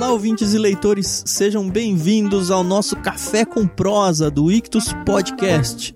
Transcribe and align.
Olá, 0.00 0.12
ouvintes 0.12 0.54
e 0.54 0.58
leitores, 0.58 1.24
sejam 1.26 1.68
bem-vindos 1.68 2.50
ao 2.50 2.64
nosso 2.64 2.96
Café 2.96 3.44
com 3.44 3.66
Prosa 3.66 4.30
do 4.30 4.50
Ictus 4.50 4.94
Podcast. 5.04 5.94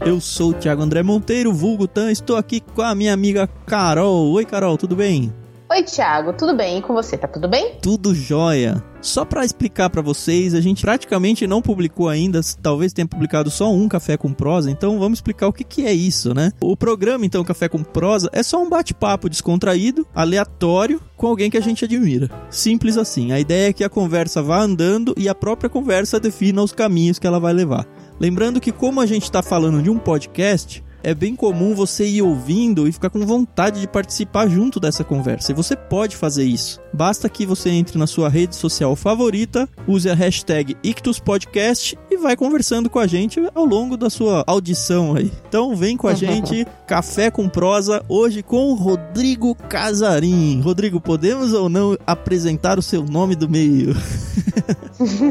Eu 0.00 0.18
sou 0.18 0.52
o 0.52 0.54
Thiago 0.54 0.80
André 0.80 1.02
Monteiro, 1.02 1.52
vulgo 1.52 1.86
Tan, 1.86 2.10
estou 2.10 2.38
aqui 2.38 2.62
com 2.62 2.80
a 2.80 2.94
minha 2.94 3.12
amiga 3.12 3.46
Carol. 3.66 4.32
Oi, 4.32 4.46
Carol, 4.46 4.78
tudo 4.78 4.96
bem? 4.96 5.30
Oi, 5.70 5.82
Thiago, 5.82 6.32
tudo 6.32 6.56
bem? 6.56 6.78
E 6.78 6.82
com 6.82 6.94
você, 6.94 7.18
tá 7.18 7.28
tudo 7.28 7.46
bem? 7.46 7.74
Tudo 7.82 8.14
jóia. 8.14 8.82
Só 9.00 9.24
para 9.24 9.44
explicar 9.44 9.90
para 9.90 10.02
vocês, 10.02 10.54
a 10.54 10.60
gente 10.60 10.82
praticamente 10.82 11.46
não 11.46 11.62
publicou 11.62 12.08
ainda, 12.08 12.40
talvez 12.60 12.92
tenha 12.92 13.06
publicado 13.06 13.50
só 13.50 13.72
um 13.72 13.88
Café 13.88 14.16
com 14.16 14.32
Prosa, 14.32 14.70
então 14.70 14.98
vamos 14.98 15.18
explicar 15.18 15.46
o 15.46 15.52
que, 15.52 15.64
que 15.64 15.86
é 15.86 15.92
isso, 15.92 16.34
né? 16.34 16.52
O 16.60 16.76
programa, 16.76 17.24
então, 17.24 17.44
Café 17.44 17.68
com 17.68 17.82
Prosa, 17.82 18.28
é 18.32 18.42
só 18.42 18.62
um 18.62 18.68
bate-papo 18.68 19.28
descontraído, 19.28 20.06
aleatório, 20.14 21.00
com 21.16 21.26
alguém 21.26 21.50
que 21.50 21.56
a 21.56 21.62
gente 21.62 21.84
admira. 21.84 22.30
Simples 22.50 22.96
assim. 22.96 23.32
A 23.32 23.40
ideia 23.40 23.68
é 23.68 23.72
que 23.72 23.84
a 23.84 23.88
conversa 23.88 24.42
vá 24.42 24.60
andando 24.60 25.14
e 25.16 25.28
a 25.28 25.34
própria 25.34 25.70
conversa 25.70 26.20
defina 26.20 26.62
os 26.62 26.72
caminhos 26.72 27.18
que 27.18 27.26
ela 27.26 27.40
vai 27.40 27.52
levar. 27.52 27.86
Lembrando 28.20 28.60
que, 28.60 28.72
como 28.72 29.00
a 29.00 29.06
gente 29.06 29.24
está 29.24 29.42
falando 29.42 29.82
de 29.82 29.90
um 29.90 29.98
podcast, 29.98 30.82
é 31.08 31.14
bem 31.14 31.34
comum 31.34 31.74
você 31.74 32.06
ir 32.06 32.20
ouvindo 32.20 32.86
e 32.86 32.92
ficar 32.92 33.08
com 33.08 33.24
vontade 33.24 33.80
de 33.80 33.88
participar 33.88 34.46
junto 34.46 34.78
dessa 34.78 35.02
conversa. 35.02 35.52
E 35.52 35.54
você 35.54 35.74
pode 35.74 36.14
fazer 36.14 36.44
isso. 36.44 36.78
Basta 36.92 37.30
que 37.30 37.46
você 37.46 37.70
entre 37.70 37.96
na 37.96 38.06
sua 38.06 38.28
rede 38.28 38.54
social 38.54 38.94
favorita, 38.94 39.66
use 39.86 40.10
a 40.10 40.14
hashtag 40.14 40.76
IctusPodcast 40.84 41.98
e 42.10 42.18
vai 42.18 42.36
conversando 42.36 42.90
com 42.90 42.98
a 42.98 43.06
gente 43.06 43.40
ao 43.54 43.64
longo 43.64 43.96
da 43.96 44.10
sua 44.10 44.44
audição 44.46 45.16
aí. 45.16 45.32
Então 45.48 45.74
vem 45.74 45.96
com 45.96 46.08
a 46.08 46.12
gente, 46.14 46.66
Café 46.86 47.30
com 47.30 47.48
Prosa, 47.48 48.04
hoje 48.06 48.42
com 48.42 48.74
Rodrigo 48.74 49.54
Casarim. 49.54 50.60
Rodrigo, 50.60 51.00
podemos 51.00 51.54
ou 51.54 51.70
não 51.70 51.96
apresentar 52.06 52.78
o 52.78 52.82
seu 52.82 53.02
nome 53.02 53.34
do 53.34 53.48
meio? 53.48 53.96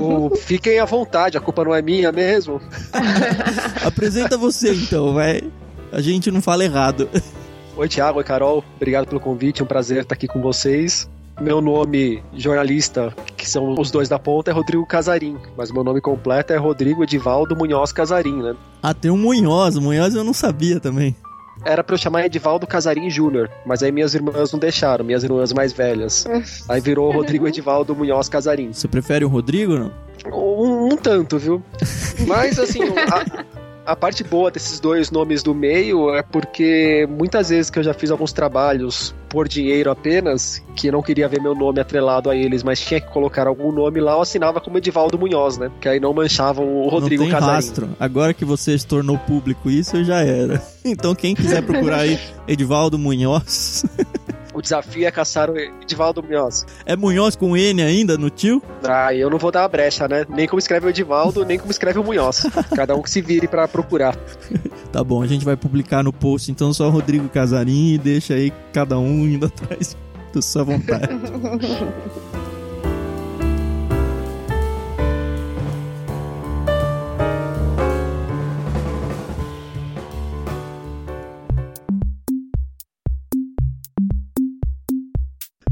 Oh, 0.02 0.33
fiquem 0.33 0.80
à 0.80 0.85
vontade, 0.85 1.37
a 1.37 1.41
culpa 1.41 1.65
não 1.65 1.75
é 1.75 1.81
minha 1.81 2.09
mesmo. 2.11 2.61
Apresenta 3.85 4.37
você 4.37 4.73
então, 4.73 5.13
vai. 5.13 5.41
A 5.91 6.02
gente 6.02 6.30
não 6.31 6.41
fala 6.41 6.63
errado. 6.63 7.09
Oi, 7.75 7.88
Thiago, 7.88 8.17
oi, 8.17 8.23
Carol. 8.23 8.63
Obrigado 8.75 9.07
pelo 9.07 9.19
convite, 9.19 9.61
é 9.61 9.63
um 9.63 9.67
prazer 9.67 10.02
estar 10.02 10.16
aqui 10.16 10.27
com 10.27 10.41
vocês. 10.41 11.09
Meu 11.39 11.61
nome 11.61 12.23
jornalista, 12.33 13.13
que 13.35 13.47
são 13.47 13.75
os 13.80 13.91
dois 13.91 14.09
da 14.09 14.17
ponta, 14.17 14.49
é 14.49 14.53
Rodrigo 14.53 14.83
Casarim, 14.88 15.38
mas 15.55 15.71
meu 15.71 15.83
nome 15.83 16.02
completo 16.02 16.52
é 16.52 16.58
Rodrigo 16.58 17.03
Edivaldo 17.03 17.55
Munhoz 17.55 17.91
Casarim, 17.91 18.41
né? 18.41 18.55
Ah, 18.81 18.93
tem 18.93 19.11
um 19.11 19.17
Munhoz. 19.17 19.77
Munhoz 19.77 20.15
eu 20.15 20.23
não 20.23 20.33
sabia 20.33 20.80
também. 20.80 21.15
Era 21.63 21.83
pra 21.83 21.93
eu 21.93 21.97
chamar 21.97 22.25
Edivaldo 22.25 22.65
Casarim 22.65 23.09
Júnior, 23.09 23.49
mas 23.65 23.83
aí 23.83 23.91
minhas 23.91 24.15
irmãs 24.15 24.52
não 24.52 24.59
deixaram, 24.59 25.05
minhas 25.05 25.23
irmãs 25.23 25.53
mais 25.53 25.73
velhas. 25.73 26.25
Aí 26.69 26.80
virou 26.80 27.11
Rodrigo 27.11 27.47
Edivaldo 27.47 27.95
Munhoz 27.95 28.30
Casarim. 28.30 28.73
Você 28.73 28.88
prefere 28.88 29.25
o 29.25 29.27
Rodrigo 29.27 29.75
não? 29.77 29.91
Um, 30.31 30.93
um 30.93 30.97
tanto, 30.97 31.38
viu? 31.38 31.61
Mas 32.27 32.59
assim, 32.59 32.81
a, 32.83 33.45
a 33.88 33.95
parte 33.95 34.21
boa 34.21 34.52
desses 34.52 34.81
dois 34.81 35.09
nomes 35.09 35.41
do 35.41 35.55
meio 35.55 36.13
é 36.13 36.21
porque 36.21 37.07
muitas 37.09 37.47
vezes 37.47 37.71
que 37.71 37.80
eu 37.80 37.83
já 37.83 37.93
fiz 37.93 38.11
alguns 38.11 38.33
trabalhos 38.33 39.16
por 39.30 39.47
dinheiro 39.47 39.89
apenas, 39.89 40.61
que 40.75 40.91
não 40.91 41.02
queria 41.02 41.27
ver 41.30 41.41
meu 41.41 41.55
nome 41.55 41.80
atrelado 41.80 42.30
a 42.30 42.35
eles, 42.35 42.63
mas 42.63 42.81
tinha 42.81 42.99
que 42.99 43.08
colocar 43.08 43.47
algum 43.47 43.71
nome 43.71 44.02
lá, 44.02 44.11
eu 44.11 44.21
assinava 44.21 44.59
como 44.59 44.77
Edivaldo 44.77 45.17
Munhoz, 45.17 45.58
né? 45.58 45.71
Que 45.80 45.88
aí 45.88 46.02
não 46.02 46.13
manchavam 46.13 46.65
o 46.65 46.89
Rodrigo 46.89 47.23
não 47.23 47.30
tem 47.30 47.39
Casarim. 47.39 47.55
rastro. 47.55 47.89
Agora 47.97 48.33
que 48.33 48.43
você 48.43 48.77
se 48.77 48.85
tornou 48.85 49.17
público 49.17 49.69
isso, 49.69 50.03
já 50.03 50.21
era. 50.21 50.61
Então 50.88 51.13
quem 51.13 51.35
quiser 51.35 51.61
procurar 51.63 51.99
aí 51.99 52.17
Edivaldo 52.47 52.97
Munhoz... 52.97 53.83
O 54.58 54.61
desafio 54.61 55.05
é 55.05 55.11
caçar 55.11 55.52
o 55.52 55.55
Edivaldo 55.55 56.23
Munhoz. 56.23 56.65
É 56.83 56.95
Munhoz 56.95 57.36
com 57.36 57.55
N 57.55 57.80
ainda 57.80 58.17
no 58.17 58.27
tio? 58.27 58.59
Ah, 58.83 59.14
eu 59.14 59.30
não 59.30 59.37
vou 59.37 59.52
dar 59.52 59.64
a 59.64 59.67
brecha, 59.67 60.08
né? 60.08 60.26
Nem 60.27 60.48
como 60.48 60.58
escreve 60.58 60.87
o 60.87 60.89
Edivaldo, 60.89 61.45
nem 61.45 61.59
como 61.59 61.70
escreve 61.70 61.99
o 61.99 62.04
Munhoz. 62.04 62.48
Cada 62.76 62.95
um 62.95 63.04
que 63.04 63.11
se 63.11 63.21
vire 63.21 63.48
pra 63.48 63.67
procurar. 63.67 64.17
Tá 64.92 65.04
bom, 65.04 65.21
a 65.21 65.27
gente 65.27 65.43
vai 65.43 65.55
publicar 65.55 66.02
no 66.02 66.14
post 66.14 66.49
então 66.49 66.73
só 66.73 66.89
Rodrigo 66.89 67.27
Casarim 67.27 67.93
e 67.93 67.98
deixa 67.98 68.33
aí 68.33 68.54
cada 68.71 68.98
um 68.98 69.27
indo 69.27 69.45
atrás 69.48 69.98
da 70.33 70.42
sua 70.42 70.64
vontade. 70.64 71.10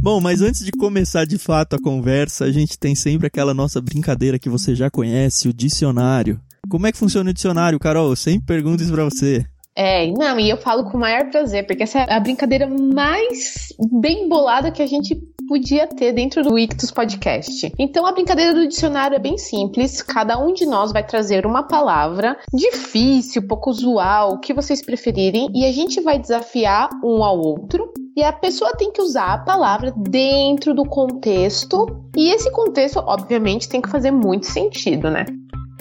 Bom, 0.06 0.22
mas 0.22 0.40
antes 0.44 0.64
de 0.64 0.72
começar 0.72 1.26
de 1.26 1.40
fato 1.40 1.76
a 1.76 1.82
conversa, 1.82 2.46
a 2.46 2.52
gente 2.52 2.78
tem 2.78 2.94
sempre 2.94 3.26
aquela 3.26 3.56
nossa 3.56 3.82
brincadeira 3.82 4.38
que 4.38 4.48
você 4.48 4.76
já 4.76 4.88
conhece, 4.88 5.50
o 5.50 5.54
dicionário. 5.54 6.40
Como 6.70 6.86
é 6.86 6.92
que 6.92 6.98
funciona 7.00 7.32
o 7.32 7.34
dicionário, 7.34 7.80
Carol? 7.80 8.16
Sempre 8.16 8.46
pergunto 8.46 8.84
isso 8.84 8.92
pra 8.92 9.04
você. 9.04 9.44
É, 9.76 10.06
não, 10.12 10.40
e 10.40 10.48
eu 10.48 10.58
falo 10.58 10.92
com 10.92 10.96
o 10.96 11.00
maior 11.00 11.32
prazer, 11.32 11.66
porque 11.66 11.82
essa 11.82 12.02
é 12.02 12.14
a 12.14 12.20
brincadeira 12.20 12.68
mais 12.68 13.70
bem 14.00 14.30
bolada 14.30 14.70
que 14.70 14.84
a 14.84 14.86
gente 14.86 15.20
podia 15.48 15.88
ter 15.88 16.14
dentro 16.14 16.44
do 16.44 16.56
Ictus 16.56 16.92
Podcast. 16.92 17.74
Então, 17.80 18.06
a 18.06 18.12
brincadeira 18.12 18.54
do 18.54 18.68
dicionário 18.68 19.16
é 19.16 19.20
bem 19.20 19.40
simples. 19.40 20.04
Cada 20.04 20.38
um 20.38 20.54
de 20.54 20.68
nós 20.68 20.94
vai 20.94 21.04
trazer 21.04 21.48
uma 21.48 21.64
palavra 21.64 22.38
difícil, 22.54 23.48
pouco 23.48 23.72
usual, 23.72 24.34
o 24.34 24.40
que 24.40 24.54
vocês 24.54 24.86
preferirem, 24.86 25.50
e 25.52 25.66
a 25.66 25.72
gente 25.72 26.00
vai 26.00 26.20
desafiar 26.20 26.90
um 27.04 27.24
ao 27.24 27.40
outro. 27.40 27.92
E 28.16 28.24
a 28.24 28.31
pessoa 28.31 28.72
tem 28.78 28.94
que 28.94 29.02
usar 29.02 29.34
a 29.34 29.38
palavra 29.40 29.94
dentro 29.98 30.74
do 30.74 30.86
contexto. 30.86 31.86
E 32.16 32.30
esse 32.30 32.50
contexto, 32.50 33.00
obviamente, 33.00 33.68
tem 33.68 33.81
que 33.81 33.90
fazer 33.90 34.12
muito 34.12 34.46
sentido, 34.46 35.09
né? 35.09 35.26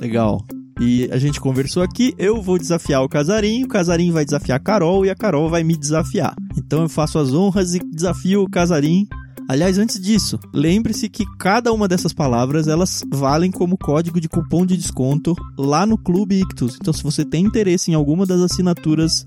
Legal. 0.00 0.40
E 0.80 1.08
a 1.12 1.18
gente 1.18 1.40
conversou 1.40 1.80
aqui, 1.80 2.12
eu 2.18 2.42
vou 2.42 2.58
desafiar 2.58 3.04
o 3.04 3.08
Casarim, 3.08 3.62
o 3.62 3.68
Casarim 3.68 4.10
vai 4.10 4.24
desafiar 4.24 4.56
a 4.56 4.60
Carol 4.60 5.06
e 5.06 5.10
a 5.10 5.14
Carol 5.14 5.48
vai 5.48 5.62
me 5.62 5.76
desafiar. 5.76 6.34
Então 6.58 6.82
eu 6.82 6.88
faço 6.88 7.20
as 7.20 7.32
honras 7.32 7.72
e 7.74 7.78
desafio 7.78 8.42
o 8.42 8.50
Casarim. 8.50 9.06
Aliás, 9.48 9.78
antes 9.78 10.00
disso, 10.00 10.36
lembre-se 10.52 11.08
que 11.08 11.24
cada 11.38 11.72
uma 11.72 11.86
dessas 11.86 12.12
palavras 12.12 12.66
elas 12.66 13.04
valem 13.12 13.52
como 13.52 13.78
código 13.78 14.20
de 14.20 14.28
cupom 14.28 14.66
de 14.66 14.76
desconto 14.76 15.36
lá 15.56 15.86
no 15.86 15.98
Clube 15.98 16.40
Ictus. 16.40 16.78
Então, 16.80 16.92
se 16.92 17.04
você 17.04 17.24
tem 17.24 17.44
interesse 17.44 17.92
em 17.92 17.94
alguma 17.94 18.26
das 18.26 18.40
assinaturas, 18.40 19.24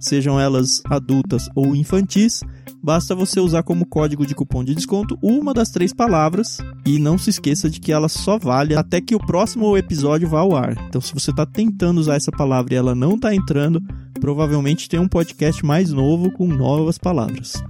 sejam 0.00 0.40
elas 0.40 0.82
adultas 0.86 1.48
ou 1.54 1.76
infantis, 1.76 2.40
basta 2.82 3.14
você 3.14 3.38
usar 3.38 3.62
como 3.62 3.86
código 3.86 4.26
de 4.26 4.34
cupom 4.34 4.64
de 4.64 4.74
desconto 4.74 5.18
uma 5.22 5.52
das 5.52 5.68
três 5.68 5.92
palavras 5.92 6.58
e 6.86 6.98
não 6.98 7.18
se 7.18 7.30
esqueça 7.30 7.68
de 7.68 7.78
que 7.78 7.92
ela 7.92 8.08
só 8.08 8.38
vale 8.38 8.74
até 8.74 9.00
que 9.00 9.14
o 9.14 9.24
próximo 9.24 9.76
episódio 9.76 10.28
vá 10.28 10.40
ao 10.40 10.56
ar. 10.56 10.74
Então, 10.88 11.00
se 11.00 11.12
você 11.12 11.30
está 11.30 11.44
tentando 11.44 12.00
usar 12.00 12.16
essa 12.16 12.32
palavra 12.32 12.74
e 12.74 12.76
ela 12.76 12.94
não 12.94 13.14
está 13.14 13.34
entrando, 13.34 13.80
provavelmente 14.18 14.88
tem 14.88 14.98
um 14.98 15.08
podcast 15.08 15.64
mais 15.64 15.92
novo 15.92 16.32
com 16.32 16.48
novas 16.48 16.98
palavras. 16.98 17.62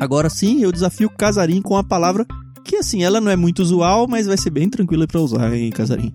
Agora 0.00 0.28
sim, 0.28 0.62
eu 0.62 0.72
desafio 0.72 1.08
Casarim 1.08 1.62
com 1.62 1.76
a 1.76 1.84
palavra 1.84 2.26
que 2.64 2.76
assim, 2.76 3.02
ela 3.02 3.20
não 3.20 3.30
é 3.30 3.36
muito 3.36 3.60
usual, 3.60 4.06
mas 4.08 4.26
vai 4.26 4.36
ser 4.36 4.50
bem 4.50 4.68
tranquila 4.68 5.06
para 5.06 5.20
usar, 5.20 5.52
hein, 5.54 5.70
Casarim? 5.70 6.12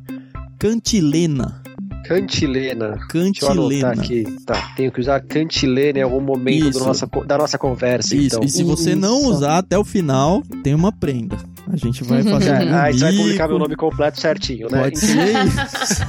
Cantilena. 0.58 1.67
Cantilena. 2.06 2.98
Cantilena. 3.10 3.90
aqui. 3.92 4.24
Tá, 4.46 4.74
tenho 4.76 4.92
que 4.92 5.00
usar 5.02 5.20
cantilena 5.22 6.00
em 6.00 6.04
algum 6.04 6.22
momento 6.22 6.72
do 6.72 6.80
nossa, 6.86 7.08
da 7.26 7.38
nossa 7.38 7.58
conversa, 7.58 8.16
Isso, 8.16 8.36
então. 8.38 8.44
e 8.44 8.50
se 8.50 8.64
você 8.64 8.96
não 8.96 9.26
usar 9.26 9.58
até 9.58 9.78
o 9.78 9.84
final, 9.84 10.42
tem 10.64 10.74
uma 10.74 10.92
prenda. 10.92 11.38
A 11.72 11.76
gente 11.76 12.04
vai 12.04 12.24
fazer 12.24 12.52
um 12.52 12.56
É, 12.56 12.82
aí 12.82 12.94
você 12.94 13.00
vai 13.00 13.16
publicar 13.18 13.48
meu 13.50 13.60
nome 13.60 13.76
completo 13.76 14.20
certinho, 14.22 14.70
né? 14.72 14.84
Pode 14.84 15.00
ser 15.00 15.36
isso. 15.46 16.06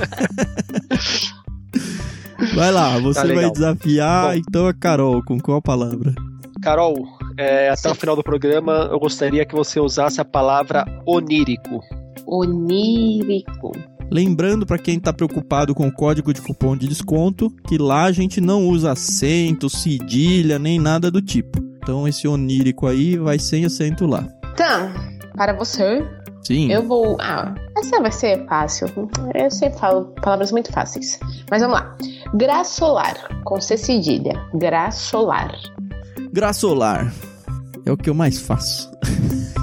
Vai 2.54 2.70
lá, 2.70 2.98
você 3.00 3.26
Tá 3.26 3.34
vai 3.34 3.50
desafiar, 3.50 4.28
Bom. 4.28 4.34
então 4.48 4.66
a 4.68 4.74
Carol, 4.74 5.22
com 5.24 5.40
qual 5.40 5.60
palavra? 5.60 6.14
Carol, 6.62 7.06
é, 7.36 7.70
até 7.70 7.90
o 7.90 7.94
final 7.94 8.14
do 8.14 8.22
programa 8.22 8.88
eu 8.90 8.98
gostaria 9.00 9.44
que 9.44 9.54
você 9.54 9.80
usasse 9.80 10.20
a 10.20 10.24
palavra 10.24 10.84
onírico. 11.06 11.80
Onírico. 12.26 13.72
Lembrando 14.10 14.64
para 14.64 14.78
quem 14.78 14.98
tá 14.98 15.12
preocupado 15.12 15.74
com 15.74 15.86
o 15.86 15.92
código 15.92 16.32
de 16.32 16.40
cupom 16.40 16.76
de 16.76 16.88
desconto, 16.88 17.50
que 17.66 17.76
lá 17.76 18.04
a 18.04 18.12
gente 18.12 18.40
não 18.40 18.66
usa 18.66 18.92
acento, 18.92 19.68
cedilha, 19.68 20.58
nem 20.58 20.78
nada 20.78 21.10
do 21.10 21.20
tipo. 21.20 21.58
Então 21.82 22.06
esse 22.06 22.26
onírico 22.26 22.86
aí 22.86 23.16
vai 23.16 23.38
sem 23.38 23.64
acento 23.64 24.06
lá. 24.06 24.26
Então, 24.52 24.90
para 25.34 25.52
você, 25.52 26.04
Sim. 26.42 26.70
eu 26.72 26.86
vou. 26.86 27.16
Ah, 27.20 27.54
essa 27.76 28.00
vai 28.00 28.12
ser 28.12 28.46
fácil. 28.46 28.88
Eu 29.34 29.50
sempre 29.50 29.78
falo 29.78 30.06
palavras 30.22 30.52
muito 30.52 30.72
fáceis. 30.72 31.18
Mas 31.50 31.62
vamos 31.62 31.78
lá. 31.78 31.96
Graçolar, 32.34 33.42
com 33.44 33.60
C 33.60 33.76
cedilha. 33.76 34.34
Graçolar. 34.54 35.54
Graçolar. 36.32 37.12
É 37.86 37.92
o 37.92 37.96
que 37.96 38.10
eu 38.10 38.14
mais 38.14 38.38
faço. 38.38 38.90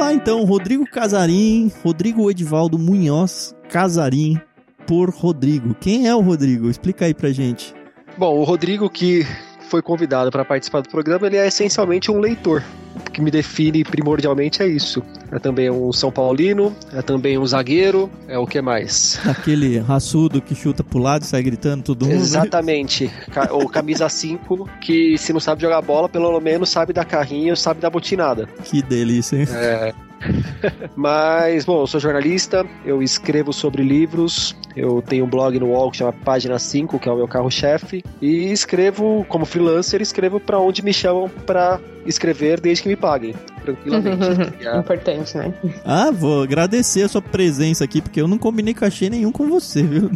lá 0.00 0.14
então, 0.14 0.42
Rodrigo 0.44 0.86
Casarim, 0.86 1.70
Rodrigo 1.84 2.30
Edivaldo 2.30 2.78
Munhoz 2.78 3.54
Casarim 3.68 4.40
por 4.86 5.10
Rodrigo. 5.10 5.74
Quem 5.74 6.08
é 6.08 6.14
o 6.14 6.20
Rodrigo? 6.20 6.70
Explica 6.70 7.04
aí 7.04 7.12
pra 7.12 7.30
gente. 7.30 7.74
Bom, 8.16 8.38
o 8.38 8.44
Rodrigo 8.44 8.88
que 8.88 9.26
foi 9.68 9.82
convidado 9.82 10.30
para 10.30 10.44
participar 10.44 10.80
do 10.80 10.88
programa, 10.88 11.26
ele 11.26 11.36
é 11.36 11.46
essencialmente 11.46 12.10
um 12.10 12.18
leitor. 12.18 12.64
O 12.94 13.10
que 13.10 13.20
me 13.20 13.30
define 13.30 13.84
primordialmente 13.84 14.62
é 14.62 14.66
isso. 14.66 15.02
É 15.30 15.38
também 15.38 15.70
um 15.70 15.92
São 15.92 16.10
Paulino, 16.10 16.74
é 16.92 17.02
também 17.02 17.38
um 17.38 17.46
zagueiro, 17.46 18.10
é 18.26 18.38
o 18.38 18.46
que 18.46 18.60
mais? 18.60 19.20
Aquele 19.24 19.78
raçudo 19.78 20.40
que 20.40 20.54
chuta 20.54 20.82
pro 20.82 20.98
lado 20.98 21.22
e 21.22 21.26
sai 21.26 21.42
gritando 21.42 21.82
tudo 21.82 22.06
mundo. 22.06 22.16
Exatamente. 22.16 23.10
Ou 23.50 23.68
camisa 23.68 24.08
5, 24.08 24.68
que 24.80 25.16
se 25.18 25.32
não 25.32 25.40
sabe 25.40 25.62
jogar 25.62 25.80
bola, 25.82 26.08
pelo 26.08 26.38
menos 26.40 26.68
sabe 26.68 26.92
dar 26.92 27.04
carrinho, 27.04 27.56
sabe 27.56 27.80
dar 27.80 27.90
botinada. 27.90 28.48
Que 28.64 28.82
delícia, 28.82 29.36
hein? 29.36 29.46
É. 29.50 29.94
Mas, 30.96 31.64
bom, 31.64 31.80
eu 31.80 31.86
sou 31.86 32.00
jornalista, 32.00 32.66
eu 32.84 33.02
escrevo 33.02 33.52
sobre 33.52 33.82
livros, 33.82 34.56
eu 34.76 35.02
tenho 35.02 35.24
um 35.24 35.28
blog 35.28 35.58
no 35.58 35.68
UOL 35.68 35.90
que 35.90 35.98
chama 35.98 36.12
Página 36.12 36.58
5, 36.58 36.98
que 36.98 37.08
é 37.08 37.12
o 37.12 37.16
meu 37.16 37.28
carro-chefe, 37.28 38.04
e 38.20 38.50
escrevo 38.52 39.24
como 39.28 39.44
freelancer, 39.44 40.00
escrevo 40.00 40.38
para 40.38 40.58
onde 40.58 40.82
me 40.82 40.92
chamam 40.92 41.28
para 41.46 41.80
escrever 42.06 42.60
desde 42.60 42.82
que 42.82 42.88
me 42.88 42.96
paguem, 42.96 43.34
tranquilamente. 43.60 44.20
Importante, 44.78 45.36
né? 45.36 45.52
Ah, 45.84 46.10
vou 46.10 46.42
agradecer 46.42 47.02
a 47.02 47.08
sua 47.08 47.22
presença 47.22 47.84
aqui, 47.84 48.00
porque 48.00 48.20
eu 48.20 48.28
não 48.28 48.38
combinei 48.38 48.74
cachê 48.74 49.08
nenhum 49.08 49.32
com 49.32 49.48
você, 49.48 49.82
viu? 49.82 50.10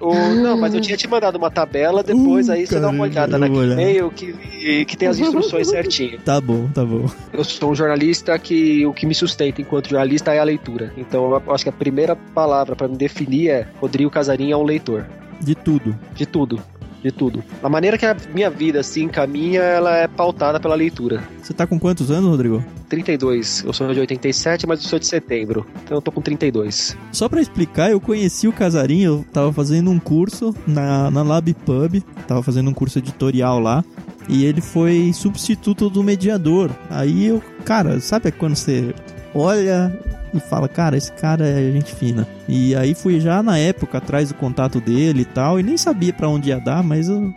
Não, 0.00 0.56
mas 0.56 0.74
eu 0.74 0.80
tinha 0.80 0.96
te 0.96 1.06
mandado 1.08 1.36
uma 1.36 1.50
tabela, 1.50 2.02
depois 2.02 2.48
uh, 2.48 2.52
aí 2.52 2.66
você 2.66 2.80
dá 2.80 2.88
uma 2.88 3.04
olhada 3.04 3.38
naquele 3.38 3.72
e-mail 3.72 4.10
que, 4.10 4.84
que 4.84 4.96
tem 4.96 5.08
as 5.08 5.18
instruções 5.18 5.68
certinho. 5.70 6.18
Tá 6.20 6.40
bom, 6.40 6.68
tá 6.68 6.84
bom. 6.84 7.06
Eu 7.32 7.44
sou 7.44 7.70
um 7.70 7.74
jornalista 7.74 8.38
que 8.38 8.86
o 8.86 8.92
que 8.92 9.06
me 9.06 9.14
sustenta 9.14 9.60
enquanto 9.60 9.90
jornalista 9.90 10.32
é 10.32 10.38
a 10.38 10.44
leitura. 10.44 10.92
Então 10.96 11.30
eu 11.30 11.52
acho 11.52 11.64
que 11.64 11.70
a 11.70 11.72
primeira 11.72 12.16
palavra 12.16 12.74
para 12.74 12.88
me 12.88 12.96
definir 12.96 13.50
é 13.50 13.66
Rodrigo 13.80 14.10
Casarinho 14.10 14.54
é 14.54 14.56
um 14.56 14.64
leitor. 14.64 15.06
De 15.40 15.54
tudo. 15.54 15.96
De 16.14 16.26
tudo 16.26 16.62
de 17.02 17.10
tudo. 17.10 17.42
A 17.62 17.68
maneira 17.68 17.96
que 17.98 18.06
a 18.06 18.16
minha 18.32 18.50
vida 18.50 18.82
se 18.82 19.02
encaminha, 19.02 19.60
ela 19.60 19.96
é 19.96 20.06
pautada 20.06 20.60
pela 20.60 20.74
leitura. 20.74 21.22
Você 21.42 21.52
tá 21.52 21.66
com 21.66 21.78
quantos 21.78 22.10
anos, 22.10 22.28
Rodrigo? 22.28 22.64
32. 22.88 23.64
Eu 23.64 23.72
sou 23.72 23.92
de 23.92 24.00
87, 24.00 24.66
mas 24.66 24.82
eu 24.82 24.88
sou 24.88 24.98
de 24.98 25.06
setembro. 25.06 25.66
Então 25.84 25.96
eu 25.96 26.02
tô 26.02 26.12
com 26.12 26.20
32. 26.20 26.96
Só 27.12 27.28
para 27.28 27.40
explicar, 27.40 27.90
eu 27.90 28.00
conheci 28.00 28.48
o 28.48 28.52
Casarinho, 28.52 29.10
eu 29.10 29.26
tava 29.32 29.52
fazendo 29.52 29.90
um 29.90 29.98
curso 29.98 30.54
na, 30.66 31.10
na 31.10 31.22
Lab 31.22 31.52
Pub, 31.54 32.02
tava 32.26 32.42
fazendo 32.42 32.70
um 32.70 32.74
curso 32.74 32.98
editorial 32.98 33.60
lá. 33.60 33.84
E 34.28 34.44
ele 34.44 34.60
foi 34.60 35.12
substituto 35.12 35.90
do 35.90 36.04
mediador. 36.04 36.70
Aí 36.88 37.26
eu, 37.26 37.42
cara, 37.64 38.00
sabe 38.00 38.30
quando 38.30 38.54
você 38.54 38.94
olha 39.34 39.92
e 40.32 40.40
fala, 40.40 40.68
cara, 40.68 40.96
esse 40.96 41.12
cara 41.12 41.46
é 41.46 41.72
gente 41.72 41.94
fina. 41.94 42.26
E 42.48 42.74
aí 42.74 42.94
fui 42.94 43.20
já 43.20 43.42
na 43.42 43.58
época 43.58 43.98
atrás 43.98 44.28
do 44.28 44.34
contato 44.34 44.80
dele 44.80 45.22
e 45.22 45.24
tal, 45.24 45.58
e 45.58 45.62
nem 45.62 45.76
sabia 45.76 46.12
para 46.12 46.28
onde 46.28 46.50
ia 46.50 46.58
dar, 46.58 46.82
mas 46.82 47.08
eu, 47.08 47.32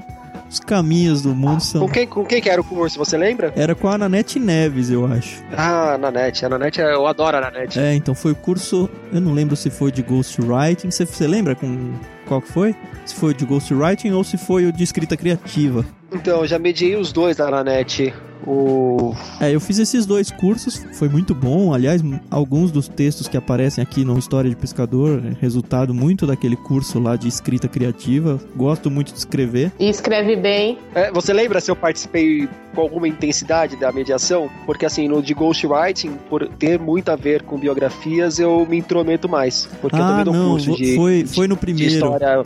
os 0.50 0.60
caminhos 0.60 1.22
do 1.22 1.34
mundo 1.34 1.62
são. 1.62 1.82
Com 1.82 1.92
quem, 1.92 2.08
com 2.08 2.26
quem 2.26 2.42
que 2.42 2.50
era 2.50 2.62
o 2.62 2.64
curso, 2.64 2.98
você 2.98 3.18
lembra? 3.18 3.52
Era 3.56 3.74
com 3.74 3.88
a 3.88 3.98
Nanete 3.98 4.40
Neves, 4.40 4.90
eu 4.90 5.06
acho. 5.06 5.44
Ah, 5.56 5.98
Nanete. 5.98 6.46
A 6.46 6.50
Nanete, 6.50 6.80
eu 6.80 7.08
adoro 7.08 7.38
a 7.38 7.42
Nanete. 7.42 7.80
É, 7.80 7.96
então 7.96 8.14
foi 8.14 8.34
o 8.34 8.36
curso, 8.36 8.90
eu 9.12 9.20
não 9.20 9.34
lembro 9.34 9.56
se 9.56 9.70
foi 9.70 9.92
de 9.92 10.04
Ghostwriting, 10.04 10.92
você, 10.92 11.06
você 11.06 11.28
lembra 11.28 11.56
com 11.56 11.94
qual 12.28 12.42
que 12.42 12.52
foi? 12.52 12.76
Se 13.06 13.16
foi 13.16 13.34
de 13.34 13.46
Ghostwriting 13.46 14.12
ou 14.12 14.24
se 14.24 14.38
foi 14.38 14.66
o 14.66 14.72
de 14.72 14.84
escrita 14.84 15.18
criativa. 15.18 15.86
Então, 16.12 16.42
eu 16.42 16.48
já 16.48 16.60
mediei 16.60 16.96
os 16.96 17.12
dois 17.12 17.38
da 17.38 17.50
Nanete. 17.50 18.14
O... 18.46 19.16
É, 19.40 19.54
eu 19.54 19.60
fiz 19.60 19.80
esses 19.80 20.06
dois 20.06 20.30
cursos, 20.32 20.86
foi 20.94 21.10
muito 21.10 21.34
bom. 21.34 21.74
Aliás, 21.74 22.02
alguns 22.30 22.72
dos 22.72 22.88
textos 22.88 23.28
que 23.28 23.38
aparecem 23.38 23.82
aqui 23.82 24.04
no 24.04 24.18
História 24.18 24.50
de 24.50 24.56
Pescador, 24.56 25.22
é 25.26 25.36
resultado 25.40 25.94
muito 25.94 26.28
daquele 26.28 26.56
curso 26.56 27.00
lá 27.00 27.16
de 27.16 27.28
escrita 27.28 27.68
criativa. 27.68 28.40
Gosto 28.56 28.92
muito 28.92 29.12
de 29.14 29.20
escrever. 29.20 29.72
E 29.80 29.90
escreve 29.90 30.36
bem. 30.36 30.78
É, 30.94 31.12
você 31.12 31.34
lembra 31.34 31.62
se 31.62 31.72
eu 31.72 31.76
participei 31.76 32.48
com 32.76 32.82
alguma 32.82 33.08
intensidade 33.08 33.76
da 33.76 33.92
mediação? 33.92 34.50
Porque 34.66 34.86
assim, 34.86 35.08
no 35.08 35.22
de 35.22 35.34
ghostwriting, 35.34 36.18
por 36.30 36.48
ter 36.48 36.80
muito 36.80 37.10
a 37.10 37.16
ver 37.16 37.44
com 37.44 37.58
biografias, 37.58 38.40
eu 38.40 38.66
me 38.66 38.78
intrometo 38.78 39.30
mais. 39.30 39.68
Porque 39.82 39.96
ah, 39.96 40.00
eu 40.00 40.06
também 40.06 40.26
dou 40.26 40.34
não, 40.34 40.50
curso 40.52 40.76
de, 40.76 40.96
foi, 40.96 41.26
foi 41.26 41.48
no 41.48 41.56
primeiro. 41.56 41.90
de 41.90 41.96
história 41.96 42.44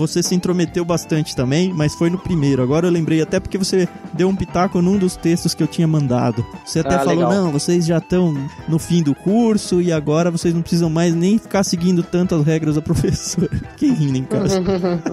você 0.00 0.22
se 0.22 0.34
intrometeu 0.34 0.84
bastante 0.84 1.36
também, 1.36 1.72
mas 1.72 1.94
foi 1.94 2.08
no 2.10 2.18
primeiro. 2.18 2.62
Agora 2.62 2.86
eu 2.86 2.90
lembrei 2.90 3.20
até 3.20 3.38
porque 3.38 3.58
você 3.58 3.86
deu 4.12 4.28
um 4.28 4.34
pitaco 4.34 4.80
num 4.80 4.96
dos 4.96 5.14
textos 5.14 5.54
que 5.54 5.62
eu 5.62 5.66
tinha 5.66 5.86
mandado. 5.86 6.44
Você 6.64 6.80
até 6.80 6.94
ah, 6.94 7.00
falou: 7.00 7.14
legal. 7.14 7.32
não, 7.32 7.52
vocês 7.52 7.84
já 7.84 7.98
estão 7.98 8.34
no 8.66 8.78
fim 8.78 9.02
do 9.02 9.14
curso 9.14 9.80
e 9.80 9.92
agora 9.92 10.30
vocês 10.30 10.54
não 10.54 10.62
precisam 10.62 10.88
mais 10.88 11.14
nem 11.14 11.38
ficar 11.38 11.62
seguindo 11.62 12.02
tanto 12.02 12.34
as 12.34 12.44
regras 12.44 12.76
da 12.76 12.82
professora. 12.82 13.50
Quem 13.76 13.92
rindo 13.92 14.18
em 14.18 14.24
casa. 14.24 14.62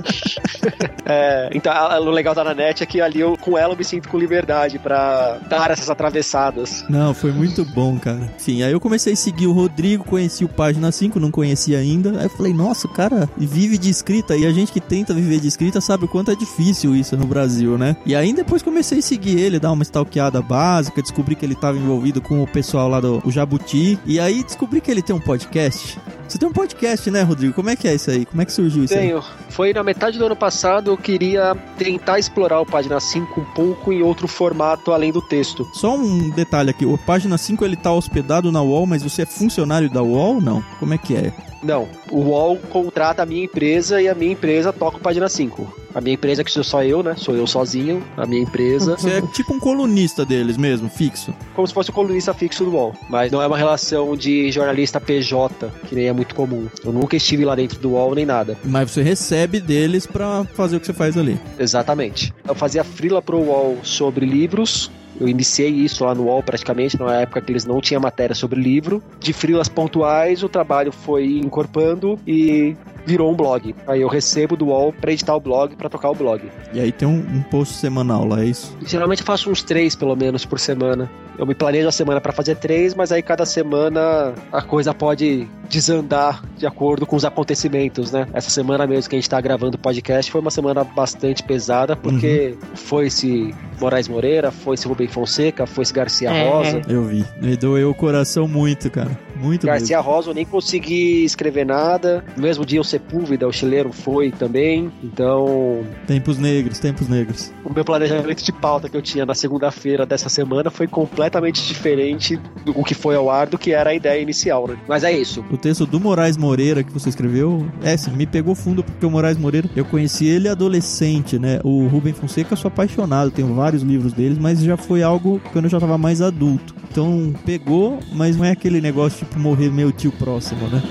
é, 1.05 1.49
então, 1.53 1.73
o 2.01 2.09
legal 2.09 2.33
da 2.33 2.43
Nanete 2.43 2.83
é 2.83 2.85
que 2.85 3.01
ali 3.01 3.19
eu, 3.19 3.37
com 3.37 3.57
ela 3.57 3.73
eu 3.73 3.77
me 3.77 3.83
sinto 3.83 4.07
com 4.07 4.17
liberdade 4.17 4.79
para 4.79 5.37
dar 5.49 5.71
essas 5.71 5.89
atravessadas. 5.89 6.85
Não, 6.89 7.13
foi 7.13 7.31
muito 7.31 7.65
bom, 7.65 7.99
cara. 7.99 8.29
Enfim, 8.37 8.63
aí 8.63 8.71
eu 8.71 8.79
comecei 8.79 9.13
a 9.13 9.15
seguir 9.15 9.47
o 9.47 9.51
Rodrigo, 9.51 10.03
conheci 10.03 10.45
o 10.45 10.49
Página 10.49 10.91
5, 10.91 11.19
não 11.19 11.29
conhecia 11.29 11.77
ainda. 11.77 12.19
Aí 12.19 12.25
eu 12.25 12.29
falei, 12.29 12.53
nossa, 12.53 12.87
o 12.87 12.89
cara 12.89 13.29
vive 13.37 13.77
de 13.77 13.89
escrita 13.89 14.35
e 14.35 14.45
a 14.45 14.51
gente 14.51 14.71
que 14.77 14.81
tenta 14.81 15.11
viver 15.11 15.39
de 15.39 15.47
escrita 15.47 15.81
sabe 15.81 16.05
o 16.05 16.07
quanto 16.07 16.29
é 16.29 16.35
difícil 16.35 16.95
isso 16.95 17.17
no 17.17 17.25
Brasil, 17.25 17.77
né? 17.79 17.97
E 18.05 18.15
aí 18.15 18.31
depois 18.31 18.61
comecei 18.61 18.99
a 18.99 19.01
seguir 19.01 19.39
ele, 19.39 19.59
dar 19.59 19.71
uma 19.71 19.81
stalkeada 19.81 20.39
básica, 20.39 21.01
descobri 21.01 21.35
que 21.35 21.43
ele 21.43 21.53
estava 21.53 21.77
envolvido 21.77 22.21
com 22.21 22.43
o 22.43 22.47
pessoal 22.47 22.87
lá 22.87 22.99
do 22.99 23.23
Jabuti. 23.27 23.97
E 24.05 24.19
aí 24.19 24.43
descobri 24.43 24.79
que 24.79 24.91
ele 24.91 25.01
tem 25.01 25.15
um 25.15 25.19
podcast. 25.19 25.99
Você 26.27 26.37
tem 26.37 26.47
um 26.47 26.53
podcast, 26.53 27.09
né, 27.09 27.23
Rodrigo? 27.23 27.53
Como 27.53 27.69
é 27.69 27.75
que 27.75 27.87
é 27.87 27.95
isso 27.95 28.11
aí? 28.11 28.25
Como 28.25 28.41
é 28.41 28.45
que 28.45 28.51
surgiu 28.51 28.83
isso 28.83 28.93
Tenho. 28.93 29.17
aí? 29.17 29.23
Foi 29.49 29.73
na 29.73 29.81
metade 29.81 30.19
do 30.19 30.25
ano 30.25 30.35
passado, 30.35 30.91
eu 30.91 30.97
queria 30.97 31.55
tentar 31.77 32.19
explorar 32.19 32.59
o 32.59 32.65
Página 32.65 32.99
5 32.99 33.39
um 33.39 33.45
pouco 33.45 33.91
em 33.91 34.03
outro 34.03 34.27
formato 34.27 34.91
além 34.91 35.11
do 35.11 35.21
texto. 35.21 35.67
Só 35.73 35.95
um 35.95 36.29
detalhe 36.29 36.69
aqui, 36.69 36.85
o 36.85 36.97
Página 36.97 37.37
5 37.37 37.65
ele 37.65 37.77
tá 37.77 37.91
hospedado 37.91 38.51
na 38.51 38.61
UOL, 38.61 38.85
mas 38.85 39.01
você 39.01 39.23
é 39.23 39.25
funcionário 39.25 39.89
da 39.89 40.03
UOL 40.03 40.35
ou 40.35 40.41
não? 40.41 40.61
Como 40.79 40.93
é 40.93 40.97
que 40.97 41.15
é? 41.15 41.33
Não, 41.67 41.85
o 42.09 42.19
UOL 42.19 42.57
contrata 42.69 43.23
a 43.23 43.25
minha 43.25 43.43
empresa 43.43 44.01
e 44.01 44.07
a 44.07 44.15
minha 44.15 44.31
empresa 44.31 44.71
toca 44.71 44.95
o 44.95 44.99
Página 45.01 45.27
5. 45.27 45.87
A 45.93 45.99
minha 45.99 46.13
empresa, 46.13 46.41
que 46.41 46.49
sou 46.49 46.63
só 46.63 46.81
eu, 46.81 47.03
né? 47.03 47.13
Sou 47.17 47.35
eu 47.35 47.45
sozinho, 47.45 48.01
a 48.15 48.25
minha 48.25 48.41
empresa. 48.41 48.95
Você 48.95 49.09
é 49.09 49.21
tipo 49.33 49.53
um 49.53 49.59
colunista 49.59 50.23
deles 50.23 50.55
mesmo, 50.55 50.89
fixo? 50.89 51.33
Como 51.53 51.67
se 51.67 51.73
fosse 51.73 51.91
um 51.91 51.93
colunista 51.93 52.33
fixo 52.33 52.63
do 52.63 52.71
UOL. 52.71 52.93
Mas 53.09 53.33
não 53.33 53.41
é 53.41 53.47
uma 53.47 53.57
relação 53.57 54.15
de 54.15 54.49
jornalista 54.49 55.01
PJ, 55.01 55.69
que 55.87 55.95
nem 55.95 56.07
é 56.07 56.13
muito 56.13 56.35
comum. 56.35 56.67
Eu 56.85 56.93
nunca 56.93 57.17
estive 57.17 57.43
lá 57.43 57.53
dentro 57.53 57.79
do 57.79 57.89
UOL 57.91 58.15
nem 58.15 58.25
nada. 58.25 58.57
Mas 58.63 58.91
você 58.91 59.01
recebe 59.01 59.59
deles 59.59 60.07
para 60.07 60.45
fazer 60.53 60.77
o 60.77 60.79
que 60.79 60.85
você 60.85 60.93
faz 60.93 61.17
ali. 61.17 61.37
Exatamente. 61.59 62.33
Eu 62.47 62.55
fazia 62.55 62.85
frila 62.85 63.21
pro 63.21 63.39
UOL 63.39 63.79
sobre 63.83 64.25
livros, 64.25 64.89
eu 65.19 65.27
iniciei 65.27 65.69
isso 65.69 66.03
lá 66.03 66.13
no 66.13 66.25
UOL 66.25 66.43
praticamente, 66.43 66.99
na 66.99 67.21
época 67.21 67.41
que 67.41 67.51
eles 67.51 67.65
não 67.65 67.81
tinham 67.81 68.01
matéria 68.01 68.35
sobre 68.35 68.59
livro. 68.59 69.03
De 69.19 69.33
frilas 69.33 69.67
pontuais, 69.67 70.43
o 70.43 70.49
trabalho 70.49 70.91
foi 70.91 71.37
encorpando 71.37 72.19
e 72.25 72.75
virou 73.07 73.31
um 73.31 73.35
blog. 73.35 73.73
Aí 73.87 74.01
eu 74.01 74.09
recebo 74.09 74.57
do 74.57 74.65
UOL 74.65 74.91
para 74.91 75.13
editar 75.13 75.33
o 75.33 75.39
blog, 75.39 75.77
para 75.77 75.87
tocar 75.87 76.09
o 76.09 76.13
blog. 76.13 76.41
E 76.73 76.79
aí 76.79 76.91
tem 76.91 77.07
um, 77.07 77.19
um, 77.19 77.41
post 77.41 77.75
semanal 77.75 78.27
lá, 78.27 78.41
é 78.41 78.47
isso? 78.47 78.77
Geralmente 78.85 79.21
eu 79.21 79.25
faço 79.25 79.49
uns 79.49 79.63
três, 79.63 79.95
pelo 79.95 80.13
menos, 80.13 80.43
por 80.43 80.59
semana. 80.59 81.09
Eu 81.39 81.45
me 81.45 81.55
planejo 81.55 81.87
a 81.87 81.91
semana 81.91 82.19
para 82.19 82.33
fazer 82.33 82.55
três, 82.55 82.93
mas 82.93 83.11
aí 83.11 83.21
cada 83.21 83.45
semana 83.45 84.33
a 84.51 84.61
coisa 84.61 84.93
pode 84.93 85.47
desandar 85.69 86.43
de 86.57 86.67
acordo 86.67 87.05
com 87.05 87.15
os 87.15 87.23
acontecimentos, 87.23 88.11
né? 88.11 88.27
Essa 88.33 88.49
semana 88.49 88.85
mesmo 88.85 89.09
que 89.09 89.15
a 89.15 89.19
gente 89.19 89.29
tá 89.29 89.39
gravando 89.39 89.77
o 89.77 89.79
podcast 89.79 90.29
foi 90.29 90.41
uma 90.41 90.51
semana 90.51 90.83
bastante 90.83 91.43
pesada, 91.43 91.95
porque 91.95 92.57
uhum. 92.61 92.75
foi 92.75 93.07
esse 93.07 93.55
Moraes 93.79 94.07
Moreira, 94.09 94.51
foi 94.51 94.73
esse 94.73 94.87
Rubem 94.87 95.07
Fonseca, 95.07 95.65
foi 95.65 95.83
esse 95.83 95.93
Garcia 95.93 96.29
é. 96.29 96.49
Rosa. 96.49 96.81
Eu 96.89 97.03
vi. 97.03 97.23
Me 97.41 97.55
doeu 97.55 97.91
o 97.91 97.95
coração 97.95 98.47
muito, 98.47 98.89
cara. 98.89 99.26
Muito 99.39 99.65
Garcia 99.65 99.97
mesmo. 99.97 100.11
Rosa 100.11 100.29
eu 100.29 100.33
nem 100.33 100.45
consegui 100.45 101.23
escrever 101.23 101.65
nada. 101.65 102.23
No 102.35 102.43
mesmo 102.43 102.65
dia 102.65 102.81
o 102.81 102.83
Sepúlveda, 102.83 103.47
o 103.47 103.51
chileiro, 103.51 103.91
foi 103.91 104.31
também. 104.31 104.91
Então. 105.03 105.83
Tempos 106.05 106.37
negros, 106.37 106.79
tempos 106.79 107.07
negros. 107.07 107.51
O 107.63 107.73
meu 107.73 107.85
planejamento 107.85 108.43
de 108.43 108.51
pauta 108.51 108.89
que 108.89 108.97
eu 108.97 109.01
tinha 109.01 109.25
na 109.25 109.35
segunda-feira 109.35 110.05
dessa 110.05 110.29
semana 110.29 110.69
foi 110.69 110.87
completamente 110.87 111.65
diferente 111.65 112.37
do 112.65 112.73
que 112.83 112.93
foi 112.93 113.15
ao 113.15 113.29
ar 113.29 113.47
do 113.47 113.57
que 113.57 113.71
era 113.71 113.89
a 113.89 113.93
ideia 113.93 114.21
inicial, 114.21 114.67
né? 114.67 114.77
Mas 114.87 115.03
é 115.03 115.11
isso. 115.11 115.43
O 115.51 115.57
texto 115.57 115.85
do 115.85 115.99
Moraes 115.99 116.37
Moreira 116.37 116.83
que 116.83 116.91
você 116.91 117.09
escreveu, 117.09 117.65
é, 117.83 117.95
sim, 117.97 118.11
me 118.11 118.25
pegou 118.25 118.55
fundo 118.55 118.83
porque 118.83 119.05
o 119.05 119.11
Moraes 119.11 119.37
Moreira, 119.37 119.69
eu 119.75 119.85
conheci 119.85 120.25
ele 120.25 120.47
adolescente, 120.47 121.37
né? 121.37 121.59
O 121.63 121.87
Rubem 121.87 122.13
Fonseca, 122.13 122.53
eu 122.53 122.57
sou 122.57 122.69
apaixonado, 122.69 123.31
tenho 123.31 123.53
vários 123.53 123.83
livros 123.83 124.13
deles, 124.13 124.37
mas 124.37 124.61
já 124.61 124.77
foi 124.77 125.03
algo 125.03 125.41
quando 125.51 125.65
eu 125.65 125.71
já 125.71 125.79
tava 125.79 125.97
mais 125.97 126.21
adulto. 126.21 126.75
Então 126.89 127.33
pegou, 127.45 127.99
mas 128.13 128.35
não 128.35 128.45
é 128.45 128.51
aquele 128.51 128.81
negócio 128.81 129.26
tipo 129.27 129.39
morrer 129.39 129.69
meu 129.69 129.91
tio 129.91 130.11
próximo, 130.11 130.67
né? 130.67 130.81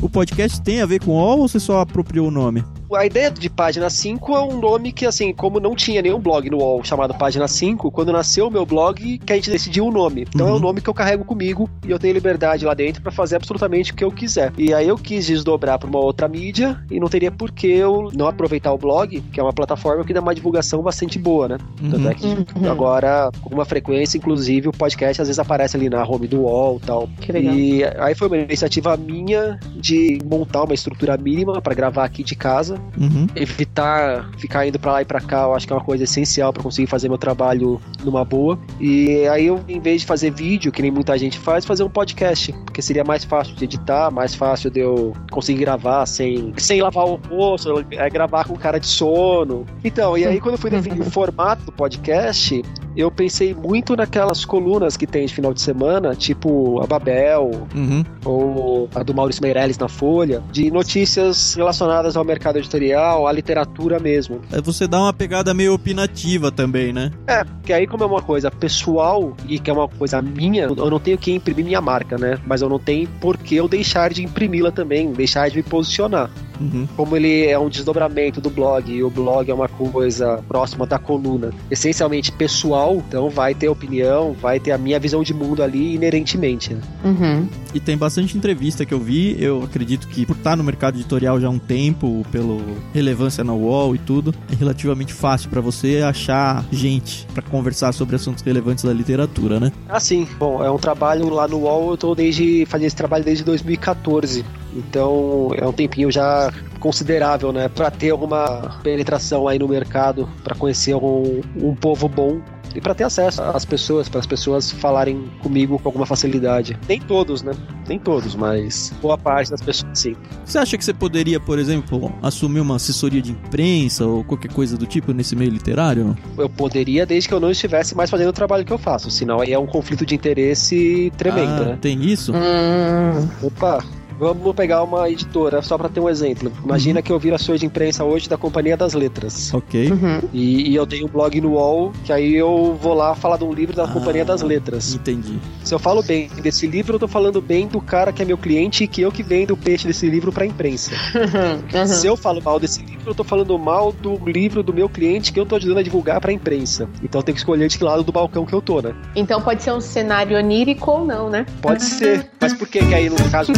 O 0.00 0.08
podcast 0.08 0.60
tem 0.62 0.80
a 0.80 0.86
ver 0.86 1.02
com 1.02 1.12
O 1.12 1.38
ou 1.38 1.48
você 1.48 1.58
só 1.58 1.80
apropriou 1.80 2.28
o 2.28 2.30
nome? 2.30 2.64
A 2.96 3.06
ideia 3.06 3.30
de 3.30 3.50
Página 3.50 3.90
5 3.90 4.36
é 4.36 4.40
um 4.42 4.58
nome 4.58 4.92
que, 4.92 5.06
assim, 5.06 5.32
como 5.32 5.60
não 5.60 5.74
tinha 5.74 6.02
nenhum 6.02 6.18
blog 6.18 6.48
no 6.50 6.58
UOL 6.58 6.84
chamado 6.84 7.14
Página 7.14 7.48
5, 7.48 7.90
quando 7.90 8.12
nasceu 8.12 8.48
o 8.48 8.50
meu 8.50 8.64
blog, 8.64 9.18
que 9.18 9.32
a 9.32 9.36
gente 9.36 9.50
decidiu 9.50 9.86
o 9.86 9.90
nome. 9.90 10.26
Então 10.34 10.46
uhum. 10.46 10.54
é 10.54 10.56
o 10.56 10.60
nome 10.60 10.80
que 10.80 10.88
eu 10.88 10.94
carrego 10.94 11.24
comigo 11.24 11.68
e 11.86 11.90
eu 11.90 11.98
tenho 11.98 12.14
liberdade 12.14 12.64
lá 12.64 12.74
dentro 12.74 13.02
para 13.02 13.12
fazer 13.12 13.36
absolutamente 13.36 13.92
o 13.92 13.94
que 13.94 14.04
eu 14.04 14.10
quiser. 14.10 14.52
E 14.56 14.72
aí 14.72 14.88
eu 14.88 14.96
quis 14.96 15.26
desdobrar 15.26 15.78
para 15.78 15.88
uma 15.88 15.98
outra 15.98 16.28
mídia 16.28 16.80
e 16.90 17.00
não 17.00 17.08
teria 17.08 17.30
por 17.30 17.50
que 17.50 17.66
eu 17.66 18.10
não 18.14 18.26
aproveitar 18.26 18.72
o 18.72 18.78
blog, 18.78 19.20
que 19.32 19.40
é 19.40 19.42
uma 19.42 19.52
plataforma 19.52 20.04
que 20.04 20.12
dá 20.12 20.20
uma 20.20 20.34
divulgação 20.34 20.82
bastante 20.82 21.18
boa, 21.18 21.48
né? 21.48 21.58
Uhum. 21.82 21.90
Tanto 21.90 22.08
é 22.08 22.14
que 22.14 22.26
uhum. 22.26 22.70
agora, 22.70 23.30
com 23.42 23.54
uma 23.54 23.64
frequência, 23.64 24.18
inclusive, 24.18 24.68
o 24.68 24.72
podcast 24.72 25.20
às 25.22 25.28
vezes 25.28 25.38
aparece 25.38 25.76
ali 25.76 25.88
na 25.88 26.04
home 26.04 26.26
do 26.26 26.42
UOL 26.42 26.80
e 26.82 26.86
tal. 26.86 27.08
Que 27.20 27.32
legal. 27.32 27.54
E 27.54 27.84
aí 27.98 28.14
foi 28.14 28.28
uma 28.28 28.36
iniciativa 28.36 28.96
minha 28.96 29.58
de 29.76 30.18
montar 30.24 30.64
uma 30.64 30.74
estrutura 30.74 31.16
mínima 31.16 31.60
para 31.60 31.74
gravar 31.74 32.04
aqui 32.04 32.22
de 32.22 32.34
casa, 32.34 32.78
uhum. 32.96 33.26
evitar 33.34 34.30
ficar 34.38 34.66
indo 34.66 34.78
para 34.78 34.92
lá 34.92 35.02
e 35.02 35.04
para 35.04 35.20
cá, 35.20 35.42
eu 35.42 35.54
acho 35.54 35.66
que 35.66 35.72
é 35.72 35.76
uma 35.76 35.84
coisa 35.84 36.04
essencial 36.04 36.52
para 36.52 36.62
conseguir 36.62 36.86
fazer 36.86 37.08
meu 37.08 37.18
trabalho 37.18 37.80
numa 38.04 38.24
boa. 38.24 38.58
E 38.80 39.26
aí 39.28 39.46
eu, 39.46 39.60
em 39.68 39.80
vez 39.80 40.02
de 40.02 40.06
fazer 40.06 40.30
vídeo, 40.30 40.72
que 40.72 40.82
nem 40.82 40.90
muita 40.90 41.16
gente 41.18 41.38
faz, 41.38 41.64
fazer 41.64 41.82
um 41.82 41.90
podcast, 41.90 42.52
porque 42.64 42.82
seria 42.82 43.04
mais 43.04 43.24
fácil 43.24 43.54
de 43.54 43.64
editar, 43.64 44.10
mais 44.10 44.34
fácil 44.34 44.70
de 44.70 44.80
eu 44.80 45.12
conseguir 45.30 45.60
gravar 45.60 46.06
sem, 46.06 46.52
sem 46.56 46.80
lavar 46.80 47.06
o 47.06 47.16
rosto, 47.16 47.84
é, 47.90 48.08
gravar 48.10 48.44
com 48.44 48.56
cara 48.56 48.78
de 48.78 48.86
sono. 48.86 49.64
Então, 49.82 50.16
e 50.16 50.24
aí 50.24 50.40
quando 50.40 50.54
eu 50.54 50.58
fui 50.58 50.70
definir 50.70 51.00
o 51.00 51.10
formato 51.10 51.64
do 51.64 51.72
podcast, 51.72 52.62
eu 52.96 53.10
pensei 53.10 53.54
muito 53.54 53.96
naquelas 53.96 54.44
colunas 54.44 54.96
que 54.96 55.06
tem 55.06 55.26
de 55.26 55.34
final 55.34 55.52
de 55.52 55.60
semana, 55.60 56.14
tipo 56.14 56.80
a 56.80 56.86
Babel, 56.86 57.50
uhum. 57.74 58.04
ou 58.24 58.88
a 58.94 59.02
do 59.02 59.12
Maurício 59.12 59.42
Meirelles 59.42 59.76
na 59.78 59.88
Folha, 59.88 60.42
de 60.52 60.70
notícias 60.70 61.54
relacionadas 61.54 62.16
ao 62.16 62.24
mercado 62.24 62.60
editorial, 62.64 63.26
à 63.26 63.32
literatura 63.32 63.98
mesmo. 63.98 64.40
É, 64.52 64.60
você 64.60 64.86
dá 64.86 65.00
uma 65.00 65.12
pegada 65.12 65.54
meio 65.54 65.74
opinativa 65.74 66.50
também, 66.50 66.92
né? 66.92 67.12
É, 67.26 67.44
que 67.62 67.72
aí 67.72 67.86
como 67.86 68.02
é 68.02 68.06
uma 68.06 68.22
coisa 68.22 68.50
pessoal 68.50 69.36
e 69.48 69.58
que 69.58 69.70
é 69.70 69.72
uma 69.72 69.88
coisa 69.88 70.20
minha, 70.20 70.64
eu 70.64 70.90
não 70.90 70.98
tenho 70.98 71.18
que 71.18 71.32
imprimir 71.32 71.64
minha 71.64 71.80
marca, 71.80 72.18
né? 72.18 72.38
Mas 72.46 72.62
eu 72.62 72.68
não 72.68 72.78
tenho 72.78 73.08
por 73.20 73.36
que 73.36 73.54
eu 73.54 73.68
deixar 73.68 74.12
de 74.12 74.22
imprimi-la 74.22 74.70
também, 74.70 75.12
deixar 75.12 75.48
de 75.48 75.56
me 75.56 75.62
posicionar. 75.62 76.30
Uhum. 76.64 76.88
Como 76.96 77.16
ele 77.16 77.46
é 77.46 77.58
um 77.58 77.68
desdobramento 77.68 78.40
do 78.40 78.50
blog 78.50 78.90
e 78.90 79.02
o 79.02 79.10
blog 79.10 79.50
é 79.50 79.54
uma 79.54 79.68
coisa 79.68 80.42
próxima 80.48 80.86
da 80.86 80.98
coluna, 80.98 81.50
essencialmente 81.70 82.32
pessoal, 82.32 83.02
então 83.06 83.28
vai 83.28 83.54
ter 83.54 83.68
opinião, 83.68 84.32
vai 84.32 84.58
ter 84.58 84.72
a 84.72 84.78
minha 84.78 84.98
visão 84.98 85.22
de 85.22 85.34
mundo 85.34 85.62
ali 85.62 85.94
inerentemente. 85.94 86.74
Né? 86.74 86.80
Uhum. 87.04 87.48
E 87.74 87.80
tem 87.80 87.96
bastante 87.96 88.36
entrevista 88.36 88.86
que 88.86 88.94
eu 88.94 89.00
vi, 89.00 89.36
eu 89.38 89.62
acredito 89.62 90.08
que 90.08 90.24
por 90.24 90.36
estar 90.36 90.56
no 90.56 90.64
mercado 90.64 90.96
editorial 90.96 91.40
já 91.40 91.48
há 91.48 91.50
um 91.50 91.58
tempo, 91.58 92.24
pelo 92.30 92.62
relevância 92.92 93.42
na 93.42 93.52
UOL 93.52 93.94
e 93.94 93.98
tudo, 93.98 94.34
é 94.50 94.54
relativamente 94.54 95.12
fácil 95.12 95.50
para 95.50 95.60
você 95.60 95.98
achar 95.98 96.64
gente 96.70 97.26
para 97.34 97.42
conversar 97.42 97.92
sobre 97.92 98.16
assuntos 98.16 98.42
relevantes 98.42 98.84
da 98.84 98.92
literatura, 98.92 99.58
né? 99.58 99.72
Ah, 99.88 100.00
sim. 100.00 100.26
Bom, 100.38 100.62
é 100.62 100.70
um 100.70 100.78
trabalho 100.78 101.28
lá 101.28 101.48
no 101.48 101.58
UOL, 101.58 101.90
eu 101.90 101.96
tô 101.96 102.14
desde 102.14 102.64
fazendo 102.66 102.86
esse 102.86 102.96
trabalho 102.96 103.24
desde 103.24 103.44
2014. 103.44 104.44
Então 104.74 105.50
é 105.56 105.66
um 105.66 105.72
tempinho 105.72 106.10
já 106.10 106.52
considerável, 106.80 107.52
né, 107.52 107.68
para 107.68 107.90
ter 107.90 108.10
alguma 108.10 108.78
penetração 108.82 109.48
aí 109.48 109.58
no 109.58 109.66
mercado, 109.66 110.28
para 110.42 110.54
conhecer 110.54 110.94
um, 110.94 111.40
um 111.56 111.74
povo 111.74 112.08
bom 112.08 112.42
e 112.74 112.80
para 112.80 112.94
ter 112.94 113.04
acesso 113.04 113.40
às 113.40 113.64
pessoas, 113.64 114.08
para 114.08 114.20
as 114.20 114.26
pessoas 114.26 114.70
falarem 114.70 115.30
comigo 115.40 115.78
com 115.78 115.88
alguma 115.88 116.04
facilidade. 116.04 116.76
Nem 116.88 117.00
todos, 117.00 117.42
né? 117.42 117.52
Nem 117.88 117.98
todos, 117.98 118.34
mas 118.34 118.92
boa 119.00 119.16
parte 119.16 119.50
das 119.50 119.62
pessoas 119.62 119.98
sim. 119.98 120.16
Você 120.44 120.58
acha 120.58 120.76
que 120.76 120.84
você 120.84 120.92
poderia, 120.92 121.38
por 121.38 121.58
exemplo, 121.58 122.12
assumir 122.20 122.60
uma 122.60 122.76
assessoria 122.76 123.22
de 123.22 123.32
imprensa 123.32 124.04
ou 124.04 124.24
qualquer 124.24 124.52
coisa 124.52 124.76
do 124.76 124.86
tipo 124.86 125.12
nesse 125.12 125.36
meio 125.36 125.52
literário? 125.52 126.16
Eu 126.36 126.50
poderia, 126.50 127.06
desde 127.06 127.28
que 127.28 127.34
eu 127.34 127.40
não 127.40 127.50
estivesse 127.50 127.94
mais 127.94 128.10
fazendo 128.10 128.28
o 128.28 128.32
trabalho 128.32 128.64
que 128.64 128.72
eu 128.72 128.78
faço, 128.78 129.10
senão 129.10 129.40
aí 129.40 129.52
é 129.52 129.58
um 129.58 129.66
conflito 129.66 130.04
de 130.04 130.14
interesse 130.14 131.12
tremendo, 131.16 131.62
ah, 131.62 131.66
né? 131.66 131.78
Tem 131.80 132.02
isso? 132.04 132.32
Hum. 132.34 133.28
Opa, 133.42 133.84
Vamos 134.18 134.54
pegar 134.54 134.82
uma 134.82 135.08
editora, 135.10 135.60
só 135.62 135.76
para 135.76 135.88
ter 135.88 136.00
um 136.00 136.08
exemplo. 136.08 136.52
Imagina 136.64 137.00
uhum. 137.00 137.02
que 137.04 137.12
eu 137.12 137.18
viro 137.18 137.34
a 137.34 137.38
sua 137.38 137.58
de 137.58 137.66
imprensa 137.66 138.04
hoje 138.04 138.28
da 138.28 138.36
Companhia 138.36 138.76
das 138.76 138.94
Letras. 138.94 139.52
Ok. 139.52 139.90
Uhum. 139.90 140.20
E, 140.32 140.70
e, 140.70 140.74
eu 140.74 140.86
tenho 140.86 141.06
um 141.06 141.08
blog 141.08 141.40
no 141.40 141.52
UOL, 141.52 141.92
que 142.04 142.12
aí 142.12 142.34
eu 142.34 142.78
vou 142.80 142.94
lá 142.94 143.14
falar 143.14 143.36
de 143.36 143.44
um 143.44 143.52
livro 143.52 143.74
da 143.74 143.84
ah, 143.84 143.88
Companhia 143.88 144.24
das 144.24 144.42
Letras. 144.42 144.94
Entendi. 144.94 145.38
Se 145.64 145.74
eu 145.74 145.78
falo 145.78 146.02
bem 146.02 146.28
desse 146.42 146.66
livro, 146.66 146.94
eu 146.94 146.98
tô 146.98 147.08
falando 147.08 147.40
bem 147.40 147.66
do 147.66 147.80
cara 147.80 148.12
que 148.12 148.22
é 148.22 148.24
meu 148.24 148.38
cliente 148.38 148.84
e 148.84 148.88
que 148.88 149.02
eu 149.02 149.10
que 149.10 149.22
vendo 149.22 149.52
o 149.52 149.56
peixe 149.56 149.86
desse 149.86 150.08
livro 150.08 150.32
pra 150.32 150.46
imprensa. 150.46 150.92
Uhum. 151.74 151.86
Se 151.86 152.06
eu 152.06 152.16
falo 152.16 152.42
mal 152.42 152.60
desse 152.60 152.82
livro, 152.82 153.10
eu 153.10 153.14
tô 153.14 153.24
falando 153.24 153.58
mal 153.58 153.92
do 153.92 154.16
livro 154.28 154.62
do 154.62 154.72
meu 154.72 154.88
cliente 154.88 155.32
que 155.32 155.40
eu 155.40 155.46
tô 155.46 155.56
ajudando 155.56 155.78
a 155.78 155.82
divulgar 155.82 156.20
pra 156.20 156.32
imprensa. 156.32 156.88
Então 157.02 157.20
eu 157.20 157.22
tenho 157.22 157.34
que 157.34 157.40
escolher 157.40 157.68
de 157.68 157.78
que 157.78 157.84
lado 157.84 158.02
do 158.02 158.12
balcão 158.12 158.44
que 158.44 158.52
eu 158.52 158.60
tô, 158.60 158.80
né? 158.80 158.94
Então 159.16 159.40
pode 159.40 159.62
ser 159.62 159.72
um 159.72 159.80
cenário 159.80 160.36
onírico 160.36 160.90
ou 160.90 161.04
não, 161.04 161.30
né? 161.30 161.46
Pode 161.60 161.82
ser. 161.82 162.30
Mas 162.40 162.52
por 162.52 162.68
que, 162.68 162.84
que 162.84 162.94
aí 162.94 163.08
no 163.08 163.16
caso 163.30 163.52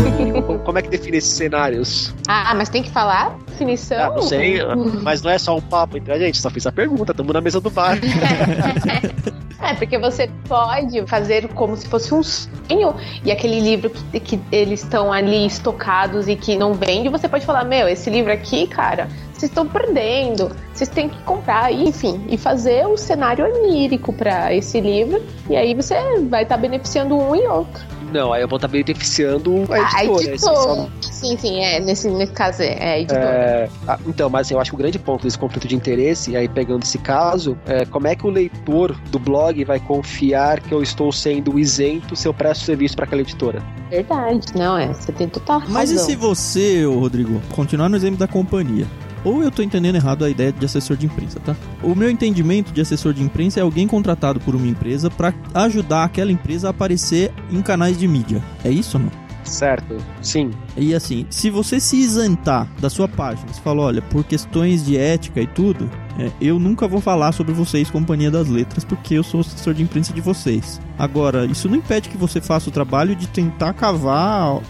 como 0.58 0.78
é 0.78 0.82
que 0.82 0.88
define 0.88 1.18
esses 1.18 1.30
cenários? 1.30 2.14
Ah, 2.28 2.54
mas 2.54 2.68
tem 2.68 2.82
que 2.82 2.90
falar 2.90 3.36
definição? 3.56 3.98
Ah, 3.98 4.10
não 4.10 4.22
sei, 4.22 4.58
mas 5.02 5.22
não 5.22 5.30
é 5.30 5.38
só 5.38 5.56
um 5.56 5.60
papo 5.60 5.96
entre 5.96 6.12
a 6.12 6.18
gente, 6.18 6.38
só 6.38 6.50
fiz 6.50 6.66
a 6.66 6.72
pergunta, 6.72 7.12
estamos 7.12 7.32
na 7.32 7.40
mesa 7.40 7.60
do 7.60 7.70
bar. 7.70 7.98
é, 9.62 9.75
porque 9.75 9.98
você 9.98 10.30
pode 10.46 11.04
fazer 11.06 11.48
como 11.48 11.76
se 11.76 11.88
fosse 11.88 12.14
um 12.14 12.22
sonho 12.22 12.94
e 13.25 13.32
aquele 13.32 13.60
livro 13.60 13.90
que, 13.90 14.20
que 14.20 14.40
eles 14.52 14.82
estão 14.82 15.12
ali 15.12 15.46
estocados 15.46 16.28
e 16.28 16.36
que 16.36 16.56
não 16.56 16.75
vende, 16.75 17.08
você 17.08 17.28
pode 17.28 17.46
falar, 17.46 17.64
meu, 17.64 17.88
esse 17.88 18.10
livro 18.10 18.32
aqui, 18.32 18.66
cara, 18.66 19.08
vocês 19.32 19.50
estão 19.50 19.66
perdendo, 19.66 20.50
vocês 20.72 20.88
têm 20.88 21.08
que 21.08 21.22
comprar, 21.22 21.72
enfim, 21.72 22.25
e 22.28 22.36
fazer 22.36 22.86
o 22.86 22.96
cenário 22.96 23.44
onírico 23.44 24.12
para 24.12 24.54
esse 24.54 24.80
livro, 24.80 25.22
e 25.48 25.56
aí 25.56 25.75
você 25.75 25.94
vai 26.28 26.42
estar 26.42 26.56
tá 26.56 26.60
beneficiando 26.60 27.16
um 27.16 27.34
e 27.34 27.46
outro. 27.46 27.95
Não, 28.16 28.32
aí 28.32 28.40
eu 28.40 28.49
vou 28.49 28.56
estar 28.56 28.66
tá 28.66 28.73
beneficiando 28.73 29.66
a 29.70 29.78
editora. 29.78 29.90
A 29.94 30.04
editora. 30.04 30.38
Só... 30.38 30.88
Sim, 31.02 31.37
sim, 31.37 31.61
é, 31.61 31.78
nesse, 31.80 32.08
nesse 32.08 32.32
caso 32.32 32.62
é, 32.62 32.76
é 32.78 32.92
a 32.92 32.99
editora. 32.99 33.25
É, 33.25 33.68
ah, 33.87 33.99
então, 34.06 34.30
mas 34.30 34.46
assim, 34.46 34.54
eu 34.54 34.61
acho 34.61 34.70
que 34.70 34.75
o 34.75 34.78
grande 34.78 34.99
ponto 34.99 35.23
desse 35.23 35.38
conflito 35.38 35.68
de 35.68 35.76
interesse, 35.76 36.35
aí 36.35 36.49
pegando 36.49 36.82
esse 36.82 36.96
caso, 36.96 37.58
é 37.66 37.85
como 37.85 38.06
é 38.06 38.16
que 38.16 38.26
o 38.26 38.30
leitor 38.30 38.99
do 39.11 39.18
blog 39.18 39.62
vai 39.64 39.78
confiar 39.78 40.61
que 40.61 40.73
eu 40.73 40.82
estou 40.82 41.12
sendo 41.12 41.58
isento 41.58 42.16
se 42.16 42.26
eu 42.26 42.32
presto 42.32 42.64
serviço 42.64 42.96
para 42.96 43.04
aquela 43.04 43.20
editora? 43.20 43.62
Verdade, 43.90 44.46
não 44.54 44.78
é, 44.78 44.87
você 44.88 45.12
tem 45.12 45.28
total 45.28 45.58
razão. 45.58 45.75
Mas 45.75 45.90
e 45.90 45.99
se 45.99 46.16
você, 46.16 46.87
Rodrigo, 46.87 47.42
continuar 47.54 47.90
no 47.90 47.96
exemplo 47.96 48.16
da 48.16 48.26
companhia, 48.26 48.87
ou 49.26 49.42
eu 49.42 49.50
tô 49.50 49.61
entendendo 49.61 49.97
errado 49.97 50.25
a 50.25 50.30
ideia 50.30 50.52
de 50.52 50.64
assessor 50.64 50.97
de 50.97 51.04
imprensa, 51.04 51.40
tá? 51.40 51.56
O 51.83 51.97
meu 51.97 52.09
entendimento 52.09 52.73
de 52.73 52.80
assessor 52.80 53.12
de 53.12 53.25
imprensa 53.25 53.59
é 53.59 53.62
alguém 53.64 53.88
contratado 53.88 54.38
por 54.38 54.54
uma 54.54 54.68
empresa 54.68 55.11
para 55.11 55.35
ajudar 55.52 56.04
aquela 56.04 56.30
empresa 56.30 56.68
a 56.68 56.71
aparecer 56.71 57.33
em 57.50 57.61
canais 57.61 57.99
de 57.99 58.06
mídia. 58.06 58.40
É 58.64 58.71
isso 58.71 58.97
ou 58.97 59.02
não? 59.02 59.26
Certo, 59.42 59.97
sim. 60.23 60.50
E 60.76 60.95
assim, 60.95 61.26
se 61.28 61.50
você 61.50 61.80
se 61.80 61.97
isentar 61.97 62.68
da 62.80 62.88
sua 62.88 63.09
página, 63.09 63.52
você 63.52 63.61
fala, 63.61 63.83
olha, 63.83 64.02
por 64.02 64.25
questões 64.25 64.85
de 64.85 64.97
ética 64.97 65.40
e 65.40 65.47
tudo, 65.47 65.90
é, 66.18 66.30
eu 66.40 66.59
nunca 66.59 66.87
vou 66.87 67.00
falar 67.00 67.33
sobre 67.33 67.52
vocês, 67.52 67.90
Companhia 67.90 68.30
das 68.30 68.49
Letras, 68.49 68.85
porque 68.85 69.14
eu 69.14 69.25
sou 69.25 69.40
assessor 69.40 69.75
de 69.75 69.83
imprensa 69.83 70.12
de 70.12 70.21
vocês. 70.21 70.80
Agora, 70.97 71.47
isso 71.47 71.68
não 71.68 71.76
impede 71.76 72.09
que 72.09 72.16
você 72.16 72.40
faça 72.40 72.68
o 72.68 72.73
trabalho 72.73 73.14
de 73.16 73.26
tentar 73.26 73.73
cavar 73.73 74.61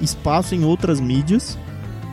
espaço 0.00 0.54
em 0.54 0.64
outras 0.64 1.00
mídias 1.00 1.58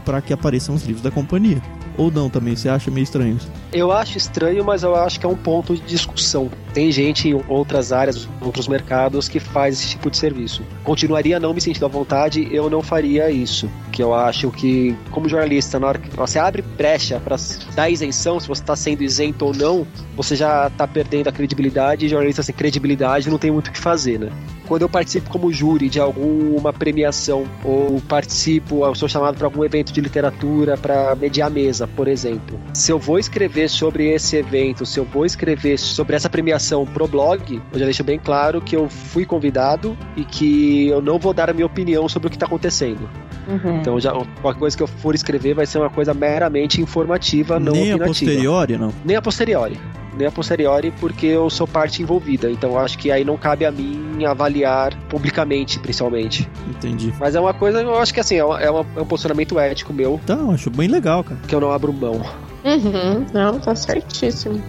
para 0.06 0.22
que 0.22 0.34
apareçam 0.34 0.74
os 0.74 0.84
livros 0.84 1.04
da 1.04 1.12
companhia. 1.12 1.62
Ou 2.00 2.10
não 2.10 2.30
também? 2.30 2.56
Você 2.56 2.70
acha 2.70 2.90
meio 2.90 3.04
estranho? 3.04 3.38
Eu 3.72 3.92
acho 3.92 4.18
estranho, 4.18 4.64
mas 4.66 4.82
eu 4.82 4.96
acho 4.96 5.20
que 5.20 5.26
é 5.26 5.30
um 5.30 5.36
ponto 5.36 5.76
de 5.76 5.82
discussão. 5.82 6.50
Tem 6.74 6.92
gente 6.92 7.30
em 7.30 7.44
outras 7.48 7.92
áreas, 7.92 8.28
outros 8.42 8.68
mercados, 8.68 9.30
que 9.30 9.40
faz 9.40 9.76
esse 9.76 9.90
tipo 9.90 10.10
de 10.10 10.18
serviço. 10.18 10.64
Continuaria 10.84 11.40
não 11.40 11.54
me 11.54 11.62
sentindo 11.62 11.86
à 11.86 11.90
vontade, 11.90 12.48
eu 12.52 12.68
não 12.68 12.82
faria 12.82 13.30
isso. 13.30 13.70
Que 13.92 14.02
eu 14.02 14.14
acho 14.14 14.50
que, 14.50 14.98
como 15.12 15.30
jornalista, 15.30 15.80
na 15.80 15.88
hora 15.88 16.00
que 16.00 16.16
você 16.16 16.40
abre 16.40 16.64
brecha 16.64 17.20
para 17.20 17.36
dar 17.76 17.90
isenção, 17.90 18.40
se 18.40 18.48
você 18.48 18.62
está 18.62 18.76
sendo 18.76 19.04
isento 19.04 19.46
ou 19.46 19.54
não, 19.54 19.86
você 20.16 20.36
já 20.36 20.68
está 20.68 20.88
perdendo 20.88 21.28
a 21.28 21.32
credibilidade. 21.32 22.06
E 22.06 22.10
jornalista 22.10 22.42
sem 22.42 22.56
credibilidade 22.56 23.30
não 23.30 23.38
tem 23.38 23.52
muito 23.52 23.68
o 23.68 23.72
que 23.72 23.80
fazer, 23.80 24.20
né? 24.20 24.32
quando 24.70 24.84
eu 24.84 24.90
participo 24.90 25.32
como 25.32 25.52
júri 25.52 25.90
de 25.90 26.00
alguma 26.00 26.72
premiação 26.72 27.44
ou 27.64 28.00
participo, 28.02 28.86
eu 28.86 28.94
sou 28.94 29.10
chamado 29.10 29.36
para 29.36 29.48
algum 29.48 29.66
evento 29.66 29.92
de 29.92 30.00
literatura 30.00 30.78
para 30.78 31.16
mediar 31.16 31.50
mesa, 31.50 31.88
por 31.88 32.08
exemplo. 32.08 32.60
Se 32.72 32.92
eu 32.92 33.00
vou 33.00 33.18
escrever 33.18 33.59
sobre 33.68 34.10
esse 34.14 34.38
evento, 34.38 34.86
se 34.86 35.00
eu 35.00 35.06
vou 35.06 35.26
escrever 35.26 35.78
sobre 35.78 36.16
essa 36.16 36.30
premiação 36.30 36.86
pro 36.86 37.08
blog, 37.08 37.62
eu 37.72 37.80
já 37.80 37.86
deixo 37.86 38.04
bem 38.04 38.20
claro 38.20 38.62
que 38.62 38.76
eu 38.76 38.90
fui 38.90 39.26
convidado 39.26 39.98
e 40.16 40.24
que 40.24 40.88
eu 40.88 41.02
não 41.02 41.20
vou 41.20 41.34
dar 41.34 41.50
a 41.50 41.54
minha 41.54 41.66
opinião 41.66 42.08
sobre 42.08 42.28
o 42.28 42.30
que 42.30 42.36
está 42.36 42.46
acontecendo. 42.46 43.10
Uhum. 43.50 43.80
Então, 43.80 44.00
já, 44.00 44.12
qualquer 44.42 44.60
coisa 44.60 44.78
que 44.78 44.84
eu 44.84 44.88
for 44.88 45.16
escrever 45.16 45.56
vai 45.56 45.66
ser 45.66 45.80
uma 45.80 45.90
coisa 45.90 46.14
meramente 46.14 46.82
informativa, 46.82 47.60
não 47.60 47.74
Nem 47.74 47.94
opinativa. 47.94 47.98
Nem 47.98 48.04
a 48.04 48.08
posteriori, 48.08 48.78
não? 48.78 48.94
Nem 49.04 49.18
a 49.18 49.22
posteriori. 49.22 49.80
nem 50.18 50.28
a 50.28 50.32
posteriori, 50.32 50.94
porque 51.00 51.26
eu 51.26 51.50
sou 51.50 51.68
parte 51.68 52.02
envolvida. 52.02 52.50
Então 52.52 52.78
acho 52.78 52.98
que 52.98 53.12
aí 53.12 53.24
não 53.24 53.38
cabe 53.38 53.66
a 53.66 53.72
mim 53.72 54.26
avaliar 54.26 54.94
publicamente, 55.08 55.80
principalmente. 55.80 56.48
Entendi. 56.70 57.14
Mas 57.20 57.36
é 57.36 57.40
uma 57.40 57.54
coisa, 57.54 57.82
eu 57.82 57.98
acho 57.98 58.14
que 58.14 58.20
assim, 58.20 58.36
é, 58.36 58.44
uma, 58.44 58.62
é, 58.62 58.70
uma, 58.70 58.86
é 58.96 59.02
um 59.02 59.06
posicionamento 59.06 59.58
ético 59.58 59.94
meu. 59.94 60.20
Então, 60.24 60.52
acho 60.52 60.70
bem 60.70 60.88
legal, 60.88 61.24
cara. 61.24 61.40
Que 61.48 61.56
eu 61.56 61.62
não 61.62 61.72
abro 61.72 61.94
mão. 61.94 62.22
Uhum. 62.66 63.26
Não, 63.34 63.60
tá 63.60 63.74
certíssimo. 63.74 64.62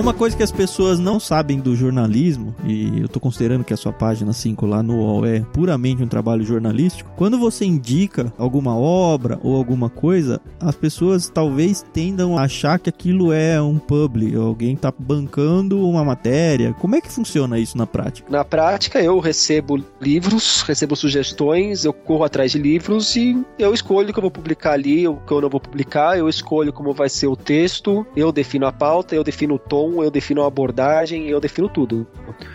Uma 0.00 0.14
coisa 0.14 0.34
que 0.34 0.42
as 0.42 0.50
pessoas 0.50 0.98
não 0.98 1.20
sabem 1.20 1.60
do 1.60 1.76
jornalismo, 1.76 2.54
e 2.64 3.02
eu 3.02 3.06
tô 3.06 3.20
considerando 3.20 3.62
que 3.62 3.74
a 3.74 3.76
sua 3.76 3.92
página 3.92 4.32
5 4.32 4.64
lá 4.64 4.82
no 4.82 4.96
UOL 4.96 5.26
é 5.26 5.40
puramente 5.40 6.02
um 6.02 6.08
trabalho 6.08 6.42
jornalístico, 6.42 7.12
quando 7.16 7.38
você 7.38 7.66
indica 7.66 8.32
alguma 8.38 8.74
obra 8.74 9.38
ou 9.42 9.54
alguma 9.54 9.90
coisa, 9.90 10.40
as 10.58 10.74
pessoas 10.74 11.28
talvez 11.28 11.84
tendam 11.92 12.38
a 12.38 12.44
achar 12.44 12.78
que 12.78 12.88
aquilo 12.88 13.30
é 13.30 13.60
um 13.60 13.78
publi, 13.78 14.34
alguém 14.34 14.74
tá 14.74 14.90
bancando 14.98 15.86
uma 15.86 16.02
matéria. 16.02 16.72
Como 16.80 16.96
é 16.96 17.00
que 17.02 17.12
funciona 17.12 17.58
isso 17.58 17.76
na 17.76 17.86
prática? 17.86 18.26
Na 18.30 18.42
prática, 18.42 19.02
eu 19.02 19.18
recebo 19.18 19.84
livros, 20.00 20.62
recebo 20.62 20.96
sugestões, 20.96 21.84
eu 21.84 21.92
corro 21.92 22.24
atrás 22.24 22.52
de 22.52 22.58
livros 22.58 23.14
e 23.16 23.38
eu 23.58 23.74
escolho 23.74 24.08
o 24.08 24.12
que 24.14 24.18
eu 24.18 24.22
vou 24.22 24.30
publicar 24.30 24.72
ali, 24.72 25.06
o 25.06 25.16
que 25.16 25.32
eu 25.32 25.42
não 25.42 25.50
vou 25.50 25.60
publicar, 25.60 26.18
eu 26.18 26.26
escolho 26.26 26.72
como 26.72 26.94
vai 26.94 27.10
ser 27.10 27.26
o 27.26 27.36
texto, 27.36 28.06
eu 28.16 28.32
defino 28.32 28.66
a 28.66 28.72
pauta, 28.72 29.14
eu 29.14 29.22
defino 29.22 29.56
o 29.56 29.58
tom, 29.58 29.89
eu 30.02 30.10
defino 30.10 30.42
a 30.42 30.46
abordagem, 30.46 31.28
eu 31.28 31.40
defino 31.40 31.68
tudo. 31.68 32.06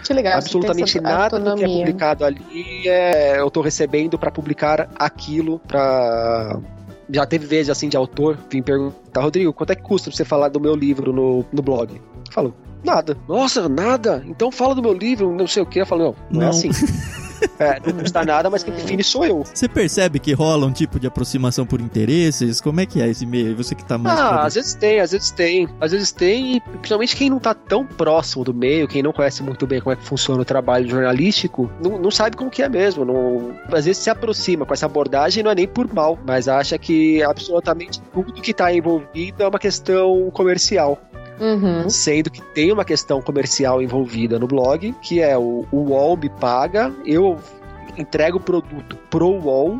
Que 0.03 0.13
legal. 0.13 0.37
Absolutamente 0.37 0.99
nada 0.99 1.39
do 1.39 1.55
que 1.55 1.63
é 1.63 1.67
publicado 1.67 2.25
ali 2.25 2.87
é, 2.87 3.39
eu 3.39 3.49
tô 3.49 3.61
recebendo 3.61 4.17
para 4.17 4.31
publicar 4.31 4.89
aquilo 4.95 5.59
para 5.59 6.59
já 7.09 7.25
teve 7.25 7.45
vezes 7.45 7.69
assim 7.69 7.87
de 7.87 7.95
autor 7.95 8.37
vim 8.49 8.61
perguntar, 8.61 9.21
Rodrigo, 9.21 9.53
quanto 9.53 9.71
é 9.71 9.75
que 9.75 9.83
custa 9.83 10.09
pra 10.09 10.17
você 10.17 10.25
falar 10.25 10.49
do 10.49 10.59
meu 10.59 10.75
livro 10.75 11.13
no, 11.13 11.45
no 11.51 11.61
blog? 11.61 12.01
Falou, 12.31 12.53
nada. 12.83 13.17
Nossa, 13.27 13.69
nada? 13.69 14.23
Então 14.27 14.51
fala 14.51 14.73
do 14.73 14.81
meu 14.81 14.93
livro, 14.93 15.31
não 15.31 15.47
sei 15.47 15.61
o 15.61 15.65
que. 15.65 15.79
Eu 15.79 15.85
falo, 15.85 16.03
não, 16.03 16.15
não, 16.31 16.39
não. 16.39 16.47
é 16.47 16.49
assim. 16.49 16.69
É, 17.59 17.79
não 17.85 17.99
custa 17.99 18.25
nada, 18.25 18.49
mas 18.49 18.63
quem 18.63 18.73
define 18.73 19.03
sou 19.03 19.25
eu. 19.25 19.43
Você 19.43 19.67
percebe 19.67 20.19
que 20.19 20.33
rola 20.33 20.65
um 20.65 20.71
tipo 20.71 20.99
de 20.99 21.07
aproximação 21.07 21.65
por 21.65 21.79
interesses? 21.79 22.59
Como 22.59 22.79
é 22.79 22.85
que 22.85 23.01
é 23.01 23.09
esse 23.09 23.25
meio? 23.25 23.55
Você 23.55 23.75
que 23.75 23.83
tá 23.83 23.97
mais. 23.97 24.19
Ah, 24.19 24.45
às 24.45 24.55
vezes 24.55 24.73
tem, 24.73 24.99
às 24.99 25.11
vezes 25.11 25.31
tem. 25.31 25.69
Às 25.79 25.91
vezes 25.91 26.11
tem, 26.11 26.57
e 26.57 26.59
principalmente 26.59 27.15
quem 27.15 27.29
não 27.29 27.39
tá 27.39 27.53
tão 27.53 27.85
próximo 27.85 28.43
do 28.43 28.53
meio, 28.53 28.87
quem 28.87 29.01
não 29.01 29.13
conhece 29.13 29.41
muito 29.41 29.65
bem 29.65 29.79
como 29.79 29.93
é 29.93 29.95
que 29.95 30.03
funciona 30.03 30.41
o 30.41 30.45
trabalho 30.45 30.87
jornalístico, 30.87 31.69
não, 31.81 31.97
não 31.97 32.11
sabe 32.11 32.35
como 32.35 32.49
que 32.49 32.61
é 32.61 32.69
mesmo. 32.69 33.05
Não, 33.05 33.55
às 33.71 33.85
vezes 33.85 34.03
se 34.03 34.09
aproxima 34.09 34.65
com 34.65 34.73
essa 34.73 34.85
abordagem, 34.85 35.43
não 35.43 35.51
é 35.51 35.55
nem 35.55 35.67
por 35.67 35.91
mal, 35.93 36.19
mas 36.25 36.47
acha 36.47 36.77
que 36.77 37.23
absolutamente 37.23 38.01
tudo 38.13 38.33
que 38.33 38.53
tá 38.53 38.73
envolvido 38.73 39.43
é 39.43 39.47
uma 39.47 39.59
questão 39.59 40.29
comercial. 40.31 40.99
Uhum. 41.39 41.89
Sendo 41.89 42.29
que 42.29 42.41
tem 42.41 42.71
uma 42.71 42.85
questão 42.85 43.21
comercial 43.21 43.81
envolvida 43.81 44.39
no 44.39 44.47
blog, 44.47 44.93
que 45.01 45.21
é 45.21 45.37
o, 45.37 45.65
o 45.71 45.77
UOL 45.89 46.17
me 46.17 46.29
paga, 46.29 46.93
eu 47.05 47.37
entrego 47.97 48.37
o 48.37 48.41
produto 48.41 48.97
pro 49.09 49.29
UOL 49.29 49.79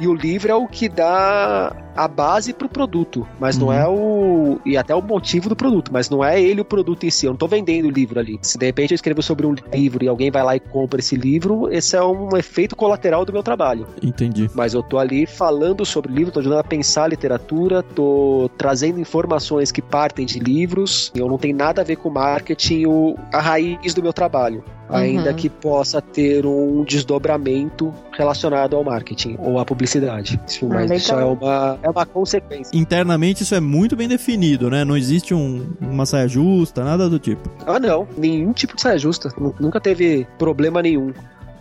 e 0.00 0.06
o 0.06 0.14
livro 0.14 0.50
é 0.50 0.54
o 0.54 0.66
que 0.66 0.88
dá 0.88 1.74
a 1.98 2.06
base 2.06 2.52
pro 2.52 2.68
produto, 2.68 3.26
mas 3.40 3.56
uhum. 3.56 3.66
não 3.66 3.72
é 3.72 3.88
o. 3.88 4.60
E 4.64 4.76
até 4.76 4.94
o 4.94 5.02
motivo 5.02 5.48
do 5.48 5.56
produto, 5.56 5.90
mas 5.92 6.08
não 6.08 6.24
é 6.24 6.40
ele 6.40 6.60
o 6.60 6.64
produto 6.64 7.04
em 7.04 7.10
si. 7.10 7.26
Eu 7.26 7.32
não 7.32 7.36
tô 7.36 7.48
vendendo 7.48 7.86
o 7.86 7.90
livro 7.90 8.20
ali. 8.20 8.38
Se 8.40 8.56
de 8.56 8.64
repente 8.64 8.92
eu 8.92 8.94
escrevo 8.94 9.20
sobre 9.20 9.44
um 9.44 9.54
livro 9.72 10.04
e 10.04 10.08
alguém 10.08 10.30
vai 10.30 10.44
lá 10.44 10.54
e 10.54 10.60
compra 10.60 11.00
esse 11.00 11.16
livro, 11.16 11.68
esse 11.72 11.96
é 11.96 12.02
um 12.02 12.36
efeito 12.36 12.76
colateral 12.76 13.24
do 13.24 13.32
meu 13.32 13.42
trabalho. 13.42 13.84
Entendi. 14.00 14.48
Mas 14.54 14.74
eu 14.74 14.82
tô 14.82 14.96
ali 14.96 15.26
falando 15.26 15.84
sobre 15.84 16.12
o 16.12 16.14
livro, 16.14 16.32
tô 16.32 16.38
ajudando 16.38 16.60
a 16.60 16.64
pensar 16.64 17.04
a 17.04 17.08
literatura, 17.08 17.82
tô 17.82 18.48
trazendo 18.56 19.00
informações 19.00 19.72
que 19.72 19.82
partem 19.82 20.24
de 20.24 20.38
livros. 20.38 21.10
Eu 21.16 21.26
não 21.26 21.36
tenho 21.36 21.56
nada 21.56 21.80
a 21.80 21.84
ver 21.84 21.96
com 21.96 22.10
marketing, 22.10 22.86
o, 22.86 23.16
a 23.32 23.40
raiz 23.40 23.92
do 23.92 24.02
meu 24.02 24.12
trabalho. 24.12 24.62
Ainda 24.88 25.30
uhum. 25.30 25.36
que 25.36 25.50
possa 25.50 26.00
ter 26.00 26.46
um 26.46 26.82
desdobramento 26.82 27.92
relacionado 28.10 28.74
ao 28.74 28.82
marketing 28.82 29.36
ou 29.38 29.58
à 29.58 29.64
publicidade. 29.64 30.40
Isso, 30.46 30.66
ah, 30.66 30.74
mas 30.74 30.90
isso 30.90 31.12
é 31.12 31.24
uma, 31.24 31.78
é 31.88 31.90
uma 31.90 32.06
consequência. 32.06 32.76
Internamente 32.76 33.42
isso 33.42 33.54
é 33.54 33.60
muito 33.60 33.96
bem 33.96 34.08
definido, 34.08 34.70
né? 34.70 34.84
Não 34.84 34.96
existe 34.96 35.34
um, 35.34 35.66
uma 35.80 36.06
saia 36.06 36.28
justa, 36.28 36.84
nada 36.84 37.08
do 37.08 37.18
tipo. 37.18 37.50
Ah, 37.66 37.78
não. 37.78 38.06
Nenhum 38.16 38.52
tipo 38.52 38.76
de 38.76 38.82
saia 38.82 38.98
justa. 38.98 39.32
Nunca 39.58 39.80
teve 39.80 40.26
problema 40.38 40.82
nenhum. 40.82 41.12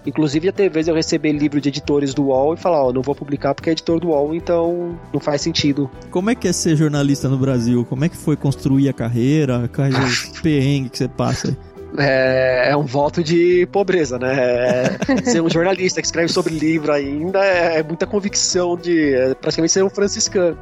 Inclusive, 0.06 0.54
teve 0.54 0.70
vezes 0.70 0.88
eu 0.88 0.96
receber 0.96 1.34
livro 1.34 1.60
de 1.60 1.68
editores 1.68 2.14
do 2.14 2.28
UOL 2.28 2.54
e 2.54 2.58
falar, 2.58 2.82
ó, 2.82 2.90
oh, 2.90 2.94
não 2.94 3.02
vou 3.02 3.14
publicar 3.14 3.54
porque 3.54 3.70
é 3.70 3.74
editor 3.74 4.00
do 4.00 4.08
UOL, 4.08 4.34
então 4.34 4.98
não 5.14 5.20
faz 5.20 5.42
sentido. 5.42 5.92
Como 6.10 6.30
é 6.30 6.36
que 6.36 6.48
é 6.48 6.54
ser 6.54 6.78
jornalista 6.78 7.28
no 7.28 7.38
Brasil? 7.38 7.84
Como 7.84 8.06
é 8.06 8.10
que 8.10 8.16
foi 8.16 8.38
construir 8.38 8.88
a 8.88 8.94
carreira? 8.94 9.68
Quais 9.68 9.94
os 9.98 10.30
perrengues 10.40 10.92
que 10.92 10.98
você 10.98 11.10
passa? 11.10 11.58
É, 11.98 12.70
é, 12.70 12.78
um 12.78 12.86
voto 12.86 13.24
de 13.24 13.68
pobreza, 13.72 14.20
né? 14.20 14.36
É, 14.38 14.98
ser 15.26 15.42
um 15.42 15.50
jornalista 15.50 16.00
que 16.02 16.08
escreve 16.08 16.30
sobre 16.32 16.54
livro 16.54 16.92
ainda 16.92 17.44
é, 17.44 17.80
é 17.80 17.84
muita 17.84 18.06
convicção 18.06 18.78
de 18.78 19.14
é 19.14 19.34
praticamente 19.34 19.74
ser 19.74 19.84
um 19.84 19.90
franciscano. 19.90 20.58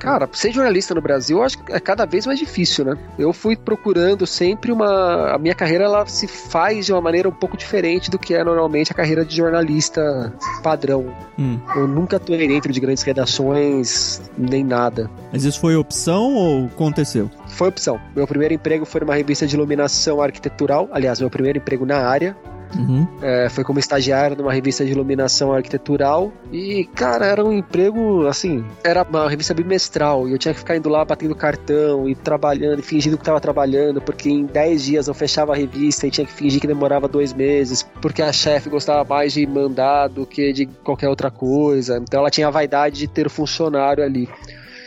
Cara, 0.00 0.26
ser 0.32 0.50
jornalista 0.50 0.94
no 0.94 1.02
Brasil 1.02 1.36
eu 1.36 1.44
acho 1.44 1.58
que 1.58 1.72
é 1.72 1.78
cada 1.78 2.06
vez 2.06 2.24
mais 2.26 2.38
difícil, 2.38 2.86
né? 2.86 2.96
Eu 3.18 3.34
fui 3.34 3.54
procurando 3.54 4.26
sempre 4.26 4.72
uma. 4.72 5.34
A 5.34 5.38
minha 5.38 5.54
carreira 5.54 5.84
ela 5.84 6.06
se 6.06 6.26
faz 6.26 6.86
de 6.86 6.92
uma 6.92 7.02
maneira 7.02 7.28
um 7.28 7.32
pouco 7.32 7.54
diferente 7.54 8.10
do 8.10 8.18
que 8.18 8.34
é 8.34 8.42
normalmente 8.42 8.90
a 8.90 8.94
carreira 8.94 9.24
de 9.24 9.36
jornalista 9.36 10.32
padrão. 10.62 11.14
Hum. 11.38 11.60
Eu 11.76 11.86
nunca 11.86 12.16
atuei 12.16 12.48
dentro 12.48 12.72
de 12.72 12.80
grandes 12.80 13.02
redações, 13.02 14.22
nem 14.38 14.64
nada. 14.64 15.10
Mas 15.30 15.44
isso 15.44 15.60
foi 15.60 15.76
opção 15.76 16.34
ou 16.34 16.64
aconteceu? 16.64 17.30
Foi 17.48 17.68
opção. 17.68 18.00
Meu 18.16 18.26
primeiro 18.26 18.54
emprego 18.54 18.86
foi 18.86 19.02
numa 19.02 19.14
revista 19.14 19.46
de 19.46 19.54
iluminação 19.54 20.22
arquitetural. 20.22 20.88
Aliás, 20.92 21.20
meu 21.20 21.28
primeiro 21.28 21.58
emprego 21.58 21.84
na 21.84 21.98
área. 21.98 22.34
Uhum. 22.76 23.06
É, 23.22 23.48
foi 23.48 23.64
como 23.64 23.78
estagiário 23.78 24.36
numa 24.36 24.52
revista 24.52 24.84
de 24.84 24.92
iluminação 24.92 25.52
arquitetural. 25.52 26.32
E, 26.52 26.84
cara, 26.94 27.26
era 27.26 27.44
um 27.44 27.52
emprego, 27.52 28.26
assim, 28.26 28.64
era 28.84 29.02
uma 29.02 29.28
revista 29.28 29.52
bimestral. 29.54 30.28
E 30.28 30.32
eu 30.32 30.38
tinha 30.38 30.54
que 30.54 30.60
ficar 30.60 30.76
indo 30.76 30.88
lá 30.88 31.04
batendo 31.04 31.34
cartão 31.34 32.08
e 32.08 32.14
trabalhando, 32.14 32.80
e 32.80 32.82
fingindo 32.82 33.16
que 33.16 33.22
estava 33.22 33.40
trabalhando, 33.40 34.00
porque 34.00 34.30
em 34.30 34.44
10 34.44 34.84
dias 34.84 35.08
eu 35.08 35.14
fechava 35.14 35.52
a 35.52 35.56
revista 35.56 36.06
e 36.06 36.10
tinha 36.10 36.26
que 36.26 36.32
fingir 36.32 36.60
que 36.60 36.66
demorava 36.66 37.08
dois 37.08 37.32
meses, 37.32 37.86
porque 38.00 38.22
a 38.22 38.32
chefe 38.32 38.68
gostava 38.68 39.04
mais 39.04 39.32
de 39.32 39.46
mandar 39.46 40.08
do 40.08 40.26
que 40.26 40.52
de 40.52 40.66
qualquer 40.66 41.08
outra 41.08 41.30
coisa. 41.30 41.98
Então 41.98 42.20
ela 42.20 42.30
tinha 42.30 42.48
a 42.48 42.50
vaidade 42.50 42.98
de 42.98 43.08
ter 43.08 43.26
o 43.26 43.30
funcionário 43.30 44.04
ali. 44.04 44.28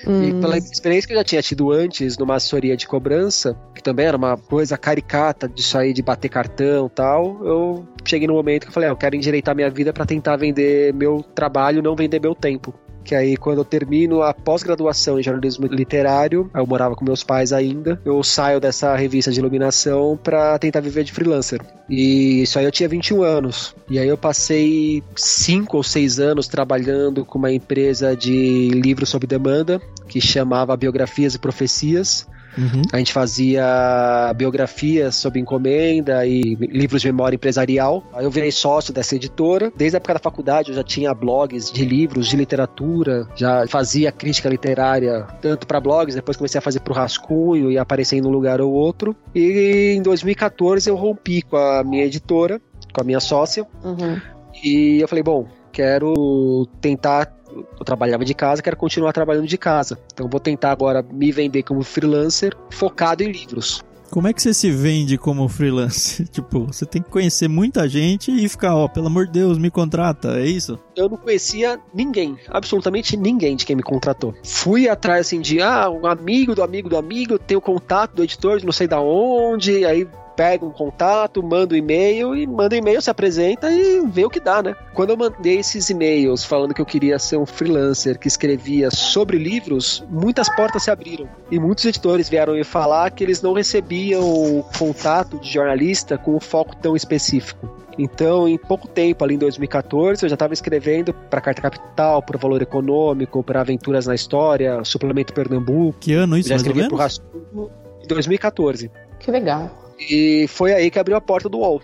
Hum. 0.07 0.23
E 0.23 0.33
pela 0.33 0.57
experiência 0.57 1.07
que 1.07 1.13
eu 1.13 1.17
já 1.17 1.23
tinha 1.23 1.41
tido 1.41 1.71
antes 1.71 2.17
numa 2.17 2.35
assessoria 2.35 2.75
de 2.75 2.87
cobrança, 2.87 3.57
que 3.73 3.81
também 3.81 4.05
era 4.05 4.17
uma 4.17 4.37
coisa 4.37 4.77
caricata 4.77 5.47
de 5.47 5.63
sair 5.63 5.93
de 5.93 6.01
bater 6.01 6.29
cartão 6.29 6.89
tal, 6.89 7.45
eu 7.45 7.87
cheguei 8.05 8.27
no 8.27 8.33
momento 8.33 8.63
que 8.63 8.69
eu 8.69 8.73
falei, 8.73 8.89
ah, 8.89 8.91
eu 8.91 8.97
quero 8.97 9.15
endireitar 9.15 9.55
minha 9.55 9.69
vida 9.69 9.93
para 9.93 10.05
tentar 10.05 10.35
vender 10.35 10.93
meu 10.93 11.23
trabalho, 11.35 11.81
não 11.81 11.95
vender 11.95 12.19
meu 12.19 12.35
tempo 12.35 12.73
que 13.03 13.15
aí 13.15 13.35
quando 13.37 13.59
eu 13.59 13.65
termino 13.65 14.21
a 14.21 14.33
pós-graduação 14.33 15.19
em 15.19 15.23
jornalismo 15.23 15.67
literário, 15.67 16.49
eu 16.53 16.65
morava 16.65 16.95
com 16.95 17.05
meus 17.05 17.23
pais 17.23 17.51
ainda, 17.51 17.99
eu 18.05 18.23
saio 18.23 18.59
dessa 18.59 18.95
revista 18.95 19.31
de 19.31 19.39
iluminação 19.39 20.17
para 20.21 20.57
tentar 20.59 20.79
viver 20.79 21.03
de 21.03 21.11
freelancer. 21.11 21.61
E 21.89 22.43
isso 22.43 22.57
aí 22.57 22.65
eu 22.65 22.71
tinha 22.71 22.87
21 22.87 23.21
anos. 23.21 23.75
E 23.89 23.99
aí 23.99 24.07
eu 24.07 24.17
passei 24.17 25.03
5 25.15 25.77
ou 25.77 25.83
6 25.83 26.19
anos 26.19 26.47
trabalhando 26.47 27.25
com 27.25 27.37
uma 27.37 27.51
empresa 27.51 28.15
de 28.15 28.69
livros 28.69 29.09
sob 29.09 29.27
demanda, 29.27 29.81
que 30.07 30.21
chamava 30.21 30.75
Biografias 30.77 31.35
e 31.35 31.39
Profecias. 31.39 32.27
Uhum. 32.57 32.81
A 32.91 32.97
gente 32.97 33.13
fazia 33.13 34.33
biografias 34.35 35.15
sob 35.15 35.39
encomenda 35.39 36.25
e 36.25 36.55
livros 36.55 37.01
de 37.01 37.07
memória 37.07 37.35
empresarial. 37.35 38.03
Aí 38.13 38.23
eu 38.25 38.31
virei 38.31 38.51
sócio 38.51 38.93
dessa 38.93 39.15
editora. 39.15 39.71
Desde 39.75 39.95
a 39.95 39.97
época 39.97 40.13
da 40.13 40.19
faculdade 40.19 40.69
eu 40.69 40.75
já 40.75 40.83
tinha 40.83 41.13
blogs 41.13 41.71
de 41.71 41.85
livros, 41.85 42.27
de 42.27 42.35
literatura, 42.35 43.27
já 43.35 43.67
fazia 43.67 44.11
crítica 44.11 44.49
literária 44.49 45.25
tanto 45.41 45.65
para 45.67 45.79
blogs, 45.79 46.15
depois 46.15 46.37
comecei 46.37 46.59
a 46.59 46.61
fazer 46.61 46.79
pro 46.79 46.93
rascunho 46.93 47.71
e 47.71 47.77
aparecer 47.77 48.17
em 48.17 48.25
um 48.25 48.29
lugar 48.29 48.61
ou 48.61 48.71
outro. 48.71 49.15
E 49.33 49.93
em 49.95 50.01
2014 50.01 50.89
eu 50.89 50.95
rompi 50.95 51.41
com 51.41 51.57
a 51.57 51.83
minha 51.83 52.05
editora, 52.05 52.61
com 52.93 53.01
a 53.01 53.03
minha 53.03 53.19
sócia. 53.19 53.65
Uhum. 53.83 54.19
E 54.63 54.99
eu 55.01 55.07
falei, 55.07 55.23
bom, 55.23 55.47
quero 55.71 56.67
tentar 56.79 57.33
eu 57.55 57.85
trabalhava 57.85 58.25
de 58.25 58.33
casa, 58.33 58.61
quero 58.61 58.77
continuar 58.77 59.13
trabalhando 59.13 59.47
de 59.47 59.57
casa. 59.57 59.97
Então 60.13 60.27
vou 60.27 60.39
tentar 60.39 60.71
agora 60.71 61.03
me 61.03 61.31
vender 61.31 61.63
como 61.63 61.83
freelancer 61.83 62.55
focado 62.69 63.23
em 63.23 63.31
livros. 63.31 63.83
Como 64.13 64.27
é 64.27 64.33
que 64.33 64.43
você 64.43 64.53
se 64.53 64.69
vende 64.69 65.17
como 65.17 65.49
freelance? 65.49 66.23
tipo, 66.29 66.67
você 66.67 66.85
tem 66.85 67.01
que 67.01 67.09
conhecer 67.09 67.47
muita 67.47 67.89
gente 67.89 68.31
e 68.31 68.47
ficar, 68.47 68.75
ó, 68.75 68.87
pelo 68.87 69.07
amor 69.07 69.25
de 69.25 69.31
Deus, 69.31 69.57
me 69.57 69.71
contrata, 69.71 70.39
é 70.39 70.45
isso? 70.45 70.77
Eu 70.95 71.09
não 71.09 71.17
conhecia 71.17 71.79
ninguém, 71.91 72.37
absolutamente 72.47 73.17
ninguém 73.17 73.55
de 73.55 73.65
quem 73.65 73.75
me 73.75 73.81
contratou. 73.81 74.35
Fui 74.43 74.87
atrás 74.87 75.25
assim 75.25 75.41
de, 75.41 75.63
ah, 75.63 75.89
um 75.89 76.05
amigo 76.05 76.53
do 76.53 76.61
amigo 76.61 76.87
do 76.89 76.95
amigo, 76.95 77.39
tenho 77.39 77.59
contato 77.59 78.13
do 78.13 78.23
editor 78.23 78.59
de 78.59 78.65
não 78.65 78.71
sei 78.71 78.87
da 78.87 79.01
onde, 79.01 79.83
aí 79.83 80.07
pega 80.35 80.65
um 80.65 80.71
contato, 80.71 81.41
manda 81.43 81.73
um 81.73 81.77
e-mail 81.77 82.35
e 82.35 82.45
manda 82.47 82.75
um 82.75 82.79
e-mail, 82.79 83.01
se 83.01 83.09
apresenta 83.09 83.71
e 83.71 84.01
vê 84.07 84.25
o 84.25 84.29
que 84.29 84.39
dá, 84.39 84.61
né? 84.61 84.75
Quando 84.93 85.11
eu 85.11 85.17
mandei 85.17 85.59
esses 85.59 85.89
e-mails 85.89 86.43
falando 86.43 86.73
que 86.73 86.81
eu 86.81 86.85
queria 86.85 87.17
ser 87.19 87.37
um 87.37 87.45
freelancer 87.45 88.17
que 88.19 88.27
escrevia 88.27 88.89
sobre 88.91 89.37
livros, 89.37 90.03
muitas 90.09 90.53
portas 90.55 90.83
se 90.83 90.91
abriram. 90.91 91.27
E 91.49 91.59
muitos 91.59 91.85
editores 91.85 92.29
vieram 92.29 92.53
me 92.53 92.63
falar 92.63 93.11
que 93.11 93.23
eles 93.23 93.41
não 93.41 93.53
recebiam 93.53 94.63
contato 94.77 95.39
de 95.39 95.51
jornalista 95.51 96.17
com 96.17 96.35
um 96.35 96.39
foco 96.39 96.75
tão 96.75 96.95
específico. 96.95 97.83
Então, 97.97 98.47
em 98.47 98.57
pouco 98.57 98.87
tempo, 98.87 99.23
ali 99.23 99.35
em 99.35 99.37
2014, 99.37 100.25
eu 100.25 100.29
já 100.29 100.33
estava 100.33 100.53
escrevendo 100.53 101.13
para 101.13 101.41
Carta 101.41 101.61
Capital, 101.61 102.21
para 102.23 102.37
Valor 102.37 102.61
Econômico, 102.61 103.43
para 103.43 103.61
Aventuras 103.61 104.07
na 104.07 104.15
História, 104.15 104.83
Suplemento 104.83 105.33
Pernambuco. 105.33 105.99
Que 105.99 106.13
ano 106.13 106.37
isso, 106.37 106.49
já 106.49 106.55
mais 106.55 106.63
ou 106.63 106.67
escrevi 106.67 106.79
menos? 106.79 106.89
pro 106.89 106.97
Rascunho 106.97 107.71
em 108.03 108.07
2014. 108.07 108.91
Que 109.19 109.31
legal. 109.31 109.82
E 110.09 110.45
foi 110.47 110.73
aí 110.73 110.89
que 110.91 110.99
abriu 110.99 111.15
a 111.17 111.21
porta 111.21 111.47
do 111.49 111.59
UOL. 111.59 111.81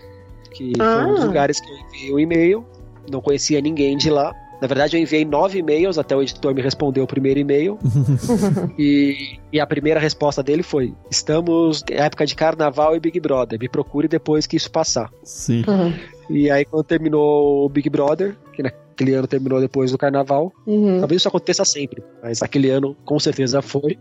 Que 0.52 0.72
foi 0.76 1.04
um 1.04 1.14
dos 1.14 1.22
Ah. 1.22 1.26
lugares 1.26 1.60
que 1.60 1.70
eu 1.70 1.78
enviei 1.78 2.12
o 2.12 2.18
e-mail. 2.20 2.66
Não 3.10 3.20
conhecia 3.20 3.60
ninguém 3.60 3.96
de 3.96 4.10
lá. 4.10 4.32
Na 4.60 4.66
verdade, 4.66 4.94
eu 4.96 5.00
enviei 5.00 5.24
nove 5.24 5.58
e-mails 5.58 5.96
até 5.96 6.14
o 6.14 6.20
editor 6.20 6.54
me 6.54 6.60
responder 6.60 7.00
o 7.00 7.06
primeiro 7.06 7.40
e-mail. 7.40 7.78
e, 8.78 9.38
e 9.52 9.58
a 9.60 9.66
primeira 9.66 9.98
resposta 9.98 10.42
dele 10.42 10.62
foi: 10.62 10.92
Estamos 11.10 11.82
em 11.90 11.94
época 11.94 12.26
de 12.26 12.34
carnaval 12.34 12.94
e 12.94 13.00
Big 13.00 13.18
Brother. 13.20 13.58
Me 13.58 13.68
procure 13.68 14.06
depois 14.08 14.46
que 14.46 14.56
isso 14.56 14.70
passar. 14.70 15.10
Sim. 15.24 15.64
Uhum. 15.66 15.92
E 16.28 16.50
aí, 16.50 16.64
quando 16.64 16.84
terminou 16.84 17.64
o 17.64 17.68
Big 17.68 17.88
Brother, 17.88 18.36
que 18.52 18.62
naquele 18.62 19.14
ano 19.14 19.26
terminou 19.26 19.60
depois 19.60 19.90
do 19.90 19.98
carnaval, 19.98 20.52
Uhum. 20.66 20.98
Talvez 21.00 21.22
isso 21.22 21.28
aconteça 21.28 21.64
sempre, 21.64 22.02
mas 22.22 22.42
aquele 22.42 22.68
ano 22.70 22.94
com 23.04 23.18
certeza 23.18 23.62
foi. 23.62 23.98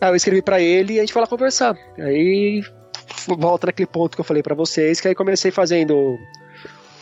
Aí 0.00 0.10
eu 0.10 0.14
escrevi 0.16 0.42
pra 0.42 0.60
ele 0.60 0.94
e 0.94 0.98
a 0.98 1.02
gente 1.02 1.12
foi 1.12 1.20
lá 1.22 1.28
conversar. 1.28 1.76
Aí 1.98 2.62
volta 3.26 3.66
naquele 3.66 3.86
ponto 3.86 4.16
que 4.16 4.20
eu 4.20 4.24
falei 4.24 4.42
pra 4.42 4.54
vocês, 4.54 5.00
que 5.00 5.08
aí 5.08 5.14
comecei 5.14 5.50
fazendo 5.50 6.18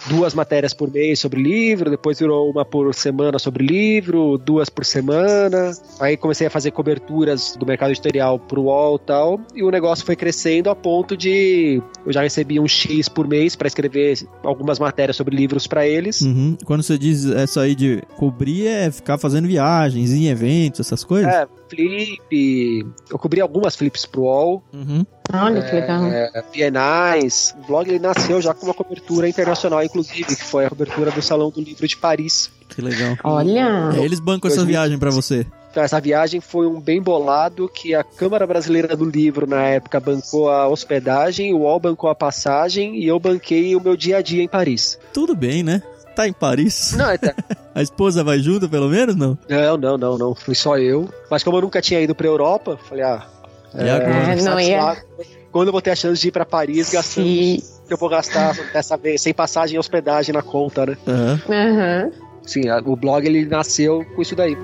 duas 0.06 0.35
matérias 0.35 0.72
por 0.72 0.90
mês 0.90 1.18
sobre 1.18 1.42
livro, 1.42 1.90
depois 1.90 2.18
virou 2.18 2.50
uma 2.50 2.64
por 2.64 2.94
semana 2.94 3.38
sobre 3.38 3.64
livro, 3.64 4.38
duas 4.38 4.68
por 4.68 4.85
semana. 4.85 5.72
Aí 5.98 6.16
comecei 6.16 6.46
a 6.46 6.50
fazer 6.50 6.70
coberturas 6.70 7.56
do 7.56 7.66
mercado 7.66 7.90
editorial 7.90 8.38
pro 8.38 8.62
UOL 8.62 8.96
e 8.96 9.06
tal, 9.06 9.40
e 9.54 9.62
o 9.62 9.70
negócio 9.70 10.04
foi 10.04 10.16
crescendo 10.16 10.70
a 10.70 10.74
ponto 10.74 11.16
de 11.16 11.83
eu 12.04 12.12
já 12.12 12.22
recebi 12.22 12.59
um 12.59 12.66
X 12.66 13.09
por 13.09 13.28
mês 13.28 13.54
pra 13.54 13.68
escrever 13.68 14.18
algumas 14.42 14.78
matérias 14.78 15.16
sobre 15.16 15.37
livros 15.37 15.66
pra 15.66 15.87
eles. 15.87 16.20
Uhum. 16.22 16.56
Quando 16.64 16.83
você 16.83 16.96
diz 16.96 17.26
essa 17.26 17.62
aí 17.62 17.74
de 17.74 18.02
cobrir, 18.16 18.66
é 18.66 18.90
ficar 18.90 19.18
fazendo 19.18 19.46
viagens, 19.46 20.12
em 20.12 20.28
eventos, 20.28 20.80
essas 20.80 21.04
coisas? 21.04 21.33
É, 21.33 21.46
flip. 21.68 22.87
Eu 23.11 23.18
cobri 23.18 23.40
algumas 23.40 23.76
flips 23.76 24.06
pro 24.06 24.22
UOL. 24.22 24.62
Uhum. 24.72 25.04
Olha 25.33 25.62
que 25.62 25.75
legal. 25.75 26.05
é, 26.07 26.43
bienais. 26.53 27.55
O 27.62 27.66
blog 27.66 27.88
ele 27.88 27.99
nasceu 27.99 28.40
já 28.40 28.53
com 28.55 28.66
uma 28.66 28.75
cobertura 28.75 29.29
internacional, 29.29 29.83
inclusive, 29.83 30.25
que 30.37 30.45
foi 30.45 30.66
a 30.66 30.69
cobertura 30.71 31.11
do 31.11 31.23
Salão 31.23 31.51
do 31.51 31.61
Livro 31.61 31.87
de 31.87 31.97
Paris. 31.97 32.51
Que 32.69 32.81
legal. 32.81 33.16
Olha. 33.25 33.93
É, 33.97 34.05
eles 34.05 34.21
bancam 34.21 34.49
essa 34.49 34.57
2015. 34.59 34.66
viagem 34.66 34.99
pra 34.99 35.11
você. 35.11 35.47
Então, 35.71 35.83
essa 35.85 36.01
viagem 36.01 36.40
foi 36.40 36.66
um 36.66 36.81
bem 36.81 37.01
bolado 37.01 37.69
que 37.73 37.95
a 37.95 38.03
Câmara 38.03 38.45
Brasileira 38.47 38.97
do 38.97 39.05
Livro, 39.05 39.47
na 39.47 39.62
época, 39.62 40.01
bancou 40.01 40.49
a 40.51 40.66
hospedagem, 40.66 41.55
o 41.55 41.59
UOL 41.59 41.79
bancou 41.79 42.11
a 42.11 42.14
passagem 42.14 42.97
e 42.97 43.07
eu 43.07 43.21
banquei 43.21 43.77
o 43.77 43.81
meu 43.81 43.97
dia 43.97 44.16
a 44.19 44.23
dia 44.23 44.43
em 44.43 44.49
Paris. 44.49 44.99
Tudo 45.12 45.35
bem, 45.37 45.62
né? 45.62 45.81
Tá 46.16 46.27
em 46.27 46.33
Paris. 46.33 46.95
Não, 46.97 47.09
é- 47.11 47.19
A 47.73 47.81
esposa 47.83 48.25
vai 48.25 48.40
junto, 48.40 48.69
pelo 48.69 48.88
menos, 48.88 49.14
não? 49.14 49.38
não, 49.49 49.77
não, 49.77 49.97
não, 49.97 50.19
não. 50.19 50.35
Fui 50.35 50.57
só 50.57 50.77
eu. 50.77 51.09
Mas 51.31 51.45
como 51.45 51.57
eu 51.57 51.62
nunca 51.62 51.81
tinha 51.81 52.01
ido 52.01 52.16
pra 52.16 52.27
Europa, 52.27 52.77
falei, 52.88 53.05
ah. 53.05 53.25
E 53.74 53.88
agora? 53.88 54.33
É, 54.33 54.37
não 54.42 54.61
ia. 54.61 54.80
satisfato. 54.83 55.06
Quando 55.52 55.68
eu 55.68 55.72
vou 55.72 55.83
ter 55.83 55.90
a 55.90 55.96
chance 55.96 56.20
de 56.20 56.28
ir 56.28 56.30
pra 56.30 56.44
Paris, 56.46 56.90
gastando 56.90 57.24
Sim. 57.26 57.62
que 57.87 57.92
eu 57.92 57.96
vou 57.96 58.09
gastar 58.09 58.54
dessa 58.72 58.96
vez, 58.96 59.20
sem 59.20 59.35
passagem 59.35 59.76
e 59.76 59.78
hospedagem 59.78 60.33
na 60.33 60.42
conta, 60.42 60.87
né? 60.87 60.96
Aham. 61.09 61.40
Aham. 61.48 62.11
Sim, 62.46 62.68
a- 62.68 62.78
o 62.85 62.94
blog 62.96 63.26
ele 63.26 63.44
nasceu 63.46 64.04
com 64.14 64.22
isso 64.22 64.35
daí. 64.37 64.56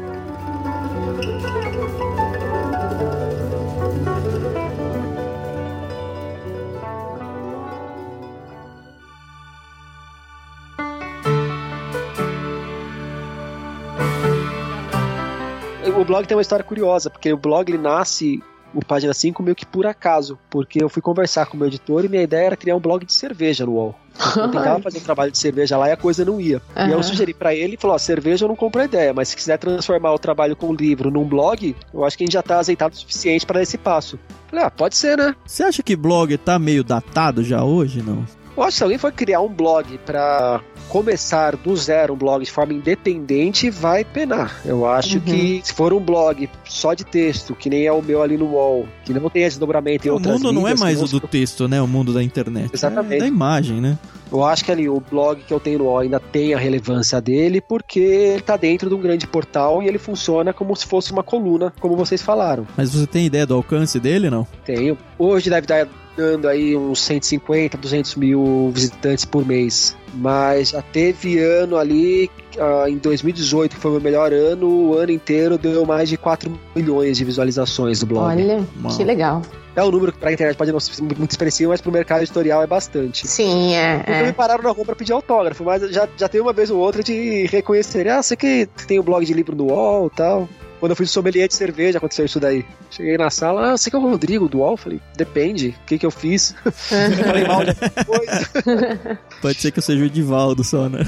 O 15.98 16.04
blog 16.04 16.26
tem 16.26 16.36
uma 16.36 16.42
história 16.42 16.64
curiosa, 16.64 17.08
porque 17.08 17.32
o 17.32 17.36
blog 17.36 17.70
ele 17.70 17.78
nasce 17.78 18.42
o 18.76 18.84
Página 18.84 19.14
5 19.14 19.42
meio 19.42 19.56
que 19.56 19.64
por 19.64 19.86
acaso, 19.86 20.38
porque 20.50 20.82
eu 20.82 20.88
fui 20.90 21.00
conversar 21.00 21.46
com 21.46 21.56
o 21.56 21.58
meu 21.58 21.66
editor 21.66 22.04
e 22.04 22.08
minha 22.10 22.22
ideia 22.22 22.46
era 22.46 22.56
criar 22.56 22.76
um 22.76 22.80
blog 22.80 23.06
de 23.06 23.12
cerveja 23.12 23.64
no 23.64 23.72
UOL. 23.72 23.94
Eu 24.36 24.48
tentava 24.52 24.82
fazer 24.82 24.98
um 24.98 25.02
trabalho 25.02 25.32
de 25.32 25.38
cerveja 25.38 25.78
lá 25.78 25.88
e 25.88 25.92
a 25.92 25.96
coisa 25.96 26.26
não 26.26 26.38
ia. 26.38 26.60
E 26.76 26.80
aí 26.80 26.92
eu 26.92 27.02
sugeri 27.02 27.32
pra 27.32 27.54
ele 27.54 27.74
e 27.74 27.76
falou: 27.78 27.96
ó, 27.96 27.98
cerveja 27.98 28.44
eu 28.44 28.48
não 28.48 28.56
compro 28.56 28.82
a 28.82 28.84
ideia, 28.84 29.14
mas 29.14 29.28
se 29.28 29.36
quiser 29.36 29.58
transformar 29.58 30.12
o 30.12 30.18
trabalho 30.18 30.54
com 30.54 30.68
o 30.68 30.74
livro 30.74 31.10
num 31.10 31.24
blog, 31.24 31.74
eu 31.92 32.04
acho 32.04 32.18
que 32.18 32.24
a 32.24 32.26
gente 32.26 32.34
já 32.34 32.42
tá 32.42 32.58
azeitado 32.58 32.94
o 32.94 32.98
suficiente 32.98 33.46
pra 33.46 33.54
dar 33.54 33.62
esse 33.62 33.78
passo. 33.78 34.18
Falei, 34.48 34.66
ah, 34.66 34.70
pode 34.70 34.94
ser, 34.94 35.16
né? 35.16 35.34
Você 35.46 35.62
acha 35.62 35.82
que 35.82 35.96
blog 35.96 36.36
tá 36.36 36.58
meio 36.58 36.84
datado 36.84 37.42
já 37.42 37.64
hoje, 37.64 38.02
não? 38.02 38.24
Eu 38.56 38.62
acho 38.62 38.72
que 38.72 38.76
se 38.78 38.82
alguém 38.84 38.98
for 38.98 39.12
criar 39.12 39.40
um 39.40 39.48
blog 39.48 39.98
pra 40.06 40.60
começar 40.88 41.56
do 41.56 41.76
zero 41.76 42.14
um 42.14 42.16
blog 42.16 42.44
de 42.44 42.50
forma 42.50 42.72
independente, 42.72 43.68
vai 43.70 44.04
penar. 44.04 44.60
Eu 44.64 44.86
acho 44.86 45.16
Uhum. 45.16 45.20
que 45.20 45.60
se 45.62 45.72
for 45.74 45.92
um 45.92 46.00
blog 46.00 46.48
só 46.64 46.94
de 46.94 47.04
texto, 47.04 47.54
que 47.54 47.68
nem 47.68 47.84
é 47.86 47.92
o 47.92 48.00
meu 48.00 48.22
ali 48.22 48.36
no 48.36 48.46
UOL, 48.46 48.86
que 49.04 49.12
não 49.12 49.28
tem 49.28 49.42
desdobramento 49.42 50.06
em 50.06 50.10
o 50.10 50.14
outras 50.14 50.34
mundo 50.34 50.52
não 50.52 50.62
é 50.62 50.70
mídias, 50.70 50.80
mais 50.80 50.98
que 50.98 51.04
o 51.04 51.08
do 51.08 51.20
texto, 51.28 51.68
né? 51.68 51.82
O 51.82 51.86
mundo 51.86 52.12
da 52.14 52.22
internet. 52.22 52.70
Exatamente. 52.72 53.16
É 53.16 53.18
da 53.20 53.26
imagem, 53.26 53.80
né? 53.80 53.98
Eu 54.32 54.42
acho 54.42 54.64
que 54.64 54.72
ali 54.72 54.88
o 54.88 55.00
blog 55.00 55.40
que 55.46 55.52
eu 55.52 55.60
tenho 55.60 55.78
no 55.78 55.84
UOL 55.84 55.98
ainda 55.98 56.18
tem 56.18 56.52
a 56.54 56.58
relevância 56.58 57.20
dele, 57.20 57.60
porque 57.60 58.00
ele 58.00 58.42
tá 58.42 58.56
dentro 58.56 58.88
de 58.88 58.94
um 58.94 59.00
grande 59.00 59.26
portal 59.26 59.82
e 59.82 59.86
ele 59.88 59.98
funciona 59.98 60.52
como 60.52 60.74
se 60.74 60.86
fosse 60.86 61.12
uma 61.12 61.22
coluna, 61.22 61.72
como 61.80 61.94
vocês 61.96 62.22
falaram. 62.22 62.66
Mas 62.76 62.90
você 62.92 63.06
tem 63.06 63.26
ideia 63.26 63.46
do 63.46 63.54
alcance 63.54 64.00
dele, 64.00 64.28
não? 64.30 64.46
Tenho. 64.64 64.96
Hoje 65.18 65.48
deve 65.50 65.64
estar 65.64 65.86
dando 66.16 66.48
aí 66.48 66.76
uns 66.76 67.00
150, 67.02 67.76
200 67.76 68.14
mil 68.16 68.70
visitantes 68.72 69.24
por 69.24 69.46
mês. 69.46 69.96
Mas 70.14 70.70
já 70.70 70.80
teve 70.80 71.38
ano 71.38 71.76
ali, 71.76 72.30
ah, 72.58 72.88
em 72.88 72.96
2018, 72.96 73.76
que 73.76 73.80
foi 73.80 73.90
o 73.90 73.94
meu 73.94 74.02
melhor 74.02 74.32
ano, 74.32 74.66
o 74.66 74.94
ano 74.94 75.12
inteiro 75.12 75.58
deu 75.58 75.84
mais 75.84 76.08
de 76.08 76.16
4 76.16 76.58
milhões 76.74 77.18
de 77.18 77.24
visualizações 77.24 78.00
do 78.00 78.06
blog. 78.06 78.24
Olha, 78.24 78.64
Uau. 78.82 78.96
que 78.96 79.04
legal. 79.04 79.42
É 79.76 79.84
um 79.84 79.90
número 79.90 80.10
que 80.10 80.18
pra 80.18 80.32
internet 80.32 80.56
pode 80.56 80.72
não 80.72 80.80
ser 80.80 81.02
muito 81.02 81.30
expressivo, 81.30 81.70
mas 81.70 81.82
pro 81.82 81.92
mercado 81.92 82.22
editorial 82.22 82.62
é 82.62 82.66
bastante. 82.66 83.28
Sim, 83.28 83.74
é. 83.74 83.98
Nunca 83.98 84.22
me 84.22 84.28
é. 84.28 84.32
pararam 84.32 84.62
na 84.64 84.70
rua 84.70 84.86
pra 84.86 84.96
pedir 84.96 85.12
autógrafo, 85.12 85.62
mas 85.64 85.82
já, 85.90 86.08
já 86.16 86.28
teve 86.28 86.40
uma 86.40 86.52
vez 86.54 86.70
ou 86.70 86.78
outra 86.78 87.02
de 87.02 87.46
reconhecer. 87.46 88.08
Ah, 88.08 88.22
você 88.22 88.34
que 88.36 88.66
tem 88.86 88.98
o 88.98 89.02
blog 89.02 89.22
de 89.26 89.34
livro 89.34 89.54
no 89.54 89.64
UOL 89.64 90.06
e 90.06 90.16
tal. 90.16 90.48
Quando 90.78 90.90
eu 90.90 90.96
fui 90.96 91.06
sommelier 91.06 91.48
de 91.48 91.54
cerveja, 91.54 91.98
aconteceu 91.98 92.26
isso 92.26 92.38
daí. 92.38 92.64
Cheguei 92.90 93.16
na 93.16 93.30
sala, 93.30 93.72
ah, 93.72 93.76
você 93.76 93.90
que 93.90 93.96
é 93.96 93.98
o 93.98 94.02
Rodrigo 94.02 94.48
do 94.48 94.58
UOL? 94.58 94.76
Falei, 94.76 95.00
depende, 95.16 95.74
o 95.82 95.86
que 95.86 95.98
que 95.98 96.06
eu 96.06 96.10
fiz? 96.10 96.54
Falei 97.24 97.46
mal 97.46 97.64
de 97.64 97.74
coisa. 98.04 99.18
Pode 99.40 99.60
ser 99.60 99.70
que 99.70 99.78
eu 99.78 99.82
seja 99.82 100.02
o 100.02 100.06
Edivaldo 100.06 100.62
só, 100.62 100.88
né? 100.88 101.00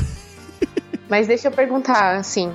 Mas 1.09 1.27
deixa 1.27 1.49
eu 1.49 1.53
perguntar, 1.53 2.17
assim, 2.17 2.53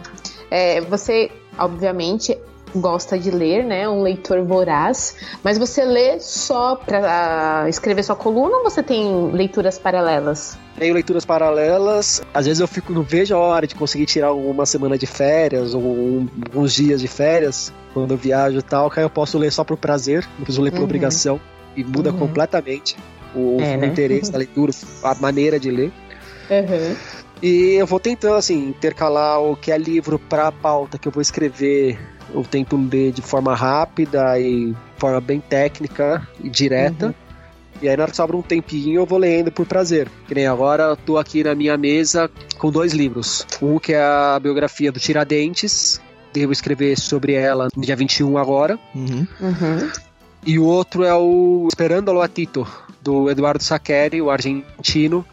é, 0.50 0.82
você, 0.82 1.32
obviamente, 1.58 2.38
gosta 2.76 3.18
de 3.18 3.30
ler, 3.32 3.64
né? 3.64 3.88
Um 3.88 4.02
leitor 4.02 4.44
voraz, 4.44 5.16
mas 5.44 5.58
você 5.58 5.84
lê 5.86 6.20
só 6.20 6.76
pra 6.76 7.64
ah, 7.64 7.70
escrever 7.70 8.04
sua 8.04 8.16
coluna 8.16 8.58
ou 8.58 8.64
você 8.64 8.82
tem 8.84 9.32
leituras 9.32 9.78
paralelas? 9.78 10.58
Tenho 10.78 10.94
leituras 10.94 11.24
paralelas. 11.26 12.22
Às 12.34 12.46
vezes 12.48 12.60
eu 12.60 12.68
fico, 12.68 12.92
não 12.94 13.04
vejo 13.04 13.36
a 13.36 13.38
hora 13.40 13.68
de 13.68 13.76
conseguir 13.76 14.06
tirar 14.06 14.34
uma 14.34 14.66
semana 14.66 14.98
de 14.98 15.06
férias 15.06 15.74
ou 15.74 15.82
um- 15.82 16.28
alguns 16.48 16.74
dias 16.74 17.00
de 17.02 17.08
férias 17.08 17.72
quando 17.94 18.12
eu 18.12 18.18
viajo 18.18 18.58
e 18.58 18.62
tal, 18.64 18.90
que 18.90 19.00
aí 19.00 19.06
eu 19.06 19.10
posso 19.10 19.38
ler 19.38 19.52
só 19.52 19.64
por 19.64 19.78
prazer, 19.78 20.26
não 20.38 20.44
preciso 20.46 20.62
ler 20.62 20.72
por 20.72 20.80
Uhum. 20.80 20.86
obrigação. 20.86 21.40
E 21.76 21.84
muda 21.84 22.12
Uhum. 22.12 22.18
completamente 22.20 22.96
o, 23.36 23.58
É, 23.62 23.76
o 23.78 23.80
né? 23.80 23.88
interesse 23.88 24.32
da 24.32 24.38
leitura, 24.38 24.72
a 25.04 25.16
maneira 25.16 25.60
de 25.60 25.72
ler. 25.72 25.92
Uhum. 26.50 26.96
E 27.42 27.74
eu 27.74 27.86
vou 27.86 28.00
tentando, 28.00 28.36
assim, 28.36 28.70
intercalar 28.70 29.42
o 29.42 29.56
que 29.56 29.72
é 29.72 29.78
livro 29.78 30.18
pra 30.18 30.52
pauta 30.52 30.98
que 30.98 31.08
eu 31.08 31.12
vou 31.12 31.22
escrever. 31.22 32.00
Eu 32.34 32.44
tento 32.44 32.76
ler 32.76 33.12
de 33.12 33.22
forma 33.22 33.56
rápida 33.56 34.40
e 34.40 34.76
forma 34.98 35.22
bem 35.22 35.40
técnica 35.40 36.28
e 36.44 36.50
direta. 36.50 37.08
Uhum. 37.08 37.14
E 37.82 37.90
aí, 37.90 37.98
na 37.98 38.04
hora 38.04 38.12
que 38.12 38.18
sobra 38.18 38.38
um 38.38 38.42
tempinho, 38.42 39.02
eu 39.02 39.06
vou 39.06 39.20
lendo 39.20 39.52
por 39.52 39.66
prazer. 39.66 40.08
Que 40.28 40.34
nem 40.34 40.48
agora, 40.48 40.84
eu 40.84 40.96
tô 40.96 41.18
aqui 41.18 41.44
na 41.44 41.54
minha 41.54 41.78
mesa 41.78 42.30
com 42.58 42.72
dois 42.72 42.94
livros. 42.94 43.46
Um 43.62 43.78
que 43.78 43.94
é 43.94 44.02
a 44.02 44.40
biografia 44.42 44.92
do 44.92 45.00
Tiradentes. 45.00 46.02
Devo 46.32 46.52
escrever 46.52 46.98
sobre 46.98 47.34
ela 47.34 47.68
no 47.76 47.82
dia 47.84 47.96
21 47.96 48.38
agora. 48.38 48.80
Uhum. 48.96 49.28
Uhum. 49.40 49.92
E 50.46 50.58
o 50.58 50.66
outro 50.66 51.04
é 51.04 51.14
o 51.14 51.68
Esperando 51.70 52.20
a 52.20 52.28
Tito, 52.28 52.68
do 53.02 53.30
Eduardo 53.30 53.64
Saccheri, 53.64 54.22
o 54.22 54.30
argentino, 54.30 55.26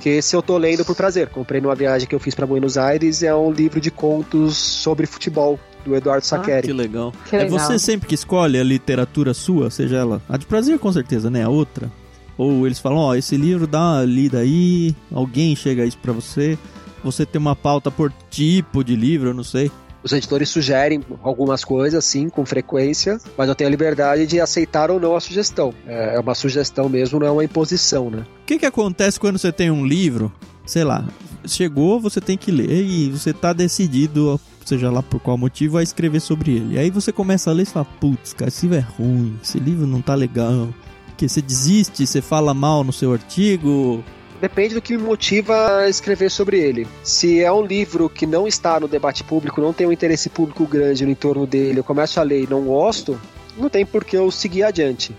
que 0.00 0.08
esse 0.08 0.34
eu 0.34 0.42
tô 0.42 0.56
lendo 0.58 0.84
por 0.84 0.96
prazer. 0.96 1.28
Comprei 1.28 1.60
numa 1.60 1.74
viagem 1.74 2.08
que 2.08 2.14
eu 2.14 2.20
fiz 2.20 2.34
para 2.34 2.46
Buenos 2.46 2.76
Aires, 2.76 3.22
é 3.22 3.34
um 3.34 3.50
livro 3.52 3.80
de 3.80 3.90
contos 3.90 4.56
sobre 4.56 5.06
futebol 5.06 5.58
do 5.84 5.94
Eduardo 5.96 6.24
Saccheri. 6.26 6.58
Ah, 6.58 6.62
que 6.62 6.72
legal. 6.72 7.12
Que 7.28 7.36
É 7.36 7.42
legal. 7.44 7.58
você 7.58 7.78
sempre 7.78 8.08
que 8.08 8.14
escolhe 8.14 8.58
a 8.58 8.64
literatura 8.64 9.32
sua, 9.34 9.70
seja 9.70 9.96
ela 9.96 10.22
a 10.28 10.36
de 10.36 10.46
prazer 10.46 10.78
com 10.78 10.92
certeza, 10.92 11.30
né? 11.30 11.42
A 11.44 11.48
outra. 11.48 11.90
Ou 12.38 12.66
eles 12.66 12.78
falam, 12.78 12.98
ó, 12.98 13.14
esse 13.14 13.36
livro 13.36 13.66
dá 13.66 13.78
uma 13.80 14.04
lida 14.04 14.38
aí, 14.38 14.94
alguém 15.12 15.54
chega 15.54 15.84
isso 15.84 15.98
pra 15.98 16.12
você. 16.12 16.56
Você 17.04 17.24
tem 17.26 17.38
uma 17.40 17.54
pauta 17.56 17.90
por 17.90 18.12
tipo 18.30 18.82
de 18.82 18.96
livro, 18.96 19.30
eu 19.30 19.34
não 19.34 19.44
sei. 19.44 19.70
Os 20.02 20.12
editores 20.12 20.48
sugerem 20.48 21.02
algumas 21.22 21.62
coisas, 21.62 22.02
sim, 22.06 22.30
com 22.30 22.46
frequência, 22.46 23.18
mas 23.36 23.48
eu 23.50 23.54
tenho 23.54 23.68
a 23.68 23.70
liberdade 23.70 24.26
de 24.26 24.40
aceitar 24.40 24.90
ou 24.90 24.98
não 24.98 25.14
a 25.14 25.20
sugestão. 25.20 25.74
É 25.86 26.18
uma 26.18 26.34
sugestão 26.34 26.88
mesmo, 26.88 27.20
não 27.20 27.26
é 27.26 27.30
uma 27.30 27.44
imposição, 27.44 28.08
né? 28.10 28.24
O 28.42 28.46
que 28.46 28.58
que 28.58 28.64
acontece 28.66 29.20
quando 29.20 29.36
você 29.38 29.52
tem 29.52 29.70
um 29.70 29.84
livro, 29.84 30.32
sei 30.64 30.84
lá, 30.84 31.04
chegou, 31.46 32.00
você 32.00 32.18
tem 32.18 32.38
que 32.38 32.50
ler 32.50 32.82
e 32.82 33.10
você 33.10 33.34
tá 33.34 33.52
decidido, 33.52 34.40
seja 34.64 34.90
lá 34.90 35.02
por 35.02 35.20
qual 35.20 35.36
motivo, 35.36 35.78
a 35.78 35.82
escrever 35.82 36.20
sobre 36.20 36.52
ele. 36.52 36.78
Aí 36.78 36.90
você 36.90 37.12
começa 37.12 37.50
a 37.50 37.52
ler 37.52 37.62
e 37.62 37.66
fala, 37.66 37.84
putz, 37.84 38.32
cara, 38.32 38.48
esse 38.48 38.66
livro 38.66 38.78
é 38.78 38.80
ruim, 38.80 39.38
esse 39.42 39.58
livro 39.58 39.86
não 39.86 40.00
tá 40.00 40.14
legal. 40.14 40.68
Que 41.16 41.28
você 41.28 41.42
desiste, 41.42 42.06
você 42.06 42.22
fala 42.22 42.54
mal 42.54 42.82
no 42.82 42.92
seu 42.92 43.12
artigo. 43.12 44.02
Depende 44.40 44.74
do 44.74 44.80
que 44.80 44.96
me 44.96 45.02
motiva 45.02 45.80
a 45.80 45.88
escrever 45.88 46.30
sobre 46.30 46.58
ele. 46.58 46.88
Se 47.02 47.42
é 47.42 47.52
um 47.52 47.62
livro 47.62 48.08
que 48.08 48.26
não 48.26 48.48
está 48.48 48.80
no 48.80 48.88
debate 48.88 49.22
público, 49.22 49.60
não 49.60 49.72
tem 49.72 49.86
um 49.86 49.92
interesse 49.92 50.30
público 50.30 50.66
grande 50.66 51.04
no 51.04 51.10
entorno 51.10 51.46
dele, 51.46 51.80
eu 51.80 51.84
começo 51.84 52.18
a 52.18 52.22
ler 52.22 52.44
e 52.44 52.46
não 52.48 52.62
gosto, 52.62 53.20
não 53.56 53.68
tem 53.68 53.84
por 53.84 54.02
que 54.02 54.16
eu 54.16 54.30
seguir 54.30 54.62
adiante. 54.62 55.14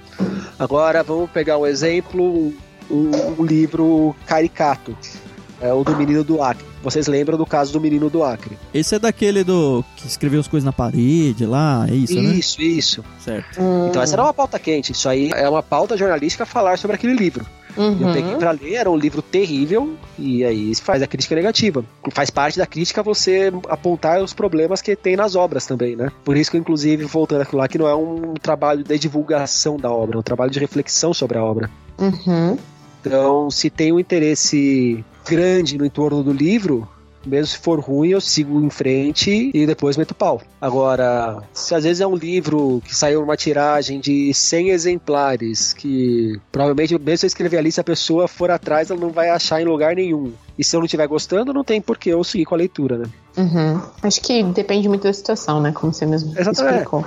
Agora, 0.58 1.04
vamos 1.04 1.30
pegar 1.30 1.60
um 1.60 1.68
exemplo, 1.68 2.52
um, 2.90 3.12
um 3.40 3.46
livro 3.46 4.16
caricato, 4.26 4.98
é 5.62 5.72
o 5.74 5.84
do 5.84 5.96
Menino 5.96 6.24
do 6.24 6.42
Acre. 6.42 6.66
Vocês 6.84 7.08
lembram 7.08 7.38
do 7.38 7.46
caso 7.46 7.72
do 7.72 7.80
Menino 7.80 8.10
do 8.10 8.24
Acre? 8.24 8.58
Esse 8.74 8.96
é 8.96 9.00
daquele 9.00 9.44
do 9.44 9.84
que 9.96 10.08
escreveu 10.08 10.40
as 10.40 10.48
coisas 10.48 10.66
na 10.66 10.74
parede 10.74 11.46
lá, 11.46 11.86
é 11.88 11.94
isso, 11.94 12.16
né? 12.16 12.34
Isso, 12.34 12.62
isso. 12.62 13.04
Certo. 13.20 13.62
Hum, 13.62 13.88
Então 13.88 14.02
essa 14.02 14.16
era 14.16 14.24
uma 14.24 14.34
pauta 14.34 14.58
quente. 14.58 14.92
Isso 14.92 15.08
aí 15.08 15.30
é 15.34 15.48
uma 15.48 15.62
pauta 15.62 15.96
jornalística 15.96 16.46
falar 16.46 16.78
sobre 16.80 16.96
aquele 16.96 17.14
livro. 17.14 17.46
uhum. 17.78 17.98
Eu 18.02 18.14
peguei 18.14 18.36
pra 18.36 18.52
ler, 18.52 18.74
era 18.74 18.90
um 18.90 18.98
livro 18.98 19.22
terrível, 19.22 19.94
e 20.18 20.44
aí 20.44 20.74
se 20.74 20.82
faz 20.82 21.04
a 21.04 21.08
crítica 21.08 21.36
negativa. 21.36 21.86
Faz 22.12 22.30
parte 22.32 22.58
da 22.58 22.66
crítica 22.66 23.04
você 23.04 23.54
apontar 23.70 24.22
os 24.24 24.34
problemas 24.34 24.82
que 24.82 24.96
tem 24.96 25.16
nas 25.16 25.36
obras 25.36 25.68
também, 25.68 25.96
né? 25.96 26.12
Por 26.24 26.36
isso 26.36 26.50
que, 26.50 26.58
inclusive, 26.58 27.06
voltando 27.06 27.42
aquilo 27.42 27.62
lá, 27.62 27.68
que 27.68 27.78
não 27.78 27.88
é 27.88 27.96
um 27.96 28.34
trabalho 28.34 28.84
de 28.84 28.98
divulgação 28.98 29.78
da 29.78 29.92
obra, 29.92 30.18
é 30.18 30.20
um 30.20 30.24
trabalho 30.24 30.50
de 30.52 30.60
reflexão 30.60 31.14
sobre 31.14 31.38
a 31.38 31.44
obra. 31.44 31.70
Uhum. 32.00 32.58
Então, 33.00 33.50
se 33.50 33.70
tem 33.70 33.92
um 33.92 34.00
interesse 34.00 35.04
grande 35.32 35.78
no 35.78 35.86
entorno 35.86 36.22
do 36.22 36.34
livro, 36.34 36.86
mesmo 37.26 37.48
se 37.48 37.58
for 37.58 37.80
ruim, 37.80 38.10
eu 38.10 38.20
sigo 38.20 38.60
em 38.62 38.70
frente 38.70 39.50
e 39.54 39.66
depois 39.66 39.96
meto 39.96 40.14
pau. 40.14 40.42
Agora, 40.60 41.42
se 41.54 41.74
às 41.74 41.84
vezes 41.84 42.02
é 42.02 42.08
um 42.08 42.16
livro 42.16 42.82
que 42.84 42.94
saiu 42.94 43.24
uma 43.24 43.38
tiragem 43.38 44.00
de 44.00 44.34
100 44.34 44.70
exemplares, 44.70 45.74
que 45.74 46.38
provavelmente, 46.52 46.98
mesmo 47.00 47.18
se 47.18 47.26
eu 47.26 47.28
escrever 47.28 47.58
ali, 47.58 47.72
se 47.72 47.80
a 47.80 47.84
pessoa 47.84 48.28
for 48.28 48.52
atrás, 48.52 48.90
ela 48.90 49.00
não 49.00 49.10
vai 49.10 49.30
achar 49.30 49.62
em 49.62 49.66
lugar 49.66 49.96
nenhum. 49.96 50.34
E 50.58 50.64
se 50.64 50.76
eu 50.76 50.80
não 50.80 50.86
estiver 50.86 51.08
gostando, 51.08 51.54
não 51.54 51.64
tem 51.64 51.80
por 51.80 51.98
que 51.98 52.10
eu 52.10 52.24
seguir 52.24 52.46
com 52.46 52.56
a 52.56 52.58
leitura, 52.58 52.98
né? 52.98 53.06
Uhum. 53.38 53.82
Acho 54.04 54.22
que 54.22 54.44
depende 54.44 54.90
muito 54.90 55.04
da 55.04 55.14
situação, 55.14 55.62
né? 55.62 55.72
Como 55.72 55.94
você 55.94 56.06
mesmo 56.06 56.32
Exatamente. 56.38 56.74
explicou. 56.74 57.06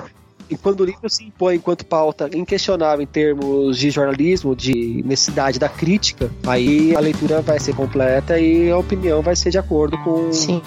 E 0.55 0.57
quando 0.57 0.81
o 0.81 0.85
livro 0.85 1.11
se 1.11 1.25
impõe 1.25 1.57
enquanto 1.57 1.85
pauta 1.85 2.31
inquestionável 2.33 3.03
em 3.03 3.07
termos 3.07 3.77
de 3.77 3.90
jornalismo, 3.90 4.55
de 4.55 5.03
necessidade 5.05 5.59
da 5.59 5.69
crítica, 5.69 6.31
aí 6.47 6.95
a 6.95 7.01
leitura 7.01 7.40
vai 7.43 7.59
ser 7.59 7.75
completa 7.75 8.38
e 8.38 8.71
a 8.71 8.79
opinião 8.79 9.21
vai 9.21 9.35
ser 9.35 9.51
de 9.51 9.59
acordo 9.59 9.99
com. 9.99 10.33
Sim. 10.33 10.62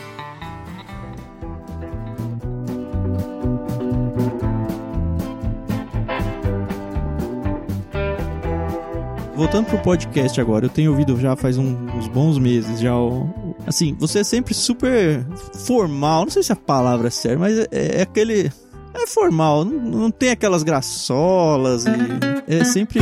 Voltando 9.36 9.68
pro 9.68 9.78
podcast 9.80 10.42
agora, 10.42 10.66
eu 10.66 10.70
tenho 10.70 10.90
ouvido 10.92 11.20
já 11.20 11.36
faz 11.36 11.58
um- 11.60 11.86
uns 11.96 12.08
bons 12.08 12.40
meses 12.40 12.80
já. 12.80 12.96
o- 12.98 13.30
Assim, 13.68 13.96
você 14.00 14.20
é 14.20 14.24
sempre 14.24 14.54
super 14.54 15.26
formal, 15.66 16.24
não 16.24 16.32
sei 16.32 16.42
se 16.42 16.52
a 16.54 16.56
palavra 16.56 17.08
é 17.08 17.12
certa, 17.12 17.38
mas 17.38 17.58
é, 17.60 17.68
é 17.72 18.02
aquele. 18.02 18.50
É 18.98 19.08
formal, 19.08 19.64
não, 19.64 19.80
não 19.80 20.12
tem 20.12 20.30
aquelas 20.30 20.64
graçolas 20.64 21.86
e 21.86 21.92
é 22.48 22.64
sempre 22.64 23.00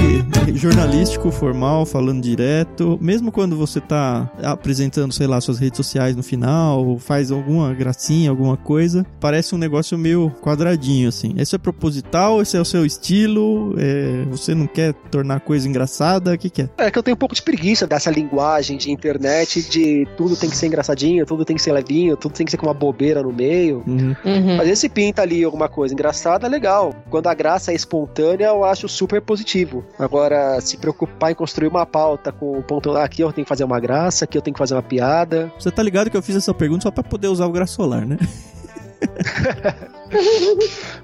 jornalístico, 0.56 1.32
formal, 1.32 1.86
falando 1.86 2.22
direto. 2.22 2.98
Mesmo 3.02 3.32
quando 3.32 3.56
você 3.56 3.80
tá 3.80 4.30
apresentando, 4.44 5.14
sei 5.14 5.28
lá, 5.28 5.40
suas 5.40 5.60
redes 5.60 5.78
sociais 5.78 6.16
no 6.16 6.24
final, 6.24 6.98
faz 7.00 7.32
alguma 7.32 7.74
gracinha, 7.74 8.30
alguma 8.30 8.58
coisa, 8.58 9.06
parece 9.20 9.54
um 9.54 9.58
negócio 9.58 9.98
meio 9.98 10.32
quadradinho, 10.42 11.10
assim. 11.10 11.34
Esse 11.38 11.56
é 11.56 11.58
proposital, 11.58 12.42
esse 12.42 12.58
é 12.58 12.62
o 12.62 12.66
seu 12.66 12.86
estilo, 12.86 13.76
é, 13.78 14.26
você 14.30 14.56
não 14.56 14.66
quer 14.66 14.94
tornar 15.12 15.36
a 15.36 15.40
coisa 15.40 15.68
engraçada, 15.68 16.34
o 16.34 16.38
que 16.38 16.50
que 16.50 16.64
é? 16.64 16.70
É 16.78 16.92
que 16.92 16.98
eu 16.98 17.04
tenho 17.04 17.16
um 17.16 17.20
pouco 17.20 17.36
de 17.36 17.42
preguiça 17.42 17.86
dessa 17.86 18.10
linguagem 18.10 18.78
de 18.78 18.92
internet 18.92 19.62
de 19.70 20.08
tudo 20.18 20.36
tem 20.36 20.50
que 20.50 20.58
ser 20.58 20.68
engraçadinho, 20.68 21.26
tudo 21.26 21.46
tem 21.46 21.56
que 21.56 21.62
ser 21.62 21.72
levinho, 21.72 22.18
tudo 22.18 22.34
tem 22.34 22.46
que 22.46 22.52
ser 22.52 22.58
com 22.58 22.66
uma 22.66 22.74
bobeira 22.74 23.22
no 23.22 23.32
meio. 23.32 23.84
Uhum. 23.86 24.16
Uhum. 24.26 24.60
Às 24.60 24.66
vezes 24.66 24.80
se 24.80 24.90
pinta 24.90 25.22
ali 25.22 25.44
alguma 25.44 25.70
coisa 25.70 25.85
engraçada, 25.92 26.48
é 26.48 26.50
legal. 26.50 26.94
Quando 27.10 27.28
a 27.28 27.34
graça 27.34 27.72
é 27.72 27.76
espontânea, 27.76 28.48
eu 28.48 28.64
acho 28.64 28.88
super 28.88 29.22
positivo. 29.22 29.84
Agora, 30.00 30.60
se 30.62 30.78
preocupar 30.78 31.32
em 31.32 31.36
construir 31.36 31.68
uma 31.68 31.86
pauta 31.86 32.32
com 32.32 32.58
o 32.58 32.64
ponto, 32.64 32.92
ah, 32.96 33.04
aqui 33.04 33.22
eu 33.22 33.32
tenho 33.34 33.46
que 33.46 33.50
fazer 33.50 33.64
uma 33.64 33.80
graça, 33.80 34.26
aqui 34.26 34.38
eu 34.38 34.42
tenho 34.42 34.54
que 34.54 34.60
fazer 34.60 34.76
uma 34.76 34.84
piada. 34.84 35.52
Você 35.60 35.72
tá 35.72 35.84
ligado 35.84 36.10
que 36.10 36.18
eu 36.18 36.22
fiz 36.24 36.36
essa 36.36 36.54
pergunta 36.54 36.84
só 36.84 36.92
pra 36.92 37.04
poder 37.04 37.28
usar 37.28 37.46
o 37.46 37.52
graçolar, 37.52 38.06
né? 38.06 38.18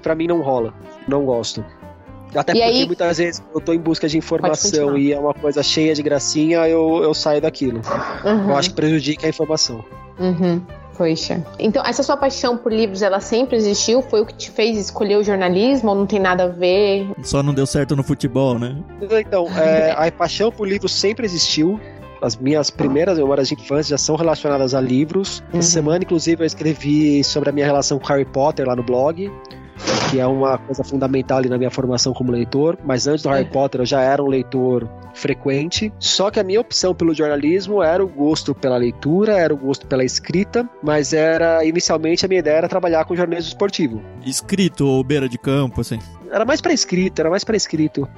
Pra 0.02 0.14
mim 0.14 0.26
não 0.26 0.40
rola. 0.40 0.72
Não 1.06 1.24
gosto. 1.24 1.64
Até 2.34 2.52
E 2.52 2.54
porque 2.54 2.62
aí- 2.62 2.86
muitas 2.86 3.18
vezes 3.18 3.42
eu 3.54 3.60
tô 3.60 3.72
em 3.74 3.78
busca 3.78 4.08
de 4.08 4.16
informação 4.16 4.96
e 4.96 5.12
é 5.12 5.18
uma 5.18 5.34
coisa 5.34 5.62
cheia 5.62 5.94
de 5.94 6.02
gracinha, 6.02 6.66
eu, 6.66 7.02
eu 7.02 7.12
saio 7.12 7.42
daquilo. 7.42 7.82
Uhum. 8.24 8.50
Eu 8.50 8.56
acho 8.56 8.70
que 8.70 8.76
prejudica 8.76 9.26
a 9.26 9.28
informação. 9.28 9.84
Uhum. 10.18 10.62
Poxa. 10.96 11.44
Então, 11.58 11.84
essa 11.84 12.02
sua 12.02 12.16
paixão 12.16 12.56
por 12.56 12.72
livros, 12.72 13.02
ela 13.02 13.20
sempre 13.20 13.56
existiu? 13.56 14.02
Foi 14.02 14.20
o 14.20 14.26
que 14.26 14.34
te 14.34 14.50
fez 14.50 14.78
escolher 14.78 15.16
o 15.16 15.24
jornalismo 15.24 15.90
ou 15.90 15.96
não 15.96 16.06
tem 16.06 16.20
nada 16.20 16.44
a 16.44 16.48
ver? 16.48 17.10
Só 17.22 17.42
não 17.42 17.54
deu 17.54 17.66
certo 17.66 17.96
no 17.96 18.02
futebol, 18.02 18.58
né? 18.58 18.76
Então, 19.00 19.46
é, 19.58 19.92
a 19.92 20.10
paixão 20.12 20.50
por 20.50 20.68
livros 20.68 20.92
sempre 20.92 21.24
existiu. 21.24 21.80
As 22.20 22.36
minhas 22.36 22.70
primeiras 22.70 23.18
memórias 23.18 23.48
de 23.48 23.54
infância 23.54 23.90
já 23.90 23.98
são 23.98 24.14
relacionadas 24.14 24.74
a 24.74 24.80
livros. 24.80 25.42
Uhum. 25.52 25.58
Essa 25.58 25.70
semana, 25.70 26.04
inclusive, 26.04 26.42
eu 26.42 26.46
escrevi 26.46 27.24
sobre 27.24 27.50
a 27.50 27.52
minha 27.52 27.66
relação 27.66 27.98
com 27.98 28.06
Harry 28.06 28.24
Potter 28.24 28.66
lá 28.66 28.76
no 28.76 28.82
blog, 28.82 29.28
que 30.10 30.20
é 30.20 30.26
uma 30.26 30.58
coisa 30.58 30.84
fundamental 30.84 31.38
ali 31.38 31.48
na 31.48 31.58
minha 31.58 31.70
formação 31.70 32.12
como 32.12 32.30
leitor. 32.32 32.78
Mas 32.84 33.06
antes 33.06 33.22
do 33.22 33.28
Harry 33.28 33.44
Uhum. 33.44 33.50
Potter, 33.50 33.80
eu 33.80 33.86
já 33.86 34.00
era 34.00 34.22
um 34.22 34.28
leitor 34.28 34.88
frequente. 35.14 35.92
Só 35.98 36.30
que 36.30 36.38
a 36.40 36.44
minha 36.44 36.60
opção 36.60 36.94
pelo 36.94 37.14
jornalismo 37.14 37.82
era 37.82 38.04
o 38.04 38.08
gosto 38.08 38.54
pela 38.54 38.76
leitura, 38.76 39.32
era 39.38 39.52
o 39.52 39.56
gosto 39.56 39.86
pela 39.86 40.04
escrita, 40.04 40.68
mas 40.82 41.12
era 41.12 41.64
inicialmente 41.64 42.24
a 42.24 42.28
minha 42.28 42.40
ideia 42.40 42.56
era 42.56 42.68
trabalhar 42.68 43.04
com 43.04 43.16
jornalismo 43.16 43.48
esportivo. 43.48 44.02
Escrito 44.24 44.86
ou 44.86 45.02
beira 45.02 45.28
de 45.28 45.38
campo, 45.38 45.80
assim. 45.80 45.98
Era 46.30 46.44
mais 46.44 46.60
para 46.60 46.72
escrita, 46.72 47.22
era 47.22 47.30
mais 47.30 47.44
para 47.44 47.56
escrito. 47.56 48.08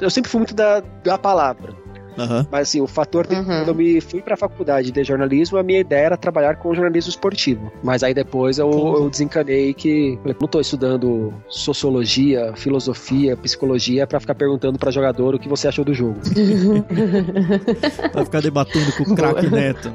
Eu 0.00 0.10
sempre 0.10 0.30
fui 0.30 0.38
muito 0.38 0.54
da, 0.54 0.82
da 1.02 1.16
palavra. 1.16 1.83
Aham. 2.18 2.46
Mas 2.50 2.68
assim, 2.68 2.80
o 2.80 2.86
fator 2.86 3.26
de 3.26 3.34
Uhum. 3.34 3.44
quando 3.44 3.68
eu 3.68 3.74
me 3.74 4.00
fui 4.00 4.20
pra 4.22 4.36
faculdade 4.36 4.90
de 4.92 5.04
jornalismo, 5.04 5.58
a 5.58 5.62
minha 5.62 5.80
ideia 5.80 6.06
era 6.06 6.16
trabalhar 6.16 6.56
com 6.56 6.74
jornalismo 6.74 7.10
esportivo. 7.10 7.72
Mas 7.82 8.02
aí 8.02 8.14
depois 8.14 8.58
eu, 8.58 8.70
eu 8.70 9.10
desencanei 9.10 9.74
que 9.74 10.18
falei, 10.22 10.36
não 10.40 10.48
tô 10.48 10.60
estudando 10.60 11.32
sociologia, 11.48 12.52
filosofia, 12.56 13.36
psicologia 13.36 14.06
pra 14.06 14.20
ficar 14.20 14.34
perguntando 14.34 14.78
pra 14.78 14.90
jogador 14.90 15.34
o 15.34 15.38
que 15.38 15.48
você 15.48 15.68
achou 15.68 15.84
do 15.84 15.92
jogo. 15.94 16.20
Vai 18.12 18.24
ficar 18.24 18.40
debatendo 18.40 18.92
com 18.92 19.02
o 19.02 19.14
craque. 19.14 19.48
Neto. 19.48 19.92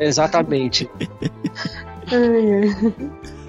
Exatamente. 0.00 0.88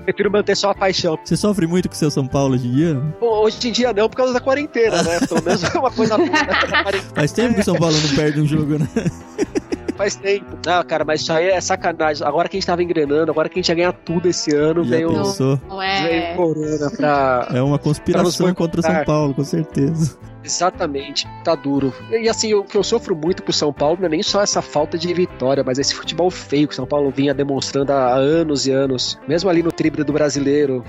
Prefiro 0.08 0.32
manter 0.32 0.56
só 0.56 0.70
a 0.70 0.74
paixão. 0.74 1.20
Você 1.22 1.36
sofre 1.36 1.68
muito 1.68 1.90
com 1.90 1.94
o 1.94 1.98
seu 1.98 2.10
São 2.10 2.26
Paulo 2.26 2.54
hoje 2.54 2.66
em 2.66 2.72
dia? 2.72 2.96
Pô, 3.20 3.42
Hoje 3.42 3.68
em 3.68 3.72
dia 3.74 3.92
não, 3.92 4.08
por 4.08 4.16
causa 4.16 4.32
da 4.32 4.40
quarentena, 4.40 5.04
né? 5.04 5.20
Pelo 5.28 5.44
menos 5.44 5.62
é 5.62 5.78
uma 5.78 5.92
coisa 5.92 6.18
boa. 6.18 6.30
né? 6.32 7.02
Faz 7.14 7.34
tempo 7.34 7.56
que 7.56 7.60
o 7.60 7.64
São 7.66 7.76
Paulo 7.76 7.94
não 7.94 8.16
perde 8.16 8.40
um 8.40 8.46
jogo, 8.46 8.80
né? 8.80 8.88
Faz 9.98 10.16
tempo. 10.16 10.46
Ah, 10.66 10.82
cara, 10.82 11.04
mas 11.04 11.20
isso 11.20 11.34
aí 11.34 11.48
é 11.50 11.60
sacanagem. 11.60 12.26
Agora 12.26 12.48
que 12.48 12.56
a 12.56 12.60
gente 12.60 12.68
tava 12.68 12.82
engrenando, 12.82 13.30
agora 13.32 13.50
que 13.50 13.56
a 13.56 13.62
gente 13.62 13.68
ia 13.68 13.76
ganhar 13.76 13.92
tudo 13.92 14.30
esse 14.30 14.56
ano, 14.56 14.86
Já 14.86 14.92
veio, 14.92 15.10
pensou? 15.10 15.60
Veio 16.04 16.36
corona 16.38 16.90
pra, 16.92 17.50
É 17.54 17.62
uma 17.62 17.78
conspiração 17.78 18.54
contra 18.54 18.80
o 18.80 18.84
São. 18.84 19.04
Paulo, 19.04 19.34
com 19.34 19.44
certeza. 19.44 20.18
Exatamente, 20.48 21.28
tá 21.44 21.56
duro. 21.56 21.94
E 22.10 22.30
assim, 22.30 22.54
o 22.54 22.64
que 22.64 22.78
eu 22.78 22.84
sofro 22.84 23.14
muito 23.14 23.44
com 23.44 23.52
o 23.52 23.54
São 23.54 23.74
Paulo 23.74 23.98
não 24.00 24.06
é 24.06 24.10
nem 24.10 24.24
só 24.24 24.42
essa 24.42 24.62
falta 24.62 24.98
de 24.98 25.14
vitória, 25.14 25.62
mas 25.62 25.78
esse 25.78 25.94
futebol 25.94 26.32
feio 26.32 26.70
que 26.70 26.74
o 26.74 26.76
São 26.76 26.88
Paulo 26.88 27.12
vinha 27.12 27.34
demonstrando 27.34 27.92
há 27.92 28.16
anos 28.16 28.66
e 28.66 28.72
anos. 28.72 29.20
Mesmo 29.28 29.50
ali 29.50 29.62
no 29.62 29.74
tríbrio 29.74 30.06
do 30.06 30.14
brasileiro. 30.14 30.86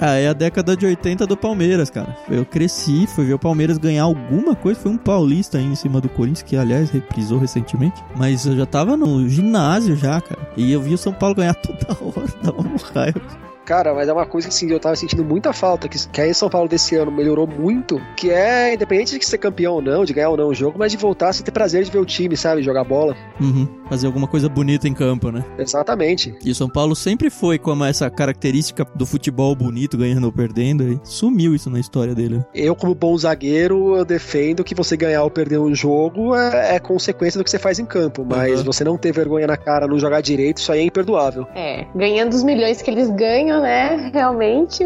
Ah, 0.00 0.14
é 0.14 0.28
a 0.28 0.32
década 0.32 0.74
de 0.74 0.86
80 0.86 1.26
do 1.26 1.36
Palmeiras, 1.36 1.90
cara. 1.90 2.16
Eu 2.30 2.46
cresci, 2.46 3.06
fui 3.06 3.26
ver 3.26 3.34
o 3.34 3.38
Palmeiras 3.38 3.76
ganhar 3.76 4.04
alguma 4.04 4.56
coisa. 4.56 4.80
Foi 4.80 4.90
um 4.90 4.96
paulista 4.96 5.58
aí 5.58 5.64
em 5.64 5.74
cima 5.74 6.00
do 6.00 6.08
Corinthians, 6.08 6.42
que 6.42 6.56
aliás 6.56 6.88
reprisou 6.88 7.38
recentemente. 7.38 8.02
Mas 8.16 8.46
eu 8.46 8.56
já 8.56 8.64
tava 8.64 8.96
no 8.96 9.28
ginásio 9.28 9.94
já, 9.94 10.22
cara. 10.22 10.40
E 10.56 10.72
eu 10.72 10.80
vi 10.80 10.94
o 10.94 10.98
São 10.98 11.12
Paulo 11.12 11.34
ganhar 11.34 11.54
toda 11.60 11.98
hora, 12.00 12.28
dava 12.42 12.62
um 12.62 12.76
raio. 12.94 13.51
Cara, 13.64 13.94
mas 13.94 14.08
é 14.08 14.12
uma 14.12 14.26
coisa 14.26 14.48
que 14.48 14.54
assim, 14.54 14.70
eu 14.70 14.80
tava 14.80 14.96
sentindo 14.96 15.24
muita 15.24 15.52
falta, 15.52 15.88
que, 15.88 16.08
que 16.08 16.20
aí 16.20 16.34
São 16.34 16.48
Paulo 16.48 16.68
desse 16.68 16.96
ano 16.96 17.10
melhorou 17.10 17.46
muito, 17.46 18.00
que 18.16 18.30
é, 18.30 18.74
independente 18.74 19.18
de 19.18 19.24
ser 19.24 19.38
campeão 19.38 19.74
ou 19.74 19.82
não, 19.82 20.04
de 20.04 20.12
ganhar 20.12 20.30
ou 20.30 20.36
não 20.36 20.48
o 20.48 20.54
jogo, 20.54 20.78
mas 20.78 20.92
de 20.92 20.98
voltar 20.98 21.30
a 21.30 21.32
ter 21.32 21.50
prazer 21.50 21.84
de 21.84 21.90
ver 21.90 21.98
o 21.98 22.04
time, 22.04 22.36
sabe? 22.36 22.62
Jogar 22.62 22.84
bola. 22.84 23.16
Uhum. 23.40 23.68
Fazer 23.88 24.06
alguma 24.06 24.26
coisa 24.26 24.48
bonita 24.48 24.88
em 24.88 24.94
campo, 24.94 25.30
né? 25.30 25.44
Exatamente. 25.58 26.34
E 26.44 26.50
o 26.50 26.54
São 26.54 26.68
Paulo 26.68 26.94
sempre 26.94 27.30
foi 27.30 27.58
com 27.58 27.84
essa 27.84 28.10
característica 28.10 28.86
do 28.94 29.06
futebol 29.06 29.54
bonito, 29.54 29.96
ganhando 29.96 30.24
ou 30.24 30.32
perdendo, 30.32 30.84
e 30.84 31.00
sumiu 31.04 31.54
isso 31.54 31.70
na 31.70 31.78
história 31.78 32.14
dele. 32.14 32.44
Eu, 32.54 32.74
como 32.74 32.94
bom 32.94 33.16
zagueiro, 33.16 33.96
eu 33.96 34.04
defendo 34.04 34.64
que 34.64 34.74
você 34.74 34.96
ganhar 34.96 35.22
ou 35.22 35.30
perder 35.30 35.58
um 35.58 35.74
jogo 35.74 36.34
é, 36.34 36.76
é 36.76 36.78
consequência 36.78 37.38
do 37.38 37.44
que 37.44 37.50
você 37.50 37.58
faz 37.58 37.78
em 37.78 37.84
campo, 37.84 38.24
mas 38.28 38.60
uhum. 38.60 38.64
você 38.64 38.84
não 38.84 38.96
ter 38.96 39.12
vergonha 39.12 39.46
na 39.46 39.56
cara, 39.56 39.86
não 39.86 39.98
jogar 39.98 40.20
direito, 40.20 40.58
isso 40.58 40.72
aí 40.72 40.80
é 40.80 40.84
imperdoável. 40.84 41.46
É, 41.54 41.86
ganhando 41.94 42.32
os 42.32 42.42
milhões 42.42 42.80
que 42.80 42.90
eles 42.90 43.10
ganham, 43.10 43.51
né? 43.60 44.10
Realmente 44.12 44.84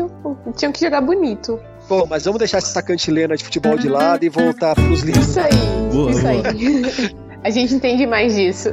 tinham 0.57 0.73
que 0.73 0.81
jogar 0.81 1.01
bonito. 1.01 1.61
Bom, 1.89 2.07
mas 2.09 2.25
vamos 2.25 2.39
deixar 2.39 2.59
essa 2.59 2.83
cantilena 2.83 3.37
de 3.37 3.45
futebol 3.45 3.77
de 3.79 3.89
lado 3.89 4.25
e 4.25 4.29
voltar 4.29 4.75
pros 4.75 5.03
livros. 5.03 5.29
Isso 5.29 5.41
aí, 5.41 5.93
boa, 5.93 6.11
isso 6.11 6.23
boa. 6.23 6.31
aí. 6.31 7.17
A 7.45 7.51
gente 7.51 7.75
entende 7.75 8.07
mais 8.07 8.35
disso. 8.35 8.71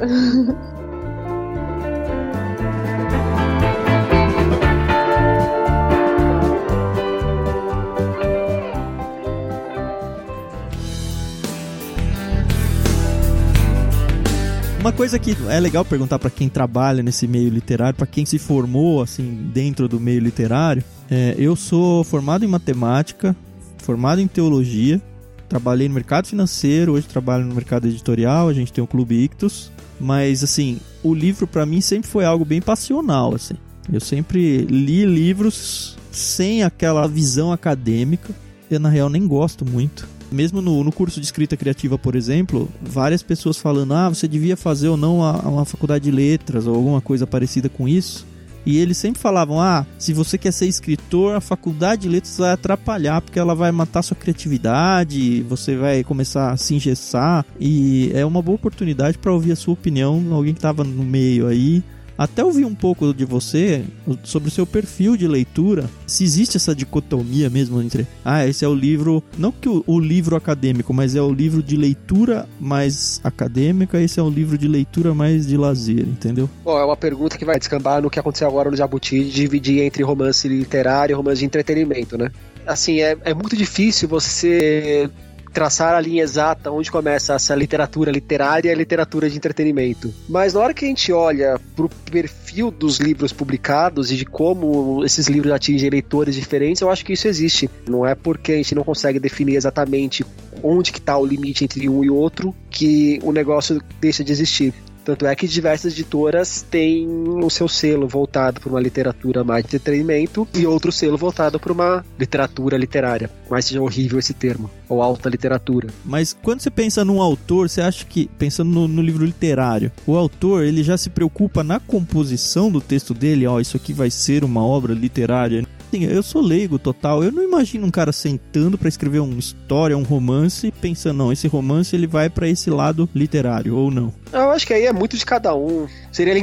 Uma 14.84 14.92
coisa 14.92 15.18
que 15.18 15.34
é 15.48 15.58
legal 15.58 15.82
perguntar 15.82 16.18
para 16.18 16.28
quem 16.28 16.46
trabalha 16.46 17.02
nesse 17.02 17.26
meio 17.26 17.48
literário, 17.48 17.96
para 17.96 18.06
quem 18.06 18.26
se 18.26 18.38
formou 18.38 19.00
assim 19.00 19.48
dentro 19.50 19.88
do 19.88 19.98
meio 19.98 20.20
literário, 20.20 20.84
é, 21.10 21.34
eu 21.38 21.56
sou 21.56 22.04
formado 22.04 22.44
em 22.44 22.48
matemática, 22.48 23.34
formado 23.78 24.20
em 24.20 24.26
teologia, 24.26 25.00
trabalhei 25.48 25.88
no 25.88 25.94
mercado 25.94 26.26
financeiro, 26.26 26.92
hoje 26.92 27.06
trabalho 27.06 27.46
no 27.46 27.54
mercado 27.54 27.86
editorial, 27.86 28.46
a 28.46 28.52
gente 28.52 28.74
tem 28.74 28.84
o 28.84 28.86
Clube 28.86 29.14
Ictus, 29.24 29.72
mas 29.98 30.44
assim, 30.44 30.78
o 31.02 31.14
livro 31.14 31.46
para 31.46 31.64
mim 31.64 31.80
sempre 31.80 32.10
foi 32.10 32.26
algo 32.26 32.44
bem 32.44 32.60
passional, 32.60 33.34
assim. 33.34 33.54
Eu 33.90 34.00
sempre 34.00 34.66
li 34.66 35.06
livros 35.06 35.96
sem 36.12 36.62
aquela 36.62 37.08
visão 37.08 37.50
acadêmica. 37.50 38.34
Eu 38.70 38.78
na 38.78 38.90
real 38.90 39.08
nem 39.08 39.26
gosto 39.26 39.64
muito 39.64 40.06
mesmo 40.34 40.60
no, 40.60 40.82
no 40.82 40.92
curso 40.92 41.20
de 41.20 41.26
escrita 41.26 41.56
criativa, 41.56 41.96
por 41.96 42.16
exemplo, 42.16 42.68
várias 42.82 43.22
pessoas 43.22 43.56
falando: 43.56 43.94
ah, 43.94 44.08
você 44.08 44.28
devia 44.28 44.56
fazer 44.56 44.88
ou 44.88 44.96
não 44.96 45.20
uma 45.20 45.64
faculdade 45.64 46.04
de 46.04 46.10
letras 46.10 46.66
ou 46.66 46.74
alguma 46.74 47.00
coisa 47.00 47.26
parecida 47.26 47.68
com 47.68 47.88
isso. 47.88 48.26
E 48.66 48.78
eles 48.78 48.96
sempre 48.96 49.20
falavam: 49.20 49.60
ah, 49.60 49.86
se 49.98 50.12
você 50.12 50.38
quer 50.38 50.52
ser 50.52 50.66
escritor, 50.66 51.34
a 51.34 51.40
faculdade 51.40 52.02
de 52.02 52.08
letras 52.08 52.36
vai 52.38 52.52
atrapalhar, 52.52 53.20
porque 53.20 53.38
ela 53.38 53.54
vai 53.54 53.70
matar 53.70 54.02
sua 54.02 54.16
criatividade, 54.16 55.42
você 55.42 55.76
vai 55.76 56.02
começar 56.02 56.50
a 56.50 56.56
se 56.56 56.74
engessar. 56.74 57.44
E 57.60 58.10
é 58.14 58.24
uma 58.24 58.42
boa 58.42 58.56
oportunidade 58.56 59.18
para 59.18 59.32
ouvir 59.32 59.52
a 59.52 59.56
sua 59.56 59.74
opinião, 59.74 60.22
alguém 60.32 60.54
que 60.54 60.58
estava 60.58 60.82
no 60.82 61.04
meio 61.04 61.46
aí, 61.46 61.82
até 62.16 62.44
ouvir 62.44 62.64
um 62.64 62.74
pouco 62.74 63.12
de 63.12 63.24
você 63.24 63.84
sobre 64.22 64.48
o 64.48 64.52
seu 64.52 64.66
perfil 64.66 65.16
de 65.16 65.26
leitura. 65.26 65.88
Se 66.06 66.24
existe 66.24 66.56
essa 66.56 66.74
dicotomia 66.74 67.50
mesmo 67.50 67.80
entre, 67.82 68.06
ah, 68.24 68.46
esse 68.46 68.64
é 68.64 68.68
o 68.68 68.74
livro, 68.74 69.22
não 69.36 69.52
que 69.52 69.68
o, 69.68 69.82
o 69.86 69.98
livro 69.98 70.36
acadêmico, 70.36 70.92
mas 70.92 71.14
é 71.14 71.22
o 71.22 71.32
livro 71.32 71.62
de 71.62 71.76
leitura 71.76 72.48
mais 72.60 73.20
acadêmica, 73.24 74.00
esse 74.00 74.20
é 74.20 74.22
o 74.22 74.30
livro 74.30 74.56
de 74.56 74.68
leitura 74.68 75.14
mais 75.14 75.46
de 75.46 75.56
lazer, 75.56 76.00
entendeu? 76.00 76.48
Bom, 76.64 76.78
é 76.78 76.84
uma 76.84 76.96
pergunta 76.96 77.36
que 77.36 77.44
vai 77.44 77.58
descambar 77.58 78.02
no 78.02 78.10
que 78.10 78.18
aconteceu 78.18 78.48
agora 78.48 78.70
no 78.70 78.76
Jabuti, 78.76 79.24
de 79.24 79.30
dividir 79.30 79.82
entre 79.82 80.02
romance 80.02 80.48
literário 80.48 81.14
e 81.14 81.16
romance 81.16 81.40
de 81.40 81.46
entretenimento, 81.46 82.16
né? 82.16 82.30
Assim, 82.66 83.00
é, 83.00 83.16
é 83.24 83.34
muito 83.34 83.56
difícil 83.56 84.08
você 84.08 85.10
traçar 85.54 85.94
a 85.94 86.00
linha 86.00 86.22
exata 86.22 86.70
onde 86.70 86.90
começa 86.90 87.34
essa 87.34 87.54
literatura 87.54 88.10
literária 88.10 88.68
e 88.68 88.72
a 88.72 88.76
literatura 88.76 89.30
de 89.30 89.36
entretenimento. 89.36 90.12
Mas 90.28 90.52
na 90.52 90.60
hora 90.60 90.74
que 90.74 90.84
a 90.84 90.88
gente 90.88 91.12
olha 91.12 91.58
pro 91.76 91.88
perfil 91.88 92.72
dos 92.72 92.98
livros 92.98 93.32
publicados 93.32 94.10
e 94.10 94.16
de 94.16 94.26
como 94.26 95.04
esses 95.04 95.28
livros 95.28 95.52
atingem 95.52 95.88
leitores 95.88 96.34
diferentes, 96.34 96.82
eu 96.82 96.90
acho 96.90 97.04
que 97.04 97.12
isso 97.12 97.28
existe. 97.28 97.70
Não 97.88 98.04
é 98.04 98.16
porque 98.16 98.52
a 98.52 98.56
gente 98.56 98.74
não 98.74 98.82
consegue 98.82 99.20
definir 99.20 99.54
exatamente 99.54 100.26
onde 100.60 100.90
que 100.90 100.98
está 100.98 101.16
o 101.16 101.24
limite 101.24 101.64
entre 101.64 101.88
um 101.88 102.02
e 102.02 102.10
outro 102.10 102.54
que 102.68 103.20
o 103.22 103.30
negócio 103.30 103.80
deixa 104.00 104.24
de 104.24 104.32
existir. 104.32 104.74
Tanto 105.04 105.26
é 105.26 105.34
que 105.36 105.46
diversas 105.46 105.92
editoras 105.92 106.62
têm 106.62 107.06
o 107.06 107.50
seu 107.50 107.68
selo 107.68 108.08
voltado 108.08 108.60
para 108.60 108.70
uma 108.70 108.80
literatura 108.80 109.44
mais 109.44 109.64
de 109.64 109.76
entretenimento 109.76 110.48
e 110.54 110.66
outro 110.66 110.90
selo 110.90 111.18
voltado 111.18 111.60
para 111.60 111.72
uma 111.72 112.04
literatura 112.18 112.76
literária. 112.76 113.30
Mais 113.50 113.66
seja 113.66 113.82
horrível 113.82 114.18
esse 114.18 114.32
termo, 114.32 114.70
ou 114.88 115.02
alta 115.02 115.28
literatura. 115.28 115.88
Mas 116.04 116.32
quando 116.32 116.60
você 116.60 116.70
pensa 116.70 117.04
num 117.04 117.20
autor, 117.20 117.68
você 117.68 117.82
acha 117.82 118.04
que, 118.04 118.30
pensando 118.38 118.70
no, 118.70 118.88
no 118.88 119.02
livro 119.02 119.24
literário, 119.26 119.92
o 120.06 120.16
autor 120.16 120.64
ele 120.64 120.82
já 120.82 120.96
se 120.96 121.10
preocupa 121.10 121.62
na 121.62 121.78
composição 121.78 122.70
do 122.70 122.80
texto 122.80 123.12
dele, 123.12 123.46
ó, 123.46 123.54
oh, 123.54 123.60
isso 123.60 123.76
aqui 123.76 123.92
vai 123.92 124.10
ser 124.10 124.42
uma 124.42 124.64
obra 124.64 124.94
literária 124.94 125.66
assim, 125.94 126.04
eu 126.04 126.22
sou 126.22 126.42
leigo 126.42 126.78
total. 126.78 127.22
Eu 127.22 127.30
não 127.30 127.42
imagino 127.42 127.86
um 127.86 127.90
cara 127.90 128.12
sentando 128.12 128.76
para 128.76 128.88
escrever 128.88 129.20
uma 129.20 129.38
história, 129.38 129.96
um 129.96 130.02
romance, 130.02 130.72
pensando, 130.80 131.18
não, 131.18 131.32
esse 131.32 131.46
romance 131.46 131.94
ele 131.94 132.06
vai 132.06 132.28
para 132.28 132.48
esse 132.48 132.68
lado 132.70 133.08
literário, 133.14 133.76
ou 133.76 133.90
não. 133.90 134.12
Eu 134.32 134.50
acho 134.50 134.66
que 134.66 134.74
aí 134.74 134.86
é 134.86 134.92
muito 134.92 135.16
de 135.16 135.24
cada 135.24 135.54
um. 135.54 135.86
Seria 136.10 136.34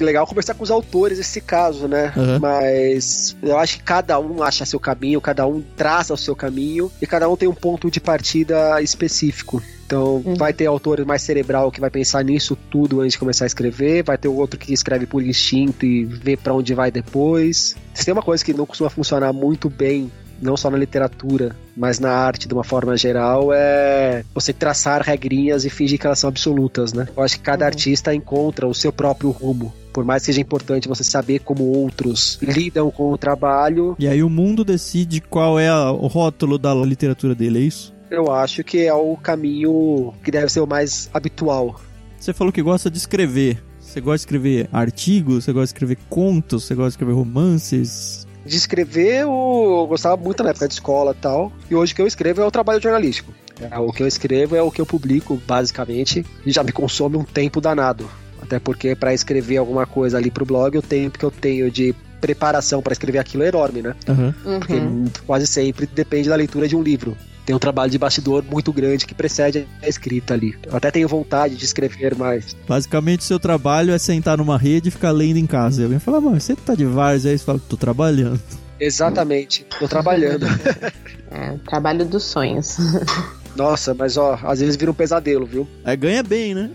legal 0.00 0.26
conversar 0.26 0.54
com 0.54 0.64
os 0.64 0.70
autores 0.70 1.18
nesse 1.18 1.40
caso, 1.40 1.86
né? 1.86 2.12
Uhum. 2.16 2.38
Mas 2.40 3.36
eu 3.42 3.56
acho 3.58 3.78
que 3.78 3.84
cada 3.84 4.18
um 4.18 4.42
acha 4.42 4.64
seu 4.64 4.80
caminho, 4.80 5.20
cada 5.20 5.46
um 5.46 5.62
traça 5.76 6.12
o 6.14 6.18
seu 6.18 6.34
caminho 6.34 6.90
e 7.00 7.06
cada 7.06 7.28
um 7.28 7.36
tem 7.36 7.48
um 7.48 7.54
ponto 7.54 7.90
de 7.90 8.00
partida 8.00 8.82
específico. 8.82 9.62
Então, 9.88 10.22
uhum. 10.22 10.34
vai 10.34 10.52
ter 10.52 10.66
autor 10.66 11.02
mais 11.06 11.22
cerebral 11.22 11.72
que 11.72 11.80
vai 11.80 11.88
pensar 11.88 12.22
nisso 12.22 12.54
tudo 12.70 13.00
antes 13.00 13.12
de 13.12 13.18
começar 13.18 13.44
a 13.44 13.46
escrever, 13.46 14.02
vai 14.02 14.18
ter 14.18 14.28
o 14.28 14.34
outro 14.34 14.60
que 14.60 14.70
escreve 14.70 15.06
por 15.06 15.22
instinto 15.22 15.86
e 15.86 16.04
vê 16.04 16.36
para 16.36 16.52
onde 16.52 16.74
vai 16.74 16.90
depois. 16.90 17.74
Se 17.94 18.04
tem 18.04 18.12
uma 18.12 18.22
coisa 18.22 18.44
que 18.44 18.52
não 18.52 18.66
costuma 18.66 18.90
funcionar 18.90 19.32
muito 19.32 19.70
bem 19.70 20.12
não 20.42 20.58
só 20.58 20.70
na 20.70 20.76
literatura, 20.76 21.56
mas 21.74 21.98
na 21.98 22.10
arte 22.10 22.46
de 22.46 22.52
uma 22.52 22.62
forma 22.62 22.96
geral, 22.98 23.50
é 23.50 24.22
você 24.34 24.52
traçar 24.52 25.00
regrinhas 25.00 25.64
e 25.64 25.70
fingir 25.70 25.98
que 25.98 26.06
elas 26.06 26.18
são 26.18 26.28
absolutas, 26.28 26.92
né? 26.92 27.08
Eu 27.16 27.22
acho 27.22 27.38
que 27.38 27.42
cada 27.42 27.64
uhum. 27.64 27.68
artista 27.68 28.14
encontra 28.14 28.68
o 28.68 28.74
seu 28.74 28.92
próprio 28.92 29.30
rumo. 29.30 29.72
Por 29.90 30.04
mais 30.04 30.22
que 30.22 30.26
seja 30.26 30.40
importante 30.42 30.86
você 30.86 31.02
saber 31.02 31.40
como 31.40 31.64
outros 31.64 32.38
lidam 32.42 32.90
com 32.90 33.10
o 33.10 33.18
trabalho. 33.18 33.96
E 33.98 34.06
aí 34.06 34.22
o 34.22 34.28
mundo 34.28 34.64
decide 34.64 35.20
qual 35.20 35.58
é 35.58 35.68
a, 35.68 35.90
o 35.90 36.06
rótulo 36.06 36.58
da 36.58 36.74
literatura 36.74 37.34
dele, 37.34 37.58
é 37.58 37.62
isso? 37.62 37.97
Eu 38.10 38.32
acho 38.32 38.64
que 38.64 38.84
é 38.84 38.94
o 38.94 39.16
caminho 39.16 40.12
que 40.22 40.30
deve 40.30 40.48
ser 40.48 40.60
o 40.60 40.66
mais 40.66 41.08
habitual. 41.12 41.80
Você 42.18 42.32
falou 42.32 42.52
que 42.52 42.62
gosta 42.62 42.90
de 42.90 42.98
escrever. 42.98 43.62
Você 43.80 44.00
gosta 44.00 44.16
de 44.16 44.22
escrever 44.22 44.68
artigos, 44.72 45.44
você 45.44 45.52
gosta 45.52 45.66
de 45.66 45.70
escrever 45.70 45.98
contos, 46.10 46.64
você 46.64 46.74
gosta 46.74 46.90
de 46.90 46.94
escrever 46.94 47.12
romances. 47.12 48.26
De 48.44 48.56
escrever, 48.56 49.22
eu 49.22 49.86
gostava 49.88 50.16
muito 50.16 50.42
na 50.42 50.50
época 50.50 50.68
de 50.68 50.74
escola 50.74 51.12
e 51.12 51.20
tal. 51.20 51.52
E 51.70 51.74
hoje 51.74 51.92
o 51.92 51.96
que 51.96 52.02
eu 52.02 52.06
escrevo 52.06 52.42
é 52.42 52.44
o 52.44 52.50
trabalho 52.50 52.82
jornalístico. 52.82 53.32
É, 53.60 53.78
o 53.78 53.92
que 53.92 54.02
eu 54.02 54.06
escrevo 54.06 54.54
é 54.54 54.62
o 54.62 54.70
que 54.70 54.80
eu 54.80 54.86
publico, 54.86 55.40
basicamente, 55.46 56.24
e 56.44 56.50
já 56.52 56.62
me 56.62 56.72
consome 56.72 57.16
um 57.16 57.24
tempo 57.24 57.60
danado. 57.60 58.08
Até 58.40 58.58
porque 58.58 58.94
para 58.94 59.12
escrever 59.12 59.56
alguma 59.56 59.86
coisa 59.86 60.16
ali 60.16 60.30
pro 60.30 60.46
blog, 60.46 60.78
o 60.78 60.82
tempo 60.82 61.18
que 61.18 61.24
eu 61.24 61.30
tenho 61.30 61.70
de 61.70 61.94
preparação 62.20 62.82
para 62.82 62.92
escrever 62.92 63.18
aquilo 63.18 63.42
é 63.42 63.48
enorme, 63.48 63.82
né? 63.82 63.94
Uhum. 64.08 64.58
Porque 64.58 64.74
uhum. 64.74 65.04
quase 65.26 65.46
sempre 65.46 65.86
depende 65.86 66.28
da 66.28 66.36
leitura 66.36 66.68
de 66.68 66.76
um 66.76 66.82
livro 66.82 67.16
tem 67.48 67.56
um 67.56 67.58
trabalho 67.58 67.90
de 67.90 67.96
bastidor 67.96 68.44
muito 68.44 68.70
grande 68.70 69.06
que 69.06 69.14
precede 69.14 69.66
a 69.82 69.88
escrita 69.88 70.34
ali. 70.34 70.54
Eu 70.66 70.76
até 70.76 70.90
tenho 70.90 71.08
vontade 71.08 71.56
de 71.56 71.64
escrever 71.64 72.14
mais. 72.14 72.54
Basicamente, 72.68 73.24
seu 73.24 73.40
trabalho 73.40 73.94
é 73.94 73.98
sentar 73.98 74.36
numa 74.36 74.58
rede 74.58 74.88
e 74.88 74.90
ficar 74.90 75.12
lendo 75.12 75.38
em 75.38 75.46
casa. 75.46 75.80
E 75.80 75.84
alguém 75.84 75.98
fala, 75.98 76.20
mano, 76.20 76.38
você 76.38 76.54
tá 76.54 76.74
de 76.74 76.84
várzea? 76.84 77.32
Aí 77.32 77.38
você 77.38 77.44
fala, 77.46 77.58
tô 77.58 77.74
trabalhando. 77.74 78.38
Exatamente, 78.78 79.64
tô 79.78 79.88
trabalhando. 79.88 80.44
é, 81.32 81.56
trabalho 81.64 82.04
dos 82.04 82.24
sonhos. 82.24 82.76
Nossa, 83.56 83.94
mas 83.94 84.18
ó, 84.18 84.38
às 84.42 84.60
vezes 84.60 84.76
vira 84.76 84.90
um 84.90 84.94
pesadelo, 84.94 85.46
viu? 85.46 85.66
É, 85.86 85.96
ganha 85.96 86.22
bem, 86.22 86.54
né? 86.54 86.70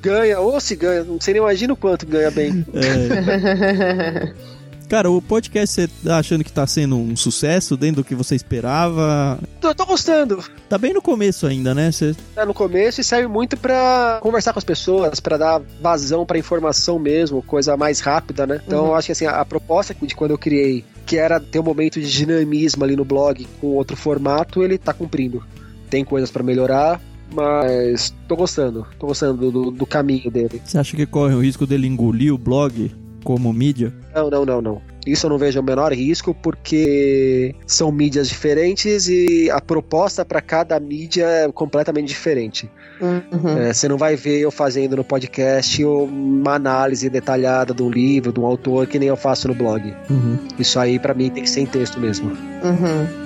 ganha, 0.00 0.38
ou 0.38 0.60
se 0.60 0.76
ganha, 0.76 1.02
não 1.02 1.20
sei 1.20 1.34
nem 1.34 1.42
imagina 1.42 1.72
o 1.72 1.76
quanto 1.76 2.06
ganha 2.06 2.30
bem. 2.30 2.64
É. 2.72 4.32
Cara, 4.88 5.10
o 5.10 5.20
podcast 5.20 5.74
você 5.74 5.88
tá 6.04 6.18
achando 6.18 6.44
que 6.44 6.52
tá 6.52 6.64
sendo 6.64 6.96
um 6.96 7.16
sucesso 7.16 7.76
dentro 7.76 7.96
do 7.96 8.04
que 8.04 8.14
você 8.14 8.36
esperava? 8.36 9.38
Tô, 9.60 9.74
tô 9.74 9.84
gostando. 9.84 10.42
Tá 10.68 10.78
bem 10.78 10.94
no 10.94 11.02
começo 11.02 11.44
ainda, 11.46 11.74
né? 11.74 11.90
Você... 11.90 12.14
Tá 12.34 12.46
no 12.46 12.54
começo 12.54 13.00
e 13.00 13.04
serve 13.04 13.26
muito 13.26 13.56
para 13.56 14.20
conversar 14.22 14.52
com 14.52 14.60
as 14.60 14.64
pessoas, 14.64 15.18
para 15.18 15.36
dar 15.36 15.62
vazão 15.82 16.24
para 16.24 16.38
informação 16.38 17.00
mesmo, 17.00 17.42
coisa 17.42 17.76
mais 17.76 17.98
rápida, 17.98 18.46
né? 18.46 18.60
Então, 18.64 18.84
uhum. 18.84 18.88
eu 18.88 18.94
acho 18.94 19.06
que 19.06 19.12
assim, 19.12 19.26
a, 19.26 19.40
a 19.40 19.44
proposta 19.44 19.94
de 20.00 20.14
quando 20.14 20.30
eu 20.30 20.38
criei 20.38 20.84
que 21.04 21.16
era 21.16 21.40
ter 21.40 21.58
um 21.58 21.64
momento 21.64 22.00
de 22.00 22.10
dinamismo 22.10 22.84
ali 22.84 22.94
no 22.94 23.04
blog 23.04 23.46
com 23.60 23.68
outro 23.68 23.96
formato, 23.96 24.62
ele 24.62 24.78
tá 24.78 24.92
cumprindo. 24.92 25.42
Tem 25.90 26.04
coisas 26.04 26.30
para 26.30 26.44
melhorar, 26.44 27.00
mas 27.32 28.14
tô 28.28 28.36
gostando, 28.36 28.86
tô 29.00 29.08
gostando 29.08 29.50
do, 29.50 29.70
do 29.72 29.86
caminho 29.86 30.30
dele. 30.30 30.62
Você 30.64 30.78
acha 30.78 30.96
que 30.96 31.06
corre 31.06 31.34
o 31.34 31.40
risco 31.40 31.66
dele 31.66 31.88
engolir 31.88 32.32
o 32.32 32.38
blog 32.38 32.92
como 33.26 33.52
mídia? 33.52 33.92
Não, 34.14 34.30
não, 34.30 34.46
não, 34.46 34.62
não. 34.62 34.82
Isso 35.04 35.26
eu 35.26 35.30
não 35.30 35.36
vejo 35.36 35.58
o 35.58 35.62
menor 35.62 35.92
risco, 35.92 36.32
porque 36.32 37.52
são 37.66 37.90
mídias 37.90 38.28
diferentes 38.28 39.08
e 39.08 39.50
a 39.50 39.60
proposta 39.60 40.24
para 40.24 40.40
cada 40.40 40.78
mídia 40.78 41.24
é 41.24 41.50
completamente 41.50 42.06
diferente. 42.06 42.70
Uhum. 43.00 43.58
É, 43.58 43.72
você 43.72 43.88
não 43.88 43.98
vai 43.98 44.14
ver 44.14 44.38
eu 44.38 44.52
fazendo 44.52 44.96
no 44.96 45.02
podcast 45.02 45.84
uma 45.84 46.54
análise 46.54 47.10
detalhada 47.10 47.74
de 47.74 47.82
um 47.82 47.90
livro, 47.90 48.32
de 48.32 48.38
um 48.38 48.46
autor, 48.46 48.86
que 48.86 48.96
nem 48.96 49.08
eu 49.08 49.16
faço 49.16 49.48
no 49.48 49.54
blog. 49.54 49.92
Uhum. 50.08 50.38
Isso 50.56 50.78
aí, 50.78 50.96
para 50.96 51.12
mim, 51.12 51.28
tem 51.28 51.42
que 51.42 51.50
ser 51.50 51.62
em 51.62 51.66
texto 51.66 51.98
mesmo. 51.98 52.30
Uhum. 52.30 53.25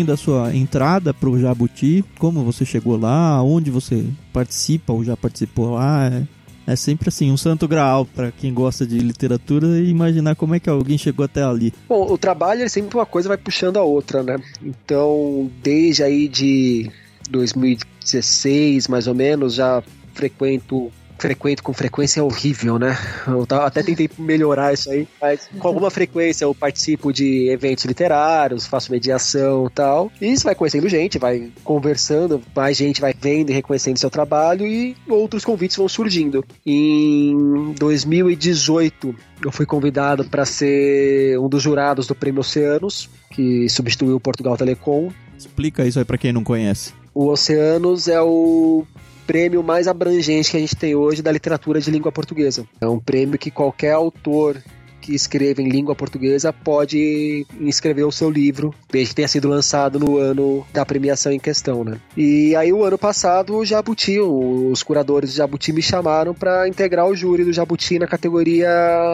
Pouquinho 0.00 0.06
da 0.06 0.16
sua 0.16 0.54
entrada 0.54 1.12
pro 1.12 1.38
Jabuti, 1.38 2.04
como 2.18 2.42
você 2.42 2.64
chegou 2.64 2.98
lá, 2.98 3.42
onde 3.42 3.70
você 3.70 4.04
participa 4.32 4.92
ou 4.92 5.04
já 5.04 5.16
participou 5.16 5.74
lá. 5.74 6.06
É, 6.06 6.72
é 6.72 6.76
sempre 6.76 7.08
assim, 7.08 7.30
um 7.30 7.36
santo 7.36 7.66
graal 7.66 8.04
para 8.04 8.30
quem 8.30 8.52
gosta 8.52 8.86
de 8.86 8.98
literatura 8.98 9.66
e 9.78 9.90
imaginar 9.90 10.34
como 10.34 10.54
é 10.54 10.60
que 10.60 10.70
alguém 10.70 10.96
chegou 10.96 11.24
até 11.24 11.42
ali. 11.42 11.72
Bom, 11.88 12.10
o 12.10 12.18
trabalho 12.18 12.62
é 12.62 12.68
sempre 12.68 12.96
uma 12.96 13.06
coisa 13.06 13.28
vai 13.28 13.38
puxando 13.38 13.76
a 13.76 13.82
outra, 13.82 14.22
né? 14.22 14.38
Então, 14.62 15.50
desde 15.62 16.02
aí 16.02 16.28
de 16.28 16.90
2016, 17.30 18.88
mais 18.88 19.06
ou 19.06 19.14
menos, 19.14 19.54
já 19.54 19.82
frequento 20.14 20.90
frequento 21.20 21.62
com 21.62 21.72
frequência 21.72 22.20
é 22.20 22.22
horrível, 22.22 22.78
né? 22.78 22.96
Eu 23.26 23.46
até 23.60 23.82
tentei 23.82 24.08
melhorar 24.18 24.72
isso 24.72 24.90
aí, 24.90 25.06
mas 25.20 25.48
com 25.58 25.68
alguma 25.68 25.90
frequência 25.90 26.44
eu 26.44 26.54
participo 26.54 27.12
de 27.12 27.48
eventos 27.50 27.84
literários, 27.84 28.66
faço 28.66 28.90
mediação 28.90 29.66
e 29.66 29.70
tal. 29.70 30.12
E 30.20 30.36
você 30.36 30.44
vai 30.44 30.54
conhecendo 30.54 30.88
gente, 30.88 31.18
vai 31.18 31.50
conversando, 31.62 32.42
mais 32.54 32.76
gente 32.76 33.00
vai 33.00 33.14
vendo 33.18 33.50
e 33.50 33.52
reconhecendo 33.52 33.98
seu 33.98 34.10
trabalho 34.10 34.66
e 34.66 34.96
outros 35.08 35.44
convites 35.44 35.76
vão 35.76 35.88
surgindo. 35.88 36.44
Em 36.64 37.74
2018, 37.78 39.14
eu 39.44 39.52
fui 39.52 39.66
convidado 39.66 40.24
para 40.24 40.44
ser 40.44 41.38
um 41.38 41.48
dos 41.48 41.62
jurados 41.62 42.06
do 42.06 42.14
Prêmio 42.14 42.40
Oceanos, 42.40 43.08
que 43.30 43.68
substituiu 43.68 44.16
o 44.16 44.20
Portugal 44.20 44.56
Telecom. 44.56 45.10
Explica 45.36 45.86
isso 45.86 45.98
aí 45.98 46.04
para 46.04 46.18
quem 46.18 46.32
não 46.32 46.44
conhece. 46.44 46.92
O 47.14 47.26
Oceanos 47.28 48.06
é 48.08 48.20
o 48.20 48.86
prêmio 49.30 49.62
mais 49.62 49.86
abrangente 49.86 50.50
que 50.50 50.56
a 50.56 50.60
gente 50.60 50.74
tem 50.74 50.96
hoje 50.96 51.22
da 51.22 51.30
literatura 51.30 51.80
de 51.80 51.88
língua 51.88 52.10
portuguesa. 52.10 52.66
É 52.80 52.88
um 52.88 52.98
prêmio 52.98 53.38
que 53.38 53.48
qualquer 53.48 53.92
autor 53.92 54.60
que 55.00 55.14
escreva 55.14 55.62
em 55.62 55.68
língua 55.68 55.94
portuguesa 55.94 56.52
pode 56.52 57.46
inscrever 57.60 58.04
o 58.04 58.10
seu 58.10 58.28
livro, 58.28 58.74
desde 58.90 59.10
que 59.10 59.14
tenha 59.14 59.28
sido 59.28 59.48
lançado 59.48 60.00
no 60.00 60.18
ano 60.18 60.66
da 60.72 60.84
premiação 60.84 61.30
em 61.30 61.38
questão, 61.38 61.84
né? 61.84 62.00
E 62.16 62.56
aí 62.56 62.72
o 62.72 62.84
ano 62.84 62.98
passado 62.98 63.56
o 63.56 63.64
Jabuti, 63.64 64.18
os 64.18 64.82
curadores 64.82 65.30
do 65.30 65.36
Jabuti 65.36 65.72
me 65.72 65.80
chamaram 65.80 66.34
para 66.34 66.66
integrar 66.66 67.06
o 67.06 67.14
júri 67.14 67.44
do 67.44 67.52
Jabuti 67.52 68.00
na 68.00 68.08
categoria 68.08 68.68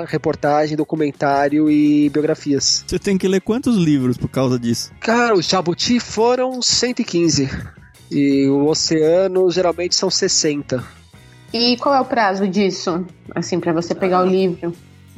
reportagem, 0.08 0.78
documentário 0.78 1.70
e 1.70 2.08
biografias. 2.08 2.82
Você 2.86 2.98
tem 2.98 3.18
que 3.18 3.28
ler 3.28 3.42
quantos 3.42 3.76
livros 3.76 4.16
por 4.16 4.30
causa 4.30 4.58
disso? 4.58 4.90
Cara, 4.98 5.34
os 5.34 5.46
Jabuti 5.46 6.00
foram 6.00 6.62
115. 6.62 7.50
E 8.10 8.46
o 8.48 8.66
oceano 8.66 9.50
geralmente 9.50 9.94
são 9.94 10.10
60. 10.10 10.82
E 11.52 11.76
qual 11.78 11.94
é 11.94 12.00
o 12.00 12.04
prazo 12.04 12.46
disso? 12.46 13.04
Assim, 13.34 13.58
para 13.60 13.72
você 13.72 13.94
pegar 13.94 14.22
o 14.22 14.26
livro? 14.26 14.72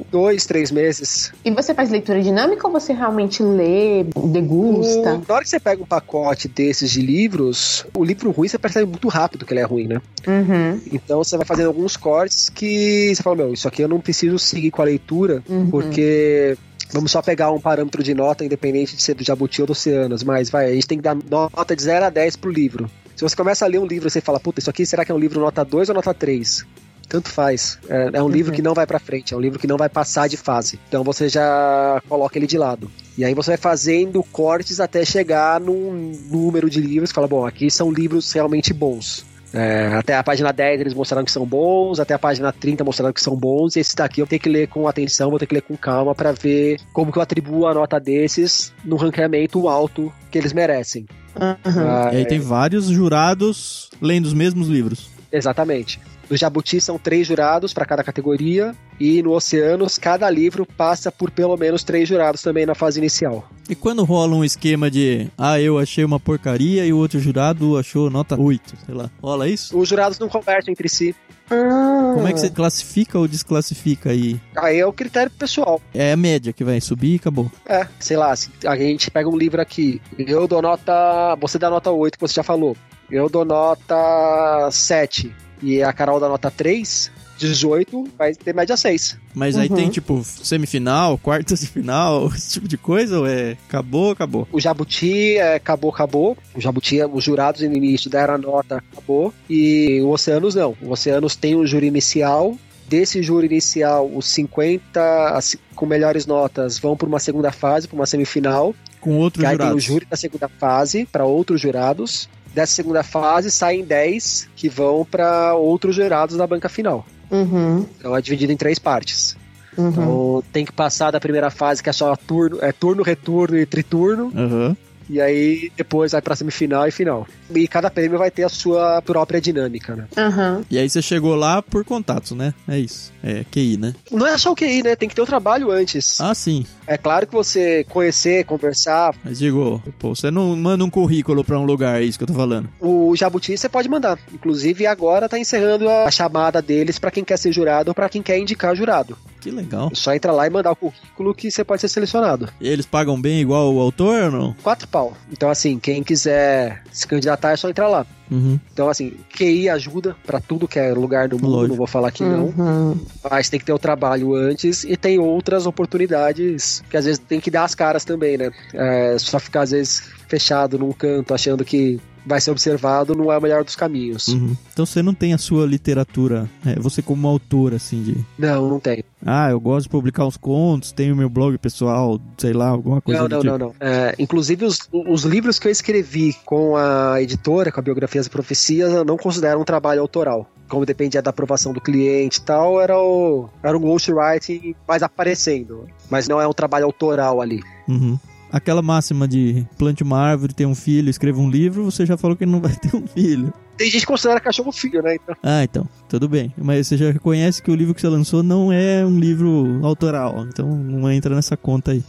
Dois, 0.09 0.45
três 0.45 0.71
meses. 0.71 1.33
E 1.43 1.51
você 1.51 1.73
faz 1.73 1.89
leitura 1.89 2.21
dinâmica 2.21 2.65
ou 2.65 2.71
você 2.71 2.93
realmente 2.93 3.43
lê, 3.43 4.05
degusta? 4.31 5.15
O, 5.15 5.23
na 5.27 5.33
hora 5.35 5.43
que 5.43 5.49
você 5.49 5.59
pega 5.59 5.83
um 5.83 5.85
pacote 5.85 6.47
desses 6.47 6.89
de 6.91 7.01
livros, 7.01 7.85
o 7.93 8.03
livro 8.03 8.31
ruim 8.31 8.47
você 8.47 8.57
percebe 8.57 8.85
muito 8.85 9.09
rápido 9.09 9.45
que 9.45 9.51
ele 9.51 9.59
é 9.59 9.65
ruim, 9.65 9.87
né? 9.87 10.01
Uhum. 10.25 10.79
Então 10.93 11.21
você 11.21 11.35
vai 11.35 11.45
fazendo 11.45 11.67
alguns 11.67 11.97
cortes 11.97 12.47
que 12.47 13.13
você 13.13 13.21
fala, 13.21 13.35
meu, 13.35 13.53
isso 13.53 13.67
aqui 13.67 13.81
eu 13.81 13.89
não 13.89 13.99
preciso 13.99 14.39
seguir 14.39 14.71
com 14.71 14.81
a 14.81 14.85
leitura, 14.85 15.43
Uhum. 15.49 15.69
porque 15.69 16.57
Vamos 16.91 17.11
só 17.11 17.21
pegar 17.21 17.51
um 17.51 17.59
parâmetro 17.59 18.01
de 18.01 18.13
nota, 18.13 18.43
independente 18.43 18.95
de 18.95 19.01
ser 19.01 19.13
do 19.13 19.23
Jabuti 19.23 19.61
ou 19.61 19.67
do 19.67 19.71
Oceanos, 19.71 20.23
mas 20.23 20.49
vai, 20.49 20.71
a 20.71 20.73
gente 20.73 20.87
tem 20.87 20.97
que 20.97 21.03
dar 21.03 21.15
nota 21.15 21.75
de 21.75 21.83
0 21.83 22.05
a 22.05 22.09
10 22.09 22.35
pro 22.37 22.51
livro. 22.51 22.89
Se 23.15 23.21
você 23.21 23.35
começa 23.35 23.65
a 23.65 23.67
ler 23.67 23.79
um 23.79 23.85
livro 23.85 24.07
e 24.07 24.11
você 24.11 24.21
fala, 24.21 24.39
puta, 24.39 24.59
isso 24.59 24.69
aqui 24.69 24.85
será 24.85 25.05
que 25.05 25.11
é 25.11 25.15
um 25.15 25.19
livro 25.19 25.39
nota 25.39 25.63
2 25.63 25.89
ou 25.89 25.95
nota 25.95 26.13
3? 26.13 26.65
Tanto 27.07 27.29
faz. 27.29 27.77
É, 27.89 28.11
é 28.13 28.23
um 28.23 28.29
livro 28.29 28.53
que 28.53 28.61
não 28.61 28.73
vai 28.73 28.87
pra 28.87 28.99
frente, 28.99 29.33
é 29.33 29.37
um 29.37 29.39
livro 29.39 29.59
que 29.59 29.67
não 29.67 29.77
vai 29.77 29.89
passar 29.89 30.29
de 30.29 30.37
fase. 30.37 30.79
Então 30.87 31.03
você 31.03 31.27
já 31.27 32.01
coloca 32.07 32.37
ele 32.37 32.47
de 32.47 32.57
lado. 32.57 32.89
E 33.17 33.25
aí 33.25 33.33
você 33.33 33.51
vai 33.51 33.57
fazendo 33.57 34.23
cortes 34.23 34.79
até 34.79 35.03
chegar 35.03 35.59
num 35.59 36.17
número 36.29 36.69
de 36.69 36.79
livros 36.79 37.11
fala, 37.11 37.27
bom, 37.27 37.45
aqui 37.45 37.69
são 37.69 37.91
livros 37.91 38.31
realmente 38.31 38.73
bons. 38.73 39.25
É, 39.53 39.87
até 39.95 40.15
a 40.15 40.23
página 40.23 40.51
10 40.51 40.81
eles 40.81 40.93
mostraram 40.93 41.25
que 41.25 41.31
são 41.31 41.45
bons, 41.45 41.99
até 41.99 42.13
a 42.13 42.19
página 42.19 42.51
30 42.51 42.83
mostraram 42.83 43.13
que 43.13 43.21
são 43.21 43.35
bons, 43.35 43.75
e 43.75 43.79
esse 43.79 43.95
daqui 43.95 44.21
eu 44.21 44.27
tenho 44.27 44.41
que 44.41 44.49
ler 44.49 44.67
com 44.67 44.87
atenção, 44.87 45.29
vou 45.29 45.39
ter 45.39 45.47
que 45.47 45.55
ler 45.55 45.61
com 45.61 45.75
calma 45.75 46.13
para 46.13 46.31
ver 46.31 46.79
como 46.93 47.11
que 47.11 47.17
eu 47.17 47.21
atribuo 47.21 47.67
a 47.67 47.73
nota 47.73 47.99
desses 47.99 48.73
no 48.83 48.95
ranqueamento 48.95 49.67
alto 49.67 50.13
que 50.29 50.37
eles 50.37 50.53
merecem. 50.53 51.05
Uhum. 51.35 51.87
Ah, 51.87 52.09
E 52.13 52.17
aí 52.17 52.25
tem 52.25 52.39
vários 52.39 52.85
jurados 52.85 53.89
lendo 54.01 54.25
os 54.25 54.33
mesmos 54.33 54.67
livros. 54.67 55.09
Exatamente. 55.31 55.99
No 56.29 56.37
Jabuti 56.37 56.79
são 56.79 56.99
três 56.99 57.25
jurados 57.25 57.73
para 57.73 57.85
cada 57.85 58.03
categoria, 58.03 58.75
e 58.99 59.23
no 59.23 59.31
Oceanos, 59.31 59.97
cada 59.97 60.29
livro 60.29 60.65
passa 60.65 61.11
por 61.11 61.31
pelo 61.31 61.57
menos 61.57 61.83
três 61.83 62.07
jurados 62.07 62.41
também 62.41 62.65
na 62.65 62.75
fase 62.75 62.99
inicial. 62.99 63.49
E 63.67 63.75
quando 63.75 64.03
rola 64.03 64.35
um 64.35 64.43
esquema 64.43 64.91
de, 64.91 65.27
ah, 65.37 65.59
eu 65.59 65.79
achei 65.79 66.03
uma 66.03 66.19
porcaria 66.19 66.85
e 66.85 66.93
o 66.93 66.97
outro 66.97 67.19
jurado 67.19 67.77
achou 67.77 68.09
nota 68.09 68.39
8, 68.39 68.73
sei 68.85 68.95
lá, 68.95 69.09
rola 69.21 69.47
isso? 69.47 69.77
Os 69.77 69.89
jurados 69.89 70.19
não 70.19 70.29
conversam 70.29 70.71
entre 70.71 70.87
si. 70.87 71.15
Ah. 71.49 72.11
Como 72.13 72.27
é 72.27 72.33
que 72.33 72.39
você 72.39 72.49
classifica 72.49 73.17
ou 73.17 73.27
desclassifica 73.27 74.11
aí? 74.11 74.39
Aí 74.55 74.79
é 74.79 74.85
o 74.85 74.93
critério 74.93 75.31
pessoal. 75.31 75.81
É 75.93 76.11
a 76.11 76.17
média 76.17 76.53
que 76.53 76.63
vai 76.63 76.79
subir 76.79 77.13
e 77.13 77.15
acabou. 77.15 77.51
É, 77.65 77.87
sei 77.99 78.17
lá, 78.17 78.35
se 78.35 78.51
a 78.65 78.75
gente 78.75 79.09
pega 79.09 79.27
um 79.27 79.37
livro 79.37 79.59
aqui, 79.59 79.99
eu 80.17 80.47
dou 80.47 80.61
nota. 80.61 81.35
Você 81.41 81.57
dá 81.57 81.69
nota 81.69 81.89
8, 81.89 82.17
que 82.17 82.21
você 82.21 82.35
já 82.35 82.43
falou. 82.43 82.77
Eu 83.09 83.27
dou 83.29 83.43
nota 83.43 84.69
7. 84.71 85.33
E 85.61 85.81
a 85.83 85.91
Carol 85.93 86.19
dá 86.19 86.27
nota 86.29 86.49
3, 86.49 87.11
18, 87.37 88.07
vai 88.17 88.33
ter 88.33 88.53
média 88.53 88.75
6. 88.75 89.17
Mas 89.33 89.57
aí 89.57 89.69
Uhum. 89.69 89.75
tem 89.75 89.89
tipo 89.89 90.21
semifinal, 90.23 91.17
quartas 91.17 91.59
de 91.61 91.67
final, 91.67 92.27
esse 92.35 92.51
tipo 92.53 92.67
de 92.67 92.77
coisa 92.77 93.19
ou 93.19 93.27
é 93.27 93.57
acabou, 93.67 94.11
acabou? 94.11 94.47
O 94.51 94.59
Jabuti 94.59 95.37
é, 95.37 95.55
acabou, 95.55 95.91
acabou. 95.91 96.37
O 96.55 96.59
Jabuti, 96.61 96.99
os 97.03 97.23
jurados 97.23 97.61
no 97.61 97.73
início 97.73 98.09
deram 98.09 98.33
a 98.35 98.37
nota, 98.37 98.83
acabou. 98.91 99.33
E 99.49 99.99
o 100.01 100.09
Oceanos 100.09 100.55
não. 100.55 100.75
O 100.81 100.91
Oceanos 100.91 101.35
tem 101.35 101.55
um 101.55 101.65
júri 101.65 101.87
inicial. 101.87 102.55
Desse 102.87 103.21
júri 103.21 103.45
inicial, 103.45 104.09
os 104.13 104.25
50 104.27 105.29
as- 105.35 105.55
com 105.75 105.85
melhores 105.85 106.25
notas 106.25 106.79
vão 106.79 106.97
para 106.97 107.07
uma 107.07 107.19
segunda 107.19 107.51
fase, 107.51 107.87
para 107.87 107.95
uma 107.95 108.05
semifinal. 108.07 108.73
Com 108.99 109.17
outros 109.17 109.45
aí 109.45 109.51
tem 109.57 109.67
o 109.67 109.69
jurados. 109.69 109.83
júri 109.83 110.05
da 110.09 110.17
segunda 110.17 110.49
fase 110.49 111.05
para 111.05 111.23
outros 111.23 111.61
jurados. 111.61 112.27
Dessa 112.59 112.73
segunda 112.73 113.03
fase 113.03 113.49
saem 113.49 113.85
10 113.85 114.49
que 114.53 114.67
vão 114.67 115.07
para 115.09 115.53
outros 115.53 115.95
jurados 115.95 116.35
da 116.35 116.45
banca 116.45 116.67
final. 116.67 117.05
Uhum. 117.31 117.85
Então 117.97 118.13
é 118.13 118.21
dividido 118.21 118.51
em 118.51 118.57
três 118.57 118.77
partes. 118.77 119.37
Uhum. 119.77 119.87
Então 119.87 120.43
tem 120.51 120.65
que 120.65 120.73
passar 120.73 121.09
da 121.09 121.21
primeira 121.21 121.49
fase, 121.49 121.81
que 121.81 121.89
é 121.89 121.93
só 121.93 122.13
turno, 122.17 122.57
é 122.61 122.73
turno, 122.73 123.01
retorno 123.01 123.57
e 123.57 123.65
triturno. 123.65 124.29
Aham. 124.35 124.75
E 125.09 125.19
aí 125.19 125.71
depois 125.75 126.11
vai 126.11 126.21
pra 126.21 126.35
semifinal 126.35 126.87
e 126.87 126.91
final. 126.91 127.27
E 127.53 127.67
cada 127.67 127.89
prêmio 127.89 128.19
vai 128.19 128.29
ter 128.29 128.43
a 128.43 128.49
sua 128.49 129.01
própria 129.01 129.41
dinâmica, 129.41 129.95
né? 129.95 130.07
Aham. 130.15 130.63
E 130.69 130.77
aí 130.77 130.89
você 130.89 131.01
chegou 131.01 131.35
lá 131.35 131.61
por 131.61 131.83
contatos, 131.83 132.31
né? 132.31 132.53
É 132.67 132.77
isso. 132.77 133.11
É 133.23 133.43
QI, 133.51 133.77
né? 133.77 133.95
Não 134.11 134.27
é 134.27 134.37
só 134.37 134.51
o 134.51 134.55
QI, 134.55 134.83
né? 134.83 134.95
Tem 134.95 135.09
que 135.09 135.15
ter 135.15 135.21
o 135.21 135.25
trabalho 135.25 135.71
antes. 135.71 136.19
Ah, 136.21 136.33
sim. 136.35 136.65
É 136.85 136.97
claro 136.97 137.25
que 137.25 137.33
você 137.33 137.83
conhecer, 137.89 138.45
conversar. 138.45 139.15
Mas 139.23 139.39
digo, 139.39 139.81
pô, 139.97 140.15
você 140.15 140.29
não 140.29 140.55
manda 140.55 140.83
um 140.83 140.89
currículo 140.89 141.43
pra 141.43 141.59
um 141.59 141.65
lugar, 141.65 142.01
é 142.01 142.05
isso 142.05 142.17
que 142.17 142.23
eu 142.23 142.27
tô 142.27 142.33
falando. 142.33 142.69
O 142.79 143.15
Jabuti 143.15 143.57
você 143.57 143.67
pode 143.67 143.89
mandar. 143.89 144.19
Inclusive 144.33 144.85
agora 144.85 145.27
tá 145.27 145.39
encerrando 145.39 145.89
a 145.89 146.09
chamada 146.11 146.61
deles 146.61 146.99
pra 146.99 147.11
quem 147.11 147.23
quer 147.23 147.37
ser 147.37 147.51
jurado 147.51 147.89
ou 147.89 147.95
pra 147.95 148.09
quem 148.09 148.21
quer 148.21 148.37
indicar 148.37 148.75
jurado. 148.75 149.17
Que 149.39 149.51
legal. 149.51 149.89
Só 149.93 150.13
entra 150.13 150.31
lá 150.31 150.45
e 150.45 150.49
mandar 150.49 150.71
o 150.71 150.75
currículo 150.75 151.33
que 151.33 151.49
você 151.49 151.63
pode 151.63 151.81
ser 151.81 151.87
selecionado. 151.87 152.49
E 152.59 152.67
eles 152.67 152.85
pagam 152.85 153.19
bem 153.19 153.39
igual 153.39 153.73
o 153.73 153.79
autor 153.79 154.25
ou 154.25 154.31
não? 154.31 154.55
Quatro 154.61 154.87
pau. 154.87 155.13
Então, 155.31 155.49
assim, 155.49 155.79
quem 155.79 156.03
quiser 156.03 156.83
se 156.91 157.07
candidatar 157.07 157.51
é 157.51 157.55
só 157.55 157.69
entrar 157.69 157.87
lá. 157.87 158.05
Uhum. 158.29 158.59
Então, 158.71 158.89
assim, 158.89 159.13
QI 159.35 159.69
ajuda 159.69 160.15
pra 160.25 160.39
tudo 160.39 160.67
que 160.67 160.77
é 160.77 160.93
lugar 160.93 161.27
do 161.27 161.37
mundo, 161.37 161.49
Lógico. 161.49 161.69
não 161.69 161.75
vou 161.77 161.87
falar 161.87 162.11
que 162.11 162.23
não. 162.23 162.45
Uhum. 162.45 162.99
Mas 163.29 163.49
tem 163.49 163.59
que 163.59 163.65
ter 163.65 163.73
o 163.73 163.79
trabalho 163.79 164.35
antes 164.35 164.83
e 164.83 164.95
tem 164.95 165.17
outras 165.19 165.65
oportunidades 165.65 166.83
que 166.89 166.97
às 166.97 167.05
vezes 167.05 167.19
tem 167.19 167.39
que 167.39 167.49
dar 167.49 167.63
as 167.63 167.73
caras 167.73 168.05
também, 168.05 168.37
né? 168.37 168.51
É, 168.73 169.17
só 169.17 169.39
ficar 169.39 169.61
às 169.61 169.71
vezes 169.71 170.11
fechado 170.29 170.77
num 170.77 170.91
canto 170.91 171.33
achando 171.33 171.65
que 171.65 171.99
vai 172.25 172.39
ser 172.39 172.51
observado 172.51 173.15
não 173.15 173.31
é 173.31 173.37
o 173.37 173.41
melhor 173.41 173.63
dos 173.63 173.75
caminhos. 173.75 174.27
Uhum. 174.27 174.55
Então 174.71 174.85
você 174.85 175.01
não 175.01 175.13
tem 175.13 175.33
a 175.33 175.37
sua 175.37 175.65
literatura, 175.65 176.49
é, 176.65 176.75
você 176.79 177.01
como 177.01 177.27
autor, 177.27 177.73
assim, 177.73 178.03
de. 178.03 178.17
Não, 178.37 178.69
não 178.69 178.79
tem. 178.79 179.03
Ah, 179.25 179.49
eu 179.49 179.59
gosto 179.59 179.83
de 179.83 179.89
publicar 179.89 180.25
uns 180.25 180.37
contos, 180.37 180.91
tenho 180.91 181.15
meu 181.15 181.29
blog 181.29 181.57
pessoal, 181.57 182.19
sei 182.37 182.53
lá, 182.53 182.69
alguma 182.69 183.01
coisa 183.01 183.21
Não, 183.21 183.27
não, 183.27 183.39
tipo. 183.41 183.57
não, 183.57 183.67
não. 183.67 183.75
É, 183.79 184.15
inclusive, 184.19 184.65
os, 184.65 184.79
os 184.91 185.23
livros 185.23 185.57
que 185.57 185.67
eu 185.67 185.71
escrevi 185.71 186.35
com 186.45 186.75
a 186.75 187.21
editora, 187.21 187.71
com 187.71 187.79
a 187.79 187.83
Biografias 187.83 188.27
e 188.27 188.29
Profecias, 188.29 188.93
eu 188.93 189.03
não 189.03 189.17
considero 189.17 189.59
um 189.59 189.65
trabalho 189.65 190.01
autoral. 190.01 190.49
Como 190.67 190.85
dependia 190.85 191.19
da 191.19 191.31
aprovação 191.31 191.73
do 191.73 191.81
cliente 191.81 192.37
e 192.37 192.41
tal, 192.41 192.79
era, 192.79 192.95
o, 192.95 193.49
era 193.63 193.75
um 193.75 193.81
ghostwriting 193.81 194.75
mais 194.87 195.01
aparecendo. 195.01 195.87
Mas 196.11 196.27
não 196.27 196.39
é 196.39 196.47
um 196.47 196.53
trabalho 196.53 196.85
autoral 196.85 197.41
ali. 197.41 197.63
Uhum. 197.87 198.19
Aquela 198.51 198.81
máxima 198.81 199.27
de 199.27 199.65
plante 199.77 200.01
uma 200.03 200.19
árvore, 200.19 200.53
tem 200.53 200.65
um 200.65 200.73
filho, 200.73 201.09
escreva 201.09 201.39
um 201.39 201.49
livro, 201.49 201.83
você 201.85 202.05
já 202.05 202.17
falou 202.17 202.35
que 202.35 202.45
não 202.45 202.59
vai 202.59 202.73
ter 202.77 202.95
um 202.95 203.05
filho. 203.05 203.53
Tem 203.77 203.89
gente 203.89 204.01
que 204.01 204.07
considera 204.07 204.39
cachorro 204.39 204.71
filho, 204.71 205.01
né? 205.01 205.15
Então, 205.15 205.35
Ah, 205.41 205.63
então, 205.63 205.87
tudo 206.09 206.27
bem. 206.27 206.53
Mas 206.57 206.87
você 206.87 206.97
já 206.97 207.11
reconhece 207.11 207.61
que 207.61 207.71
o 207.71 207.75
livro 207.75 207.93
que 207.93 208.01
você 208.01 208.09
lançou 208.09 208.43
não 208.43 208.73
é 208.73 209.05
um 209.05 209.19
livro 209.19 209.79
autoral, 209.83 210.45
então 210.47 210.67
não 210.67 211.09
entra 211.11 211.33
nessa 211.35 211.55
conta 211.55 211.91
aí. 211.91 212.03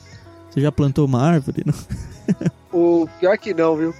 Você 0.50 0.60
já 0.60 0.72
plantou 0.72 1.06
uma 1.06 1.22
árvore? 1.22 1.62
Não? 1.64 1.74
o 2.72 3.08
pior 3.20 3.38
que 3.38 3.54
não, 3.54 3.76
viu? 3.76 3.94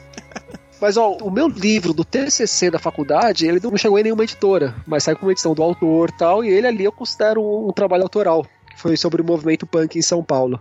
Mas 0.81 0.97
ó, 0.97 1.13
o 1.19 1.31
meu 1.31 1.47
livro 1.47 1.93
do 1.93 2.05
TCC 2.05 2.71
da 2.71 2.79
faculdade, 2.79 3.47
ele 3.47 3.61
não 3.63 3.77
chegou 3.77 3.99
em 3.99 4.03
nenhuma 4.03 4.25
editora, 4.25 4.75
mas 4.87 5.05
saiu 5.05 5.17
com 5.17 5.27
uma 5.27 5.33
edição 5.33 5.55
do 5.55 5.63
autor 5.63 6.09
e 6.09 6.19
tal, 6.19 6.45
e 6.45 6.49
ele 6.49 6.67
ali 6.67 6.85
eu 6.85 6.93
considero 6.93 7.43
um, 7.43 7.69
um 7.69 7.73
trabalho 7.73 8.03
autoral. 8.03 8.47
que 8.71 8.81
Foi 8.81 8.97
sobre 8.97 9.21
o 9.21 9.25
movimento 9.25 9.67
punk 9.67 9.99
em 9.99 10.03
São 10.03 10.25
Paulo. 10.25 10.59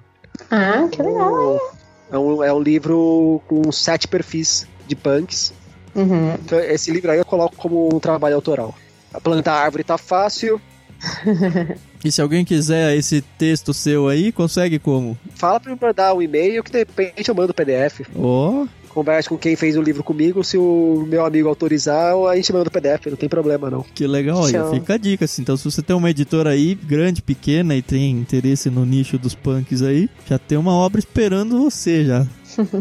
Ah, 0.50 0.88
que 0.92 1.02
legal. 1.02 1.60
É 2.12 2.18
um, 2.18 2.44
é 2.44 2.54
um 2.54 2.60
livro 2.60 3.42
com 3.48 3.72
sete 3.72 4.08
perfis 4.08 4.68
de 4.88 4.96
punks. 4.96 5.54
Uhum. 5.96 6.34
Então, 6.36 6.60
esse 6.60 6.92
livro 6.92 7.12
aí 7.12 7.20
eu 7.20 7.26
coloco 7.26 7.56
como 7.56 7.94
um 7.94 8.00
trabalho 8.00 8.36
autoral. 8.36 8.74
A 9.14 9.20
plantar 9.20 9.54
árvore 9.54 9.84
tá 9.84 9.98
fácil. 9.98 10.62
E 12.04 12.10
se 12.10 12.22
alguém 12.22 12.46
quiser 12.46 12.96
esse 12.96 13.22
texto 13.22 13.74
seu 13.74 14.08
aí, 14.08 14.32
consegue 14.32 14.80
como? 14.80 15.18
Fala 15.36 15.60
pra 15.60 15.74
me 15.74 15.80
mandar 15.80 16.14
um 16.14 16.22
e-mail 16.22 16.64
que 16.64 16.72
de 16.72 16.78
repente 16.80 17.28
eu 17.28 17.36
mando 17.36 17.52
o 17.52 17.54
PDF. 17.54 18.08
Ó, 18.16 18.66
Converse 18.90 19.30
com 19.30 19.38
quem 19.38 19.56
fez 19.56 19.78
o 19.78 19.82
livro 19.82 20.04
comigo. 20.04 20.44
Se 20.44 20.58
o 20.58 21.06
meu 21.08 21.26
amigo 21.26 21.48
autorizar, 21.48 22.16
a 22.16 22.36
gente 22.36 22.52
manda 22.52 22.70
o 22.70 22.72
PDF. 22.72 23.06
Não 23.08 23.18
tem 23.18 23.30
problema, 23.30 23.70
não. 23.70 23.86
que 23.94 24.06
legal 24.08 24.46
aí. 24.46 24.54
Fica 24.72 24.96
a 24.96 24.98
dica, 24.98 25.26
assim. 25.26 25.42
Então, 25.42 25.56
se 25.56 25.64
você 25.64 25.82
tem 25.82 25.96
uma 25.96 26.10
editora 26.10 26.52
aí, 26.52 26.76
grande, 26.76 27.22
pequena, 27.22 27.76
e 27.76 27.82
tem 27.82 28.12
interesse 28.12 28.70
no 28.70 28.86
nicho 28.86 29.18
dos 29.18 29.36
punks 29.36 29.82
aí, 29.82 30.10
já 30.28 30.38
tem 30.38 30.58
uma 30.58 30.74
obra 30.74 31.00
esperando 31.00 31.60
você 31.60 32.06
já. 32.06 32.26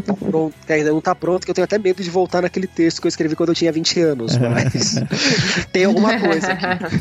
Tá 0.05 0.15
pronto. 0.15 0.55
Ainda 0.69 0.91
não 0.91 1.01
tá 1.01 1.15
pronto, 1.15 1.45
que 1.45 1.51
eu 1.51 1.55
tenho 1.55 1.65
até 1.65 1.79
medo 1.79 2.03
de 2.03 2.11
voltar 2.11 2.43
naquele 2.43 2.67
texto 2.67 3.01
que 3.01 3.07
eu 3.07 3.11
escrevi 3.11 3.37
quando 3.37 3.51
eu 3.51 3.55
tinha 3.55 3.73
20 3.73 4.01
anos. 4.01 4.37
Mas 4.39 4.95
tem 5.73 5.85
alguma 5.85 6.19
coisa 6.19 6.53
aqui. 6.53 6.99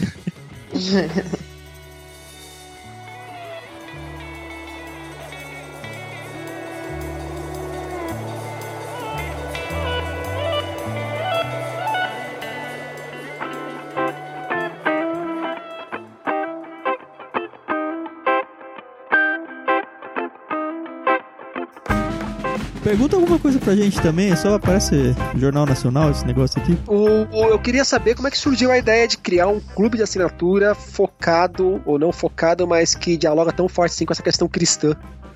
Pergunta 22.88 23.17
alguma 23.17 23.38
coisa 23.38 23.59
pra 23.59 23.75
gente 23.75 23.99
também, 24.01 24.33
só 24.33 24.55
aparece 24.55 25.13
Jornal 25.35 25.65
Nacional 25.65 26.09
esse 26.09 26.25
negócio 26.25 26.61
aqui. 26.61 26.77
O, 26.88 27.25
o- 27.35 27.49
eu 27.49 27.59
queria 27.59 27.83
saber 27.83 28.15
como 28.15 28.29
é 28.29 28.31
que 28.31 28.38
surgiu 28.38 28.71
a 28.71 28.77
ideia 28.77 29.05
de 29.05 29.17
criar 29.17 29.47
um 29.49 29.59
clube 29.59 29.97
de 29.97 30.03
assinatura 30.03 30.73
focado, 30.73 31.81
ou 31.85 31.99
não 31.99 32.13
focado, 32.13 32.65
mas 32.65 32.95
que 32.95 33.17
dialoga 33.17 33.51
tão 33.51 33.67
forte 33.67 33.91
assim 33.91 34.05
com 34.05 34.13
essa 34.13 34.23
questão 34.23 34.47
cristã. 34.47 34.95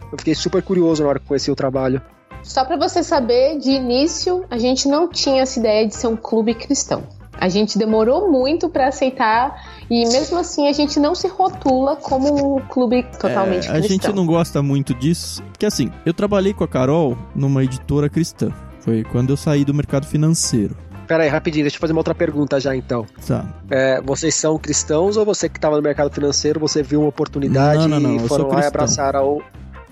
Eu 0.09 0.17
fiquei 0.17 0.33
super 0.33 0.63
curioso 0.63 1.03
na 1.03 1.09
hora 1.09 1.19
que 1.19 1.25
conheci 1.25 1.51
o 1.51 1.55
trabalho. 1.55 2.01
Só 2.41 2.63
pra 2.63 2.77
você 2.77 3.03
saber, 3.03 3.57
de 3.59 3.71
início 3.71 4.45
a 4.49 4.57
gente 4.57 4.87
não 4.87 5.09
tinha 5.09 5.41
essa 5.41 5.59
ideia 5.59 5.85
de 5.85 5.93
ser 5.93 6.07
um 6.07 6.15
clube 6.15 6.53
cristão. 6.53 7.03
A 7.41 7.49
gente 7.49 7.75
demorou 7.75 8.31
muito 8.31 8.69
pra 8.69 8.89
aceitar 8.89 9.67
e 9.89 10.05
mesmo 10.05 10.37
assim 10.37 10.67
a 10.67 10.73
gente 10.73 10.99
não 10.99 11.15
se 11.15 11.27
rotula 11.27 11.95
como 11.95 12.57
um 12.57 12.61
clube 12.61 13.01
totalmente 13.19 13.67
É, 13.67 13.71
a 13.71 13.73
cristão. 13.73 13.89
gente 13.89 14.13
não 14.13 14.27
gosta 14.27 14.61
muito 14.61 14.93
disso, 14.93 15.41
porque 15.51 15.65
assim, 15.65 15.91
eu 16.05 16.13
trabalhei 16.13 16.53
com 16.53 16.63
a 16.63 16.67
Carol 16.67 17.17
numa 17.33 17.63
editora 17.63 18.07
cristã. 18.07 18.53
Foi 18.81 19.03
quando 19.03 19.31
eu 19.31 19.37
saí 19.37 19.65
do 19.65 19.73
mercado 19.73 20.05
financeiro. 20.05 20.77
Pera 21.07 21.23
aí, 21.23 21.29
rapidinho, 21.29 21.63
deixa 21.63 21.77
eu 21.77 21.81
fazer 21.81 21.93
uma 21.93 21.99
outra 21.99 22.13
pergunta 22.13 22.59
já 22.59 22.75
então. 22.75 23.07
Tá. 23.27 23.43
É, 23.71 23.99
vocês 24.01 24.35
são 24.35 24.57
cristãos 24.59 25.17
ou 25.17 25.25
você 25.25 25.49
que 25.49 25.57
estava 25.57 25.75
no 25.75 25.81
mercado 25.81 26.11
financeiro, 26.13 26.59
você 26.59 26.83
viu 26.83 26.99
uma 27.01 27.09
oportunidade 27.09 27.87
Não, 27.87 27.99
não, 27.99 27.99
não, 27.99 28.15
e 28.17 28.27
foram 28.27 28.47
lá 28.49 28.61
e 28.61 28.65
abraçaram 28.65 29.27
o, 29.27 29.41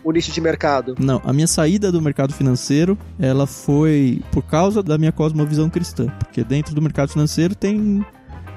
o 0.04 0.12
nicho 0.12 0.32
de 0.32 0.41
mercado? 0.41 0.95
Não, 1.00 1.22
a 1.24 1.34
minha 1.34 1.47
saída 1.47 1.91
do 1.91 2.02
mercado 2.02 2.34
financeiro, 2.34 2.97
ela 3.20 3.45
foi 3.45 4.22
por 4.32 4.43
causa 4.43 4.82
da 4.82 4.97
minha 4.97 5.12
cosmovisão 5.12 5.70
cristã. 5.70 6.08
Porque 6.20 6.43
dentro 6.43 6.74
do 6.74 6.82
mercado 6.82 7.12
financeiro 7.12 7.56
tem. 7.56 8.06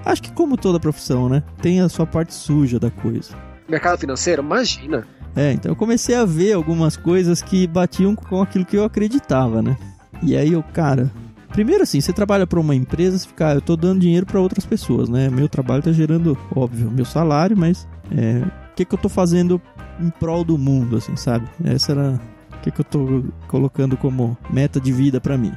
Acho 0.05 0.23
que 0.23 0.33
como 0.33 0.57
toda 0.57 0.81
profissão, 0.81 1.29
né? 1.29 1.43
Tem 1.61 1.81
a 1.81 1.89
sua 1.89 2.07
parte 2.07 2.35
suja 2.35 2.79
da 2.79 2.91
coisa. 2.91 3.35
Mercado 3.69 3.99
financeiro? 3.99 4.43
Imagina. 4.43 5.07
É, 5.35 5.53
então 5.53 5.73
eu 5.73 5.77
comecei 5.77 6.15
a 6.15 6.25
ver 6.25 6.53
algumas 6.53 6.97
coisas 6.97 7.41
que 7.41 7.67
batiam 7.67 8.15
com 8.15 8.43
aquilo 8.43 8.65
que 8.65 8.77
eu 8.77 8.85
acreditava, 8.85 9.63
né? 9.63 9.77
E 10.23 10.37
aí 10.37 10.53
eu, 10.53 10.63
cara. 10.63 11.11
Primeiro 11.51 11.83
assim, 11.83 12.01
você 12.01 12.15
trabalha 12.15 12.47
para 12.47 12.59
uma 12.59 12.75
empresa, 12.75 13.19
você 13.19 13.29
fica, 13.29 13.49
ah, 13.49 13.55
eu 13.55 13.61
tô 13.61 13.77
dando 13.77 14.01
dinheiro 14.01 14.25
para 14.25 14.41
outras 14.41 14.65
pessoas, 14.65 15.11
né? 15.11 15.29
Meu 15.29 15.49
trabalho 15.49 15.83
tá 15.83 15.93
gerando, 15.93 16.37
óbvio, 16.55 16.91
meu 16.91 17.05
salário, 17.05 17.55
mas 17.55 17.87
é, 18.11 18.43
o 18.73 18.75
que 18.75 18.87
que 18.87 18.95
eu 18.95 18.99
tô 18.99 19.11
fazendo 19.11 19.61
em 20.03 20.11
prol 20.11 20.45
do 20.45 20.59
mundo, 20.59 20.97
assim, 20.97 21.17
sabe? 21.17 21.47
Essa 21.65 21.93
era 21.93 22.21
o 22.53 22.59
que 22.59 22.71
que 22.71 22.81
eu 22.81 22.85
tô 22.85 23.25
colocando 23.49 23.97
como 23.97 24.37
meta 24.51 24.81
de 24.81 24.93
vida 24.93 25.21
para 25.21 25.39
mim. 25.39 25.53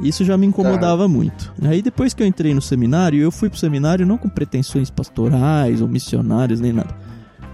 Isso 0.00 0.24
já 0.24 0.36
me 0.36 0.46
incomodava 0.46 1.08
muito. 1.08 1.52
Aí 1.62 1.82
depois 1.82 2.14
que 2.14 2.22
eu 2.22 2.26
entrei 2.26 2.54
no 2.54 2.62
seminário, 2.62 3.20
eu 3.20 3.32
fui 3.32 3.48
pro 3.48 3.58
seminário 3.58 4.06
não 4.06 4.16
com 4.16 4.28
pretensões 4.28 4.90
pastorais 4.90 5.80
ou 5.80 5.88
missionárias 5.88 6.60
nem 6.60 6.72
nada. 6.72 6.94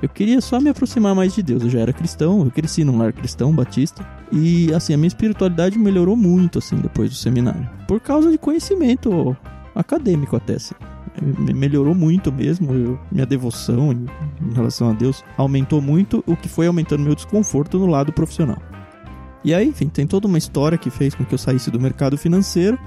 Eu 0.03 0.09
queria 0.09 0.39
só 0.43 0.61
me 0.61 0.69
aproximar 0.69 1.15
mais 1.15 1.35
de 1.35 1.43
Deus. 1.43 1.63
Eu 1.63 1.71
já 1.71 1.81
era 1.81 1.93
cristão, 1.93 2.45
eu 2.45 2.51
cresci 2.51 2.85
num 2.85 2.99
lar 2.99 3.13
cristão 3.13 3.55
batista. 3.55 4.07
E 4.31 4.73
assim, 4.75 4.93
a 4.93 4.99
minha 4.99 5.09
espiritualidade 5.09 5.79
melhorou 5.79 6.15
muito 6.15 6.59
assim 6.59 6.77
depois 6.77 7.09
do 7.09 7.17
seminário. 7.17 7.67
Por 7.89 8.01
causa 8.01 8.31
de 8.31 8.37
conhecimento 8.37 9.35
acadêmico 9.75 10.37
até 10.37 10.57
assim. 10.57 10.75
Me- 11.23 11.55
Melhorou 11.55 11.95
muito 11.95 12.33
mesmo, 12.33 12.73
eu- 12.73 12.99
minha 13.11 13.27
devoção 13.27 13.93
em, 13.93 14.07
em 14.51 14.55
relação 14.55 14.91
a 14.91 14.93
Deus 14.93 15.25
aumentou 15.37 15.81
muito, 15.81 16.23
o 16.27 16.37
que 16.37 16.49
foi 16.49 16.67
aumentando 16.67 17.03
meu 17.03 17.15
desconforto 17.15 17.79
no 17.79 17.87
lado 17.87 18.13
profissional. 18.13 18.59
E 19.45 19.53
aí, 19.55 19.69
enfim, 19.69 19.89
tem 19.89 20.07
toda 20.07 20.27
uma 20.27 20.39
história 20.39 20.79
que 20.79 20.89
fez 20.91 21.15
com 21.15 21.25
que 21.25 21.35
eu 21.35 21.39
saísse 21.39 21.71
do 21.71 21.79
mercado 21.79 22.17
financeiro. 22.17 22.79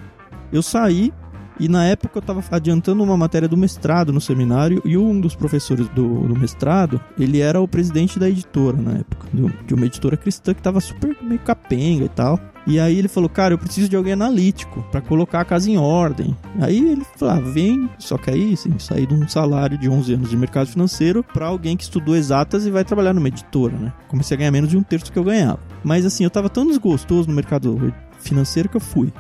Eu 0.52 0.64
saí 0.64 1.14
e 1.60 1.68
na 1.68 1.86
época 1.86 2.18
eu 2.18 2.20
estava 2.20 2.44
adiantando 2.52 3.04
uma 3.04 3.16
matéria 3.18 3.48
do 3.48 3.56
mestrado 3.58 4.12
no 4.12 4.20
seminário 4.22 4.82
e 4.86 4.98
um 4.98 5.20
dos 5.20 5.36
professores 5.36 5.88
do, 5.90 6.28
do 6.28 6.36
mestrado, 6.40 7.00
ele 7.20 7.40
era 7.42 7.60
o 7.62 7.68
presidente 7.68 8.18
da 8.20 8.28
editora 8.30 8.76
na 8.78 8.94
época, 9.00 9.28
de 9.66 9.74
uma 9.74 9.86
editora 9.86 10.18
cristã 10.18 10.54
que 10.54 10.60
estava 10.60 10.80
super 10.80 11.16
meio 11.22 11.40
capenga 11.42 12.06
e 12.06 12.10
tal. 12.10 12.40
E 12.68 12.82
aí 12.82 13.00
ele 13.00 13.08
falou, 13.08 13.30
cara, 13.30 13.54
eu 13.54 13.58
preciso 13.58 13.88
de 13.88 13.96
alguém 13.96 14.12
analítico 14.12 14.86
para 14.92 15.00
colocar 15.00 15.40
a 15.40 15.46
casa 15.46 15.72
em 15.72 15.78
ordem. 15.78 16.36
Aí 16.60 16.78
ele 16.78 17.06
falou, 17.16 17.36
ah, 17.36 17.40
vem, 17.40 17.90
só 17.98 18.18
que 18.18 18.30
aí, 18.30 18.54
assim, 18.54 18.78
sair 18.78 19.08
de 19.08 19.14
um 19.14 19.26
salário 19.26 19.78
de 19.78 19.88
11 19.88 20.14
anos 20.16 20.30
de 20.30 20.36
mercado 20.36 20.68
financeiro 20.68 21.24
para 21.24 21.48
alguém 21.48 21.78
que 21.78 21.84
estudou 21.84 22.14
exatas 22.14 22.66
e 22.66 22.70
vai 22.70 22.84
trabalhar 22.84 23.14
numa 23.14 23.30
editora, 23.30 23.78
né? 23.78 23.94
Comecei 24.10 24.36
a 24.36 24.38
ganhar 24.38 24.52
menos 24.52 24.70
de 24.70 24.78
um 24.78 24.84
terço 24.84 25.06
do 25.06 25.14
que 25.14 25.20
eu 25.20 25.24
ganhava. 25.24 25.60
Mas 25.82 26.06
assim, 26.06 26.26
eu 26.26 26.30
tava 26.30 26.50
tão 26.50 26.68
desgostoso 26.68 27.30
no 27.30 27.34
mercado 27.34 27.94
financeiro 28.20 28.68
que 28.68 28.76
eu 28.76 28.82
fui. 28.82 29.14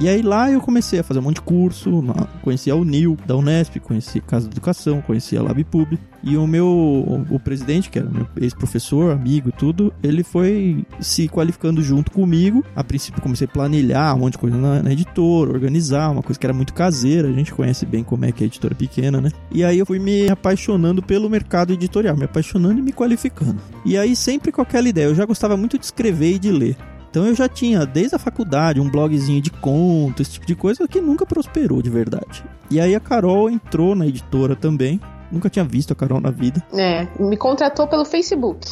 E 0.00 0.08
aí 0.08 0.22
lá 0.22 0.50
eu 0.50 0.60
comecei 0.60 0.98
a 0.98 1.04
fazer 1.04 1.20
um 1.20 1.22
monte 1.22 1.36
de 1.36 1.42
curso, 1.42 2.00
lá, 2.00 2.26
conhecia 2.42 2.74
o 2.74 2.84
NIL 2.84 3.16
da 3.26 3.36
Unesp, 3.36 3.78
conheci 3.78 4.20
Casa 4.20 4.48
de 4.48 4.54
Educação, 4.54 5.00
conhecia 5.00 5.38
a 5.38 5.42
LabPub. 5.42 5.98
E 6.22 6.36
o 6.36 6.46
meu 6.46 6.66
o, 6.66 7.26
o 7.36 7.38
presidente, 7.38 7.90
que 7.90 7.98
era 7.98 8.08
meu 8.08 8.26
ex-professor, 8.36 9.12
amigo 9.12 9.52
tudo, 9.52 9.92
ele 10.02 10.24
foi 10.24 10.84
se 10.98 11.28
qualificando 11.28 11.82
junto 11.82 12.10
comigo. 12.10 12.64
A 12.74 12.82
princípio 12.82 13.22
comecei 13.22 13.46
a 13.46 13.50
planilhar 13.50 14.16
um 14.16 14.20
monte 14.20 14.32
de 14.32 14.38
coisa 14.38 14.56
na, 14.56 14.82
na 14.82 14.92
editora, 14.92 15.50
organizar, 15.52 16.10
uma 16.10 16.22
coisa 16.22 16.40
que 16.40 16.46
era 16.46 16.54
muito 16.54 16.74
caseira. 16.74 17.28
A 17.28 17.32
gente 17.32 17.52
conhece 17.52 17.86
bem 17.86 18.02
como 18.02 18.24
é 18.24 18.32
que 18.32 18.42
é 18.42 18.44
a 18.44 18.48
editora 18.48 18.74
pequena, 18.74 19.20
né? 19.20 19.30
E 19.52 19.62
aí 19.62 19.78
eu 19.78 19.86
fui 19.86 19.98
me 19.98 20.28
apaixonando 20.28 21.02
pelo 21.02 21.30
mercado 21.30 21.72
editorial, 21.72 22.16
me 22.16 22.24
apaixonando 22.24 22.80
e 22.80 22.82
me 22.82 22.92
qualificando. 22.92 23.60
E 23.84 23.96
aí 23.96 24.16
sempre 24.16 24.50
com 24.50 24.62
aquela 24.62 24.88
ideia, 24.88 25.06
eu 25.06 25.14
já 25.14 25.24
gostava 25.24 25.56
muito 25.56 25.78
de 25.78 25.84
escrever 25.84 26.34
e 26.34 26.38
de 26.38 26.50
ler. 26.50 26.76
Então 27.14 27.24
eu 27.24 27.34
já 27.36 27.48
tinha, 27.48 27.86
desde 27.86 28.16
a 28.16 28.18
faculdade, 28.18 28.80
um 28.80 28.90
blogzinho 28.90 29.40
de 29.40 29.48
conto, 29.48 30.20
esse 30.20 30.32
tipo 30.32 30.46
de 30.46 30.56
coisa 30.56 30.88
que 30.88 31.00
nunca 31.00 31.24
prosperou 31.24 31.80
de 31.80 31.88
verdade. 31.88 32.44
E 32.68 32.80
aí 32.80 32.92
a 32.92 32.98
Carol 32.98 33.48
entrou 33.48 33.94
na 33.94 34.04
editora 34.04 34.56
também. 34.56 35.00
Nunca 35.30 35.48
tinha 35.48 35.64
visto 35.64 35.92
a 35.92 35.94
Carol 35.94 36.20
na 36.20 36.32
vida. 36.32 36.60
É, 36.72 37.06
me 37.20 37.36
contratou 37.36 37.86
pelo 37.86 38.04
Facebook. 38.04 38.66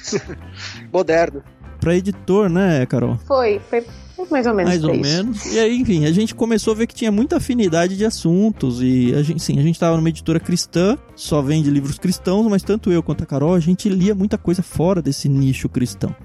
Moderno. 0.90 1.42
Pra 1.78 1.94
editor, 1.94 2.48
né, 2.48 2.86
Carol? 2.86 3.18
Foi, 3.26 3.58
foi 3.58 3.84
mais 4.30 4.46
ou 4.46 4.54
menos. 4.54 4.70
Mais 4.70 4.84
ou 4.84 4.94
isso. 4.94 5.02
menos. 5.02 5.52
E 5.52 5.58
aí, 5.58 5.78
enfim, 5.78 6.06
a 6.06 6.10
gente 6.10 6.34
começou 6.34 6.72
a 6.72 6.76
ver 6.76 6.86
que 6.86 6.94
tinha 6.94 7.12
muita 7.12 7.36
afinidade 7.36 7.98
de 7.98 8.04
assuntos. 8.06 8.80
E 8.80 9.14
a 9.14 9.22
gente, 9.22 9.42
sim, 9.42 9.58
a 9.58 9.62
gente 9.62 9.78
tava 9.78 9.94
numa 9.94 10.08
editora 10.08 10.40
cristã, 10.40 10.96
só 11.14 11.42
vende 11.42 11.68
livros 11.68 11.98
cristãos, 11.98 12.46
mas 12.46 12.62
tanto 12.62 12.90
eu 12.90 13.02
quanto 13.02 13.24
a 13.24 13.26
Carol, 13.26 13.52
a 13.52 13.60
gente 13.60 13.90
lia 13.90 14.14
muita 14.14 14.38
coisa 14.38 14.62
fora 14.62 15.02
desse 15.02 15.28
nicho 15.28 15.68
cristão. 15.68 16.16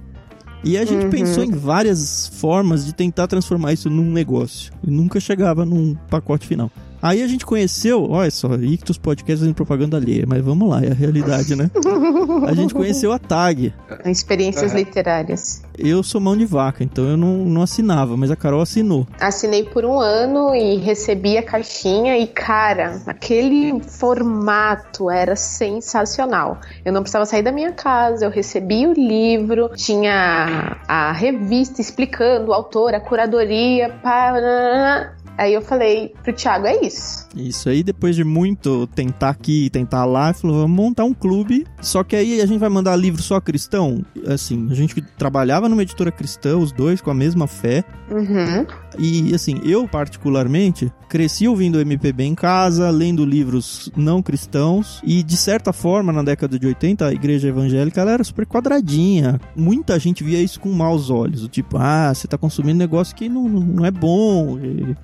E 0.64 0.78
a 0.78 0.86
gente 0.86 1.03
Uhum. 1.05 1.09
pensou 1.09 1.43
em 1.43 1.51
várias 1.51 2.28
formas 2.28 2.86
de 2.86 2.93
tentar 2.93 3.28
transformar 3.28 3.74
isso 3.74 3.89
num 3.89 4.09
negócio. 4.11 4.72
E 4.86 4.89
nunca 4.89 5.20
chegava 5.20 5.66
num 5.66 5.95
pacote 6.09 6.47
final. 6.47 6.72
Aí 7.04 7.22
a 7.22 7.28
gente 7.28 7.45
conheceu, 7.45 8.10
olha 8.10 8.32
só, 8.32 8.56
Ictus 8.56 8.97
Podcast 8.97 9.43
fazendo 9.43 9.56
propaganda 9.56 9.97
alheia, 9.97 10.24
mas 10.26 10.41
vamos 10.41 10.70
lá, 10.70 10.82
é 10.82 10.91
a 10.91 10.93
realidade, 10.93 11.54
né? 11.54 11.70
A 12.47 12.54
gente 12.54 12.74
conheceu 12.74 13.12
a 13.12 13.20
Tag. 13.20 13.74
Experiências 14.06 14.74
literárias. 14.74 15.62
Eu 15.78 16.01
sou 16.01 16.22
mão 16.22 16.38
de 16.38 16.45
vaca, 16.45 16.84
então 16.84 17.04
eu 17.06 17.18
não, 17.18 17.38
não 17.45 17.62
assinava, 17.62 18.16
mas 18.16 18.32
a 18.32 18.36
Carol 18.36 18.62
assinou. 18.62 19.08
Assinei 19.20 19.64
por 19.64 19.84
um 19.84 19.99
ano 19.99 20.56
e 20.56 20.78
recebi 20.78 21.38
a 21.38 21.43
caixinha 21.43 22.18
e, 22.18 22.28
cara, 22.28 23.01
aquele 23.06 23.82
formato 23.82 25.10
era 25.10 25.36
sensacional. 25.36 26.60
Eu 26.86 26.93
não 26.93 27.01
precisava 27.01 27.26
sair 27.26 27.43
da 27.43 27.51
minha 27.51 27.72
casa, 27.72 28.26
eu 28.26 28.30
recebi 28.30 28.88
o 28.88 28.93
livro, 28.93 29.70
tinha 29.76 30.78
a 30.88 31.12
revista 31.12 31.82
explicando 31.82 32.51
o 32.51 32.54
autor, 32.54 32.93
a 32.93 32.99
curadoria, 32.99 33.89
pá, 34.01 35.14
Aí 35.38 35.53
eu 35.53 35.61
falei 35.61 36.13
pro 36.23 36.31
Thiago, 36.31 36.67
é 36.67 36.86
isso. 36.86 37.27
Isso 37.36 37.67
aí, 37.69 37.84
depois 37.84 38.15
de 38.15 38.23
muito 38.23 38.88
tentar 38.88 39.29
aqui, 39.29 39.69
tentar 39.71 40.05
lá, 40.05 40.34
falou, 40.34 40.61
vamos 40.61 40.75
montar 40.75 41.03
um 41.03 41.13
clube. 41.13 41.65
Só 41.81 42.03
que 42.03 42.15
aí 42.15 42.41
a 42.41 42.45
gente 42.45 42.59
vai 42.59 42.69
mandar 42.69 42.95
livro 42.95 43.21
só 43.21 43.39
cristão. 43.41 44.05
Assim, 44.27 44.67
a 44.69 44.75
gente 44.75 45.01
trabalhava 45.17 45.67
numa 45.67 45.81
editora 45.81 46.11
cristã, 46.11 46.57
os 46.57 46.71
dois 46.71 47.01
com 47.01 47.09
a 47.09 47.15
mesma 47.15 47.47
fé. 47.47 47.84
Uhum. 48.11 48.65
E 48.99 49.34
assim, 49.34 49.59
eu 49.63 49.88
particularmente 49.88 50.91
cresci 51.09 51.47
ouvindo 51.47 51.81
MPB 51.81 52.23
em 52.23 52.36
casa, 52.36 52.89
lendo 52.91 53.25
livros 53.25 53.91
não 53.95 54.21
cristãos. 54.21 55.01
E 55.03 55.23
de 55.23 55.36
certa 55.36 55.73
forma, 55.73 56.13
na 56.13 56.21
década 56.21 56.59
de 56.59 56.67
80, 56.67 57.07
a 57.07 57.11
igreja 57.11 57.47
evangélica 57.47 58.01
ela 58.01 58.11
era 58.11 58.23
super 58.23 58.45
quadradinha. 58.45 59.39
Muita 59.55 59.97
gente 59.97 60.23
via 60.23 60.41
isso 60.41 60.59
com 60.59 60.71
maus 60.71 61.09
olhos. 61.09 61.43
O 61.43 61.47
tipo, 61.47 61.77
ah, 61.79 62.13
você 62.13 62.27
tá 62.27 62.38
consumindo 62.38 62.77
negócio 62.77 63.15
que 63.15 63.27
não, 63.27 63.49
não 63.49 63.86
é 63.86 63.91
bom. 63.91 64.59
e 64.59 64.95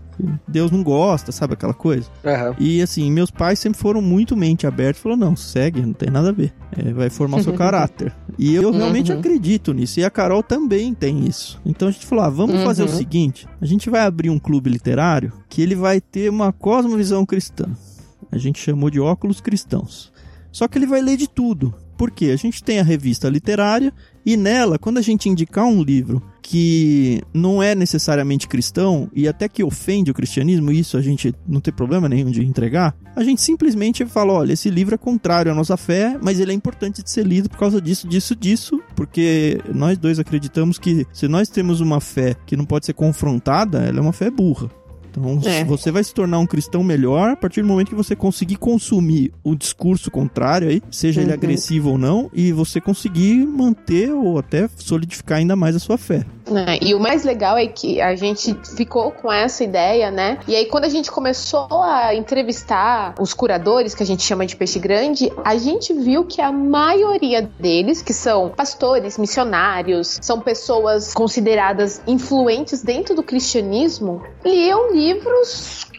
Deus 0.47 0.71
não 0.71 0.83
gosta, 0.83 1.31
sabe 1.31 1.53
aquela 1.53 1.73
coisa? 1.73 2.09
Aham. 2.25 2.55
E 2.59 2.81
assim, 2.81 3.11
meus 3.11 3.31
pais 3.31 3.59
sempre 3.59 3.79
foram 3.79 4.01
muito 4.01 4.35
mente 4.35 4.67
aberta. 4.67 4.99
Falou, 4.99 5.17
não, 5.17 5.35
segue, 5.35 5.81
não 5.81 5.93
tem 5.93 6.09
nada 6.09 6.29
a 6.29 6.31
ver. 6.31 6.53
É, 6.77 6.91
vai 6.93 7.09
formar 7.09 7.37
o 7.37 7.43
seu 7.43 7.53
caráter. 7.55 8.13
E 8.37 8.53
eu 8.55 8.71
realmente 8.71 9.11
Uhum. 9.11 9.19
acredito 9.19 9.73
nisso. 9.73 9.99
E 9.99 10.03
a 10.05 10.09
Carol 10.09 10.43
também 10.43 10.93
tem 10.93 11.25
isso. 11.25 11.59
Então 11.65 11.87
a 11.87 11.91
gente 11.91 12.05
falou, 12.05 12.23
ah, 12.25 12.29
vamos 12.29 12.55
Uhum. 12.57 12.63
fazer 12.63 12.83
o 12.83 12.87
seguinte: 12.89 13.47
a 13.61 13.65
gente 13.65 13.89
vai 13.89 14.01
abrir 14.01 14.29
um 14.29 14.39
clube 14.39 14.69
literário 14.69 15.31
que 15.49 15.61
ele 15.61 15.75
vai 15.75 15.99
ter 16.01 16.29
uma 16.29 16.51
cosmovisão 16.51 17.25
cristã. 17.25 17.65
A 18.31 18.37
gente 18.37 18.59
chamou 18.59 18.89
de 18.89 18.99
óculos 18.99 19.41
cristãos. 19.41 20.11
Só 20.51 20.67
que 20.67 20.77
ele 20.77 20.85
vai 20.87 21.01
ler 21.01 21.17
de 21.17 21.27
tudo. 21.27 21.73
Por 21.97 22.11
quê? 22.11 22.31
A 22.33 22.35
gente 22.37 22.63
tem 22.63 22.79
a 22.79 22.83
revista 22.83 23.27
literária 23.27 23.93
e 24.25 24.37
nela, 24.37 24.79
quando 24.79 24.97
a 24.97 25.01
gente 25.01 25.27
indicar 25.27 25.65
um 25.65 25.83
livro 25.83 26.21
que 26.49 27.21
não 27.31 27.61
é 27.61 27.75
necessariamente 27.75 28.47
cristão 28.47 29.07
e 29.13 29.27
até 29.27 29.47
que 29.47 29.63
ofende 29.63 30.09
o 30.09 30.15
cristianismo, 30.15 30.71
isso 30.71 30.97
a 30.97 31.01
gente 31.01 31.31
não 31.47 31.61
tem 31.61 31.71
problema 31.71 32.09
nenhum 32.09 32.31
de 32.31 32.43
entregar, 32.43 32.95
a 33.15 33.23
gente 33.23 33.39
simplesmente 33.39 34.03
fala, 34.07 34.33
olha, 34.33 34.53
esse 34.53 34.67
livro 34.67 34.95
é 34.95 34.97
contrário 34.97 35.51
à 35.51 35.55
nossa 35.55 35.77
fé, 35.77 36.17
mas 36.19 36.39
ele 36.39 36.51
é 36.51 36.55
importante 36.55 37.03
de 37.03 37.11
ser 37.11 37.23
lido 37.23 37.51
por 37.51 37.59
causa 37.59 37.79
disso, 37.79 38.07
disso, 38.07 38.35
disso, 38.35 38.81
porque 38.95 39.61
nós 39.75 39.95
dois 39.99 40.17
acreditamos 40.17 40.79
que 40.79 41.05
se 41.13 41.27
nós 41.27 41.49
temos 41.49 41.81
uma 41.81 42.01
fé 42.01 42.35
que 42.47 42.57
não 42.57 42.65
pode 42.65 42.87
ser 42.87 42.93
confrontada, 42.93 43.83
ela 43.83 43.99
é 43.99 44.01
uma 44.01 44.11
fé 44.11 44.31
burra. 44.31 44.71
É. 45.45 45.63
você 45.63 45.91
vai 45.91 46.03
se 46.03 46.13
tornar 46.13 46.39
um 46.39 46.45
cristão 46.45 46.83
melhor 46.83 47.31
a 47.31 47.35
partir 47.35 47.61
do 47.61 47.67
momento 47.67 47.89
que 47.89 47.95
você 47.95 48.15
conseguir 48.15 48.55
consumir 48.57 49.31
o 49.43 49.55
discurso 49.55 50.09
contrário 50.11 50.69
aí, 50.69 50.81
seja 50.91 51.21
ele 51.21 51.29
Uhum. 51.29 51.35
agressivo 51.35 51.89
ou 51.91 51.97
não, 51.97 52.29
e 52.33 52.51
você 52.51 52.79
conseguir 52.81 53.45
manter 53.45 54.11
ou 54.11 54.37
até 54.39 54.67
solidificar 54.75 55.37
ainda 55.39 55.55
mais 55.55 55.75
a 55.75 55.79
sua 55.79 55.97
fé. 55.97 56.25
É, 56.67 56.83
e 56.83 56.95
o 56.95 56.99
mais 56.99 57.23
legal 57.23 57.57
é 57.57 57.67
que 57.67 58.01
a 58.01 58.15
gente 58.15 58.55
ficou 58.75 59.11
com 59.11 59.31
essa 59.31 59.63
ideia, 59.63 60.09
né? 60.09 60.39
E 60.47 60.55
aí, 60.55 60.65
quando 60.65 60.85
a 60.85 60.89
gente 60.89 61.11
começou 61.11 61.67
a 61.83 62.15
entrevistar 62.15 63.13
os 63.19 63.33
curadores, 63.33 63.93
que 63.93 64.01
a 64.01 64.05
gente 64.05 64.23
chama 64.23 64.45
de 64.45 64.55
peixe 64.55 64.79
grande, 64.79 65.31
a 65.43 65.55
gente 65.57 65.93
viu 65.93 66.23
que 66.25 66.41
a 66.41 66.51
maioria 66.51 67.41
deles, 67.59 68.01
que 68.01 68.13
são 68.13 68.49
pastores, 68.49 69.17
missionários, 69.17 70.17
são 70.21 70.39
pessoas 70.41 71.13
consideradas 71.13 72.01
influentes 72.07 72.81
dentro 72.81 73.13
do 73.15 73.21
cristianismo, 73.21 74.23
liam 74.43 74.91
livros 74.91 75.08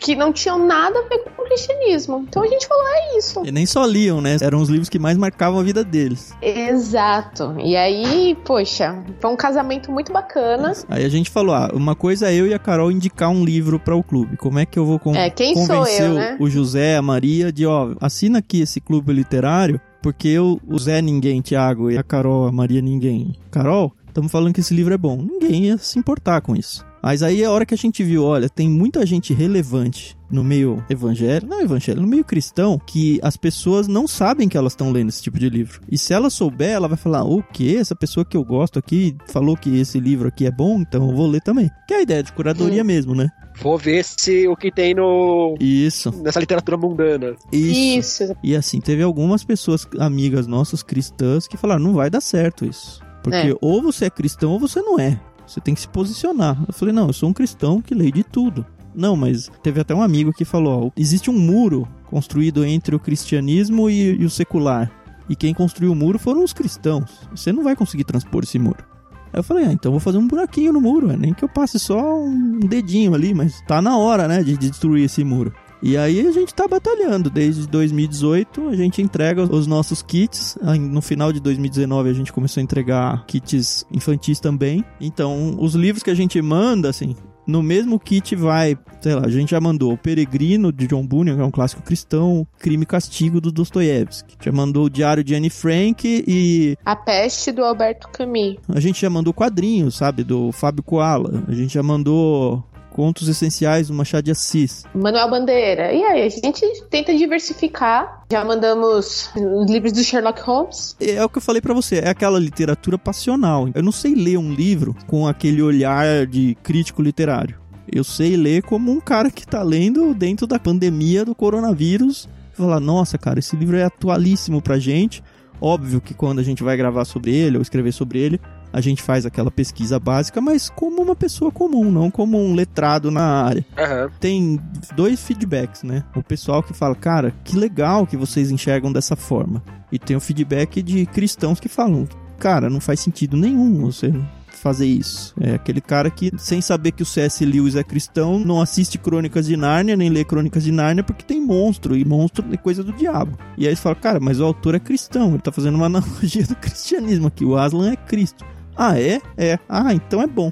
que 0.01 0.15
não 0.17 0.33
tinham 0.33 0.65
nada 0.67 0.99
a 0.99 1.09
ver 1.09 1.19
com 1.25 1.43
o 1.43 1.45
cristianismo. 1.45 2.25
Então 2.29 2.43
a 2.43 2.47
gente 2.47 2.67
falou, 2.67 2.85
é 2.89 3.19
isso. 3.19 3.43
E 3.45 3.51
nem 3.53 3.67
só 3.67 3.85
liam, 3.85 4.21
né? 4.21 4.37
Eram 4.41 4.61
os 4.61 4.69
livros 4.69 4.89
que 4.89 4.99
mais 4.99 5.17
marcavam 5.19 5.59
a 5.61 5.63
vida 5.63 5.85
deles. 5.85 6.33
Exato. 6.41 7.55
E 7.59 7.77
aí, 7.77 8.37
poxa, 8.45 9.03
foi 9.21 9.31
um 9.31 9.37
casamento 9.37 9.91
muito 9.93 10.13
bacana. 10.13 10.73
Aí 10.89 11.05
a 11.05 11.09
gente 11.09 11.31
falou, 11.31 11.55
ah, 11.55 11.71
uma 11.75 11.95
coisa 11.95 12.31
é 12.31 12.35
eu 12.35 12.47
e 12.47 12.55
a 12.55 12.59
Carol 12.59 12.91
indicar 12.91 13.29
um 13.31 13.45
livro 13.45 13.79
para 13.79 13.95
o 13.95 14.03
clube. 14.03 14.37
Como 14.37 14.59
é 14.59 14.65
que 14.67 14.79
eu 14.79 14.87
vou 14.87 14.99
con 14.99 15.15
É, 15.15 15.31
convencer 15.31 16.07
eu, 16.07 16.13
o- 16.13 16.15
né? 16.15 16.37
o 16.41 16.49
José, 16.49 16.97
a 16.97 17.03
Maria 17.03 17.53
de, 17.53 17.67
ó, 17.67 17.95
assina 18.01 18.39
aqui 18.39 18.61
esse 18.63 18.81
clube 18.81 19.13
literário, 19.13 19.81
porque 20.03 20.29
eu, 20.29 20.61
o 20.67 20.79
Zé 20.79 21.03
ninguém, 21.03 21.43
Thiago, 21.43 21.91
e 21.91 21.99
a 21.99 22.03
Carol, 22.03 22.47
a 22.47 22.53
Maria 22.53 22.81
ninguém. 22.81 23.35
Carol, 23.51 23.93
estamos 24.09 24.33
falando 24.33 24.55
que 24.55 24.61
esse 24.61 24.73
livro 24.75 24.95
é 24.95 24.99
bom. 24.99 25.17
Ninguém 25.19 25.65
ia 25.67 25.79
se 25.79 25.99
importar 25.99 26.41
com 26.41 26.57
isso. 26.57 26.85
Mas 27.03 27.23
aí 27.23 27.43
a 27.45 27.51
hora 27.51 27.65
que 27.65 27.75
a 27.75 27.79
gente 27.79 28.03
viu, 28.05 28.25
olha, 28.25 28.49
tem 28.49 28.69
muita 28.69 29.05
gente 29.07 29.33
relevante 29.33 30.17
no 30.31 30.45
meio 30.45 30.85
evangélico, 30.89 31.47
não 31.51 31.61
evangélico, 31.61 32.03
no 32.03 32.09
meio 32.09 32.25
cristão, 32.25 32.81
que 32.87 33.19
as 33.23 33.37
pessoas 33.37 33.89
não 33.89 34.07
sabem 34.07 34.49
que 34.49 34.57
elas 34.57 34.73
estão 34.75 34.93
lendo 34.93 35.09
esse 35.09 35.23
tipo 35.23 35.39
de 35.39 35.49
livro. 35.49 35.81
E 35.91 35.99
se 35.99 36.13
ela 36.13 36.31
souber, 36.31 36.71
ela 36.71 36.87
vai 36.87 36.97
falar, 36.97 37.25
o 37.25 37.43
quê? 37.43 37.77
Essa 37.81 37.97
pessoa 37.97 38.25
que 38.25 38.37
eu 38.37 38.45
gosto 38.45 38.79
aqui 38.79 39.17
falou 39.27 39.57
que 39.57 39.79
esse 39.81 39.99
livro 39.99 40.29
aqui 40.29 40.47
é 40.47 40.51
bom, 40.51 40.81
então 40.81 41.09
eu 41.09 41.17
vou 41.17 41.27
ler 41.27 41.41
também. 41.41 41.69
Que 41.89 41.95
é 41.95 41.97
a 41.99 42.03
ideia 42.03 42.23
de 42.23 42.33
curadoria 42.33 42.85
mesmo, 42.85 43.15
né? 43.15 43.29
Vou 43.61 43.77
ver 43.77 44.05
se 44.05 44.47
o 44.47 44.55
que 44.57 44.71
tem 44.71 44.95
no 44.95 45.55
Isso, 45.61 46.11
nessa 46.23 46.39
literatura 46.41 46.77
mundana. 46.77 47.35
isso. 47.53 48.23
Isso. 48.25 48.37
E 48.43 48.55
assim, 48.55 48.81
teve 48.81 49.03
algumas 49.03 49.43
pessoas, 49.43 49.87
amigas 49.99 50.47
nossas 50.47 50.83
cristãs, 50.83 51.47
que 51.49 51.57
falaram: 51.57 51.83
não 51.83 51.93
vai 51.95 52.09
dar 52.09 52.21
certo 52.21 52.65
isso. 52.65 53.01
Porque 53.23 53.37
É. 53.37 53.55
ou 53.61 53.83
você 53.83 54.07
é 54.07 54.11
cristão 54.11 54.53
ou 54.53 54.59
você 54.61 54.81
não 54.81 54.99
é. 54.99 55.21
Você 55.51 55.61
tem 55.61 55.75
que 55.75 55.81
se 55.81 55.89
posicionar. 55.89 56.57
Eu 56.67 56.73
falei: 56.73 56.95
não, 56.95 57.09
eu 57.09 57.13
sou 57.13 57.29
um 57.29 57.33
cristão 57.33 57.83
que 57.83 57.93
leio 57.93 58.13
de 58.13 58.23
tudo. 58.23 58.65
Não, 58.95 59.17
mas 59.17 59.51
teve 59.63 59.81
até 59.81 59.93
um 59.93 60.03
amigo 60.03 60.33
que 60.33 60.45
falou: 60.45 60.87
ó, 60.87 60.91
existe 60.97 61.29
um 61.29 61.39
muro 61.39 61.89
construído 62.07 62.65
entre 62.65 62.95
o 62.95 63.01
cristianismo 63.01 63.91
e, 63.91 64.15
e 64.21 64.25
o 64.25 64.31
secular. 64.31 64.91
E 65.29 65.35
quem 65.35 65.53
construiu 65.53 65.91
o 65.91 65.97
muro 65.97 66.21
foram 66.21 66.45
os 66.45 66.53
cristãos. 66.53 67.29
Você 67.33 67.53
não 67.53 67.65
vai 67.65 67.75
conseguir 67.75 68.05
transpor 68.05 68.45
esse 68.45 68.59
muro. 68.59 68.85
Eu 69.33 69.45
falei, 69.45 69.65
ah, 69.65 69.73
então 69.73 69.93
vou 69.93 70.01
fazer 70.01 70.19
um 70.19 70.27
buraquinho 70.27 70.73
no 70.73 70.81
muro, 70.81 71.13
é 71.13 71.17
nem 71.17 71.33
que 71.33 71.45
eu 71.45 71.49
passe 71.49 71.79
só 71.79 72.19
um 72.19 72.59
dedinho 72.59 73.15
ali, 73.15 73.33
mas 73.33 73.61
tá 73.63 73.81
na 73.81 73.97
hora, 73.97 74.27
né, 74.27 74.43
de 74.43 74.57
destruir 74.57 75.05
esse 75.05 75.23
muro. 75.23 75.55
E 75.83 75.97
aí 75.97 76.27
a 76.27 76.33
gente 76.33 76.55
tá 76.55 76.69
batalhando. 76.69 77.31
Desde 77.31 77.67
2018 77.67 78.69
a 78.69 78.77
gente 78.77 79.01
entrega 79.01 79.43
os 79.43 79.67
nossos 79.67 80.03
kits. 80.03 80.59
No 80.79 81.01
final 81.01 81.33
de 81.33 81.41
2019 81.41 82.11
a 82.11 82.13
gente 82.13 82.33
começou 82.33 82.61
a 82.61 82.65
entregar 82.65 83.25
kits 83.27 83.85
infantis 83.93 84.41
também. 84.41 84.85
Então 85.01 85.57
os 85.59 85.75
livros 85.75 86.03
que 86.03 86.11
a 86.11 86.15
gente 86.15 86.41
manda, 86.43 86.89
assim, 86.89 87.15
no 87.47 87.63
mesmo 87.63 87.99
kit 87.99 88.37
vai, 88.37 88.79
sei 89.01 89.15
lá, 89.15 89.23
a 89.25 89.31
gente 89.31 89.51
já 89.51 89.61
mandou 89.61 89.93
O 89.93 89.99
Peregrino 89.99 90.73
de 90.73 90.87
John 90.87 91.07
Bunyan, 91.07 91.35
que 91.35 91.43
é 91.43 91.45
um 91.45 91.51
clássico 91.51 91.83
cristão, 91.83 92.47
Crime 92.59 92.85
e 92.85 92.87
Castigo 92.87 93.41
do 93.41 93.51
Dostoiévski. 93.51 94.37
Já 94.41 94.53
mandou 94.53 94.85
o 94.85 94.91
Diário 94.91 95.25
de 95.25 95.35
Anne 95.35 95.51
Frank 95.51 96.25
e 96.29 96.77
A 96.85 96.95
Peste 96.95 97.51
do 97.51 97.65
Alberto 97.65 98.09
Camus. 98.09 98.57
a 98.69 98.81
gente 98.81 99.01
já 99.01 99.11
mandou 99.11 99.33
quadrinhos, 99.33 99.97
sabe, 99.97 100.23
do 100.23 100.53
Fábio 100.53 100.83
Koala. 100.83 101.43
A 101.49 101.53
gente 101.53 101.75
já 101.75 101.83
mandou 101.83 102.65
Contos 102.91 103.29
Essenciais 103.29 103.89
do 103.89 103.95
Machado 103.95 104.25
de 104.25 104.31
Assis. 104.31 104.85
Manuel 104.95 105.31
Bandeira. 105.31 105.93
E 105.93 106.03
aí, 106.03 106.23
a 106.23 106.29
gente 106.29 106.67
tenta 106.91 107.17
diversificar. 107.17 108.25
Já 108.31 108.45
mandamos 108.45 109.31
os 109.35 109.71
livros 109.71 109.93
do 109.93 110.03
Sherlock 110.03 110.41
Holmes. 110.43 110.97
É 111.01 111.25
o 111.25 111.29
que 111.29 111.39
eu 111.39 111.43
falei 111.43 111.61
para 111.61 111.75
você, 111.75 111.99
é 111.99 112.09
aquela 112.09 112.39
literatura 112.39 112.99
passional. 112.99 113.69
Eu 113.75 113.83
não 113.83 113.93
sei 113.93 114.15
ler 114.15 114.39
um 114.39 114.53
livro 114.53 114.95
com 115.07 115.27
aquele 115.27 115.63
olhar 115.63 116.27
de 116.27 116.57
crítico 116.63 117.03
literário. 117.03 117.59
Eu 117.93 118.05
sei 118.05 118.37
ler 118.37 118.63
como 118.63 118.93
um 118.93 119.01
cara 119.01 119.31
que 119.31 119.47
tá 119.47 119.63
lendo 119.63 120.15
dentro 120.15 120.47
da 120.47 120.59
pandemia 120.59 121.25
do 121.25 121.35
coronavírus. 121.35 122.29
Falar, 122.53 122.79
nossa, 122.79 123.19
cara, 123.19 123.39
esse 123.39 123.57
livro 123.57 123.77
é 123.77 123.85
atualíssimo 123.85 124.61
pra 124.63 124.79
gente. 124.79 125.23
Óbvio 125.61 126.01
que 126.01 126.15
quando 126.15 126.39
a 126.39 126.43
gente 126.43 126.63
vai 126.63 126.77
gravar 126.77 127.05
sobre 127.05 127.35
ele 127.35 127.57
ou 127.57 127.63
escrever 127.63 127.93
sobre 127.93 128.19
ele, 128.19 128.41
a 128.73 128.81
gente 128.81 129.03
faz 129.03 129.27
aquela 129.27 129.51
pesquisa 129.51 129.99
básica, 129.99 130.41
mas 130.41 130.71
como 130.71 131.03
uma 131.03 131.17
pessoa 131.17 131.51
comum, 131.51 131.91
não 131.91 132.11
como 132.11 132.39
um 132.39 132.55
letrado 132.55 133.11
na 133.11 133.45
área. 133.45 133.65
Uhum. 133.77 134.11
Tem 134.21 134.61
dois 134.95 135.23
feedbacks, 135.23 135.83
né? 135.83 136.05
O 136.15 136.23
pessoal 136.23 136.63
que 136.63 136.73
fala, 136.73 136.95
cara, 136.95 137.35
que 137.45 137.57
legal 137.57 138.07
que 138.07 138.17
vocês 138.17 138.51
enxergam 138.51 138.93
dessa 138.93 139.17
forma. 139.17 139.63
E 139.91 139.99
tem 139.99 140.17
o 140.17 140.21
feedback 140.21 140.83
de 140.83 141.07
cristãos 141.07 141.59
que 141.59 141.69
falam, 141.69 142.09
cara, 142.39 142.71
não 142.71 142.81
faz 142.81 143.01
sentido 143.01 143.37
nenhum 143.37 143.87
você 143.87 144.13
fazer 144.61 144.87
isso. 144.87 145.35
É 145.41 145.55
aquele 145.55 145.81
cara 145.81 146.11
que, 146.11 146.31
sem 146.39 146.61
saber 146.61 146.93
que 146.93 147.03
o 147.03 147.07
C.S. 147.07 147.45
Lewis 147.45 147.75
é 147.75 147.83
cristão, 147.83 148.39
não 148.39 148.61
assiste 148.61 148.99
Crônicas 148.99 149.47
de 149.47 149.57
Nárnia, 149.57 149.97
nem 149.97 150.11
lê 150.11 150.25
Crônicas 150.25 150.63
de 150.63 150.71
Nárnia, 150.71 151.03
porque 151.03 151.25
tem 151.25 151.41
monstro, 151.41 151.97
e 151.97 152.05
monstro 152.05 152.45
é 152.53 152.57
coisa 152.57 152.85
do 152.85 152.93
diabo. 152.93 153.39
E 153.57 153.67
aí 153.67 153.75
você 153.75 153.83
fala, 153.83 153.95
cara, 153.95 154.21
mas 154.21 154.39
o 154.39 154.45
autor 154.45 154.75
é 154.75 154.79
cristão, 154.79 155.31
ele 155.31 155.39
tá 155.43 155.51
fazendo 155.51 155.77
uma 155.77 155.87
analogia 155.91 156.45
do 156.45 156.55
cristianismo 156.55 157.29
aqui, 157.29 157.45
o 157.45 157.57
Aslan 157.57 157.93
é 157.93 157.97
Cristo. 157.97 158.45
Ah, 158.83 158.99
é? 158.99 159.21
É. 159.37 159.59
Ah, 159.69 159.93
então 159.93 160.23
é 160.23 160.27
bom. 160.27 160.51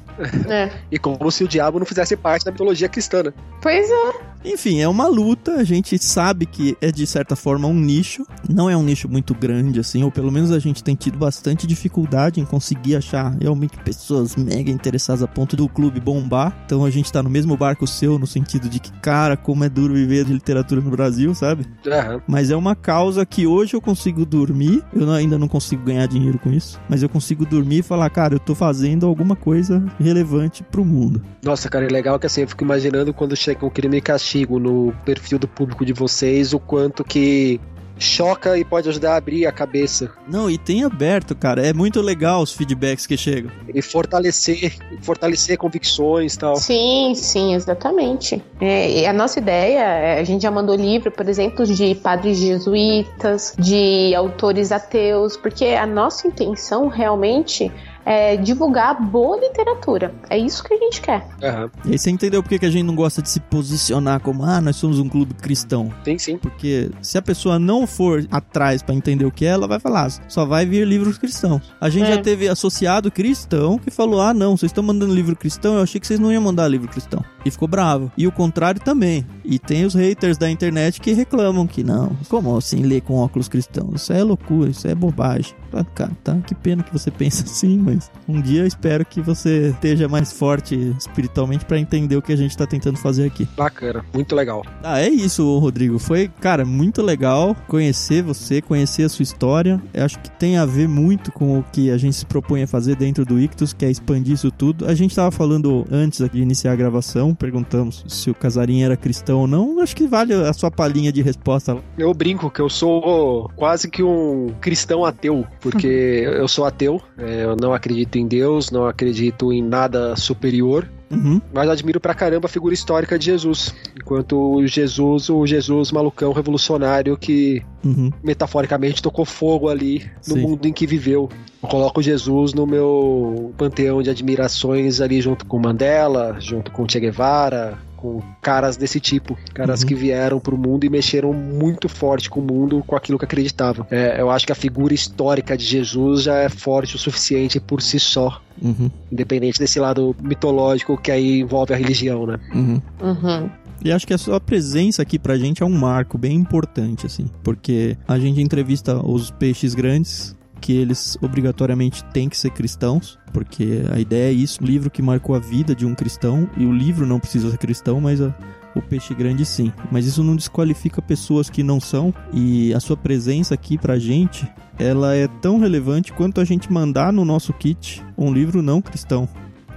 É. 0.51 0.71
E 0.91 0.99
como 0.99 1.31
se 1.31 1.45
o 1.45 1.49
diabo 1.49 1.79
não 1.79 1.87
fizesse 1.87 2.15
parte 2.15 2.45
da 2.45 2.51
mitologia 2.51 2.87
cristã, 2.87 3.23
né? 3.23 3.33
Pois 3.63 3.91
é. 3.91 4.13
Enfim, 4.45 4.81
é 4.81 4.89
uma 4.89 5.07
luta, 5.09 5.57
a 5.57 5.65
gente 5.65 5.99
sabe 5.99 6.47
que 6.47 6.77
é 6.81 6.93
de 6.93 7.07
certa 7.07 7.35
forma 7.35 7.67
um 7.67 7.75
nicho, 7.75 8.25
não 8.49 8.71
é 8.71 8.77
um 8.77 8.83
nicho 8.83 9.09
muito 9.09 9.35
grande 9.35 9.81
assim, 9.81 10.05
ou 10.05 10.11
pelo 10.11 10.31
menos 10.31 10.53
a 10.53 10.59
gente 10.59 10.83
tem 10.83 10.95
tido 10.95 11.19
bastante 11.19 11.67
dificuldade 11.67 12.41
em 12.41 12.45
conseguir 12.45 12.97
achar 12.97 13.37
realmente 13.41 13.77
pessoas 13.79 14.37
mega 14.37 14.71
interessadas 14.71 15.23
a 15.23 15.27
ponto 15.27 15.57
do 15.57 15.69
clube 15.69 16.01
bombar. 16.01 16.57
Então 16.65 16.85
a 16.85 16.91
gente 16.91 17.13
tá 17.13 17.23
no 17.23 17.29
mesmo 17.29 17.57
barco 17.57 17.87
seu 17.87 18.19
no 18.19 18.27
sentido 18.27 18.69
de 18.69 18.79
que, 18.79 18.93
cara, 19.01 19.37
como 19.37 19.65
é 19.65 19.69
duro 19.69 19.95
viver 19.95 20.25
de 20.25 20.33
literatura 20.33 20.81
no 20.81 20.91
Brasil, 20.91 21.35
sabe? 21.35 21.67
Uhum. 21.85 22.21
Mas 22.27 22.51
é 22.51 22.57
uma 22.57 22.77
causa 22.77 23.27
que 23.27 23.47
hoje 23.47 23.75
eu 23.75 23.81
consigo 23.81 24.25
dormir, 24.25 24.83
eu 24.95 25.11
ainda 25.11 25.39
não 25.39 25.49
consigo 25.49 25.83
ganhar 25.85 26.07
dinheiro 26.07 26.39
com 26.39 26.51
isso, 26.53 26.81
mas 26.89 27.03
eu 27.03 27.09
consigo 27.09 27.45
dormir 27.45 27.79
e 27.79 27.83
falar, 27.83 28.09
cara, 28.11 28.35
eu 28.35 28.39
tô 28.39 28.55
fazendo 28.55 29.07
alguma 29.07 29.35
coisa 29.35 29.85
relevante 29.99 30.63
pro 30.63 30.85
mundo. 30.85 31.23
Nossa, 31.43 31.69
cara, 31.69 31.87
é 31.87 31.89
legal 31.89 32.19
que 32.19 32.27
assim, 32.27 32.43
eu 32.43 32.49
fico 32.49 32.63
imaginando 32.63 33.13
quando 33.13 33.37
chega 33.37 33.67
um 33.67 33.71
crime 33.71 33.97
e 33.97 34.01
castigo 34.01 34.28
no 34.37 34.95
perfil 35.05 35.39
do 35.39 35.49
público 35.49 35.85
de 35.85 35.93
vocês, 35.93 36.53
o 36.53 36.59
quanto 36.59 37.05
que 37.05 37.61
choca 37.99 38.57
e 38.57 38.65
pode 38.65 38.89
ajudar 38.89 39.15
a 39.15 39.17
abrir 39.17 39.47
a 39.47 39.53
cabeça 39.53 40.11
Não, 40.29 40.49
e 40.51 40.57
tem 40.57 40.85
aberto, 40.85 41.35
cara, 41.35 41.67
é 41.67 41.73
muito 41.73 42.01
legal 42.01 42.43
os 42.43 42.53
feedbacks 42.53 43.07
que 43.07 43.17
chegam. 43.17 43.51
e 43.75 43.83
fortalecer, 43.83 44.77
fortalecer 45.03 45.59
convicções 45.59 46.35
e 46.35 46.39
tal. 46.39 46.57
Sim, 46.57 47.13
sim, 47.15 47.55
exatamente. 47.55 48.43
É, 48.61 49.01
e 49.01 49.07
a 49.07 49.13
nossa 49.13 49.39
ideia, 49.39 49.81
é, 49.81 50.21
a 50.21 50.25
gente 50.25 50.43
já 50.43 50.51
mandou 50.51 50.77
livro, 50.77 51.11
por 51.11 51.29
exemplo, 51.29 51.67
de 51.67 51.95
padres 51.97 52.39
jesuítas, 52.39 53.55
de 53.59 54.15
autores 54.15 54.71
ateus, 54.73 55.37
porque 55.37 55.67
a 55.67 55.87
nossa 55.87 56.27
intenção 56.29 56.89
realmente 56.89 57.71
é 58.11 58.37
divulgar 58.39 58.99
boa 59.01 59.39
literatura. 59.39 60.15
É 60.31 60.39
isso 60.39 60.65
que 60.65 60.73
a 60.73 60.77
gente 60.79 61.01
quer. 61.03 61.27
Aham. 61.43 61.71
E 61.85 61.93
aí 61.93 61.99
você 61.99 62.11
entendeu 62.11 62.43
por 62.43 62.49
que 62.59 62.65
a 62.65 62.71
gente 62.71 62.85
não 62.85 62.95
gosta 62.95 63.21
de 63.21 63.29
se 63.29 63.39
posicionar 63.39 64.21
como, 64.21 64.45
ah, 64.45 64.61
nós 64.63 64.77
somos 64.77 64.99
um 64.99 65.09
clube 65.09 65.35
cristão. 65.35 65.93
Sim, 66.05 66.19
sim. 66.19 66.39
Porque 66.39 66.91
se 67.03 67.19
a 67.19 67.23
pessoa 67.23 67.59
não 67.59 67.87
for 67.87 68.27
atrás 68.31 68.83
pra 68.83 68.95
entender 68.95 69.27
o 69.27 69.31
que 69.31 69.45
é, 69.45 69.49
ela 69.51 69.69
vai 69.69 69.79
falar, 69.79 70.11
só 70.27 70.47
vai 70.47 70.65
vir 70.65 70.87
livros 70.87 71.19
cristãos. 71.19 71.61
A 71.81 71.91
gente 71.91 72.11
É. 72.11 72.15
já 72.17 72.23
teve 72.23 72.49
associado 72.49 73.11
cristão 73.11 73.79
que 73.79 73.91
falou: 73.91 74.21
ah, 74.23 74.33
não, 74.33 74.57
vocês 74.57 74.71
estão 74.71 74.83
mandando 74.83 75.15
livro 75.15 75.37
cristão, 75.37 75.75
eu 75.77 75.83
achei 75.83 76.01
que 76.01 76.07
vocês 76.07 76.19
não 76.21 76.33
iam 76.33 76.43
mandar 76.43 76.67
livro 76.69 76.89
cristão. 76.89 77.23
E 77.45 77.51
ficou 77.51 77.69
bravo. 77.69 78.11
E 78.17 78.27
o 78.27 78.33
contrário 78.33 78.81
também. 78.81 79.25
E 79.45 79.59
tem 79.59 79.85
os 79.85 79.95
haters 79.95 80.37
da 80.37 80.51
internet 80.51 81.01
que 81.01 81.13
reclamam 81.13 81.67
que 81.67 81.83
não, 81.85 82.11
como 82.29 82.57
assim 82.57 82.83
ler 82.83 83.01
com 83.03 83.15
óculos 83.17 83.49
cristãos? 83.49 84.03
Isso 84.03 84.13
é 84.13 84.23
loucura, 84.23 84.71
isso 84.71 84.87
é 84.89 84.95
bobagem. 84.95 85.55
Ah, 85.73 85.85
Cara, 85.95 86.13
tá, 86.23 86.37
que 86.47 86.55
pena 86.55 86.83
que 86.83 86.93
você 86.93 87.11
pensa 87.13 87.45
assim, 87.45 87.79
mas 87.79 87.98
um 88.29 88.41
dia 88.41 88.61
eu 88.61 88.67
espero 88.67 89.05
que 89.05 89.21
você 89.21 89.71
esteja 89.71 90.09
mais 90.09 90.33
forte 90.33 90.95
espiritualmente 90.99 91.65
pra 91.65 91.79
entender 91.79 92.17
o 92.17 92.23
que 92.23 92.33
a 92.33 92.37
gente 92.37 92.57
tá 92.57 92.67
tentando 92.67 92.99
fazer 92.99 93.27
aqui. 93.27 93.49
Bacana, 93.57 94.05
muito 94.13 94.35
legal. 94.35 94.63
Ah, 94.83 95.01
é 95.01 95.09
isso, 95.09 95.59
Rodrigo. 95.59 95.99
Foi, 95.99 96.31
cara, 96.41 96.65
muito 96.65 97.03
legal 97.03 97.57
conhecer 97.67 98.23
você, 98.23 98.63
conhecer 98.63 99.05
a 99.05 99.09
sua 99.09 99.23
história. 99.23 99.81
Eu 99.93 100.05
acho 100.05 100.19
que 100.19 100.31
tem 100.31 100.57
a 100.57 100.65
ver 100.65 100.89
muito 100.89 101.33
com 101.33 101.59
o 101.59 101.63
que 101.63 101.91
a 101.91 101.99
gente 101.99 102.17
se 102.17 102.27
propõe 102.27 102.63
a 102.63 102.67
fazer 102.67 102.97
dentro 102.97 103.25
do 103.25 103.39
Ictus, 103.39 103.73
que 103.73 103.85
é 103.85 103.91
expandir 103.91 104.35
isso 104.35 104.51
tudo. 104.51 104.87
A 104.87 104.95
gente 104.95 105.15
tava 105.15 105.31
falando 105.31 105.85
antes 105.91 106.27
de 106.31 106.41
iniciar 106.41 106.73
a 106.73 106.77
gravação, 106.77 107.35
perguntamos 107.35 108.05
se 108.09 108.31
o 108.31 108.35
Casarinho 108.35 108.85
era 108.85 108.97
cristão 108.97 109.41
ou 109.41 109.47
não. 109.47 109.81
Acho 109.81 109.97
que 109.97 110.07
vale 110.07 110.35
a 110.35 110.53
sua 110.53 110.71
palhinha 110.71 111.13
de 111.13 111.23
resposta. 111.23 111.77
Eu 111.97 112.13
brinco 112.15 112.51
que 112.51 112.61
eu 112.61 112.69
sou 112.69 113.51
quase 113.57 113.91
que 113.91 114.03
um 114.03 114.55
cristão 114.61 115.05
ateu, 115.05 115.47
porque 115.61 115.87
eu 116.39 116.49
sou 116.49 116.65
ateu, 116.65 117.01
é, 117.17 117.45
eu 117.45 117.57
não 117.57 117.73
acredito 117.73 117.88
em 118.19 118.27
Deus, 118.27 118.71
não 118.71 118.87
acredito 118.87 119.53
em 119.53 119.63
nada 119.63 120.15
superior, 120.17 120.89
Uhum. 121.11 121.41
mas 121.55 121.69
admiro 121.71 121.99
pra 121.99 122.13
caramba 122.15 122.47
a 122.47 122.49
figura 122.51 122.75
histórica 122.75 123.19
de 123.19 123.25
Jesus. 123.27 123.75
Enquanto 123.99 124.37
o 124.57 124.67
Jesus, 124.67 125.31
o 125.31 125.47
Jesus 125.47 125.91
malucão 125.91 126.33
revolucionário 126.33 127.17
que 127.17 127.63
Uhum. 127.85 128.11
metaforicamente 128.23 129.03
tocou 129.03 129.25
fogo 129.25 129.69
ali 129.69 130.05
no 130.27 130.35
Sim. 130.35 130.41
mundo 130.43 130.67
em 130.67 130.73
que 130.73 130.87
viveu. 130.87 131.29
Eu 131.63 131.69
coloco 131.69 132.03
Jesus 132.03 132.53
no 132.53 132.67
meu 132.67 133.53
panteão 133.57 134.03
de 134.03 134.11
admirações 134.11 135.01
ali 135.01 135.21
junto 135.21 135.47
com 135.47 135.59
Mandela, 135.59 136.37
junto 136.41 136.71
com 136.71 136.87
Che 136.89 137.01
Guevara, 137.01 137.79
com 137.99 138.23
caras 138.41 138.77
desse 138.77 138.99
tipo, 139.01 139.37
caras 139.53 139.83
Uhum. 139.83 139.89
que 139.89 139.95
vieram 139.95 140.39
pro 140.41 140.57
mundo 140.57 140.85
e 140.85 140.89
mexeram 140.89 141.33
muito 141.33 141.89
forte 141.89 142.31
com 142.31 142.41
o 142.41 142.43
mundo, 142.43 142.83
com 142.87 142.97
aquilo 142.97 143.19
que 143.19 143.25
acreditavam. 143.25 143.87
É, 143.91 144.21
eu 144.21 144.31
acho 144.31 144.47
que 144.47 144.53
a 144.53 144.55
figura 144.55 144.95
histórica 144.95 145.57
de 145.57 145.65
Jesus 145.65 146.23
já 146.23 146.37
é 146.37 146.49
forte 146.49 146.97
o 146.97 146.99
suficiente 146.99 147.59
por 147.61 147.83
si 147.83 147.99
só, 148.01 148.41
Uhum. 148.63 148.91
independente 149.13 149.59
desse 149.59 149.79
lado 149.79 150.15
mitológico 150.23 150.97
que 150.97 151.11
aí 151.11 151.41
envolve 151.41 151.75
a 151.75 151.77
religião, 151.77 152.27
né? 152.27 152.39
Uhum. 152.55 152.81
Uhum. 153.03 153.51
E 153.85 153.93
acho 153.93 154.07
que 154.07 154.15
a 154.15 154.19
sua 154.19 154.41
presença 154.41 155.03
aqui 155.03 155.19
pra 155.21 155.37
gente 155.39 155.63
é 155.63 155.67
um 155.67 155.71
marco 155.71 156.19
bem 156.19 156.35
importante, 156.37 157.07
assim, 157.07 157.27
porque 157.45 157.97
a 158.09 158.19
gente 158.19 158.41
entrevista 158.41 158.97
os 159.07 159.31
peixes 159.31 159.73
grandes, 159.75 160.35
que 160.59 160.73
eles 160.73 161.17
obrigatoriamente 161.23 162.05
têm 162.07 162.29
que 162.29 162.37
ser 162.37 162.51
cristãos, 162.51 163.19
porque 163.33 163.83
a 163.93 163.99
ideia 163.99 164.31
é 164.31 164.33
isso, 164.33 164.63
um 164.63 164.67
livro 164.67 164.91
que 164.91 165.01
marcou 165.03 165.35
a 165.35 165.39
vida 165.39 165.75
de 165.75 165.87
um 165.87 165.95
cristão, 165.95 166.49
e 166.57 166.65
o 166.67 166.73
livro 166.73 167.07
não 167.07 167.19
precisa 167.21 167.51
ser 167.51 167.59
cristão, 167.59 168.01
mas 168.01 168.21
a- 168.21 168.35
o 168.75 168.83
peixe 168.83 169.15
grande 169.15 169.45
sim. 169.45 169.73
Mas 169.91 170.07
isso 170.07 170.23
não 170.23 170.37
desqualifica 170.37 171.01
pessoas 171.03 171.49
que 171.51 171.63
não 171.63 171.81
são, 171.81 172.13
e 172.33 172.73
a 172.75 172.81
sua 172.81 172.97
presença 172.97 173.55
aqui 173.55 173.79
pra 173.79 173.99
gente, 173.99 174.47
ela 174.79 175.15
é 175.15 175.27
tão 175.27 175.59
relevante 175.59 176.13
quanto 176.13 176.41
a 176.41 176.45
gente 176.45 176.73
mandar 176.73 177.13
no 177.13 177.25
nosso 177.25 177.53
kit 177.53 178.05
um 178.17 178.33
livro 178.33 178.63
não 178.63 178.81
cristão 178.81 179.29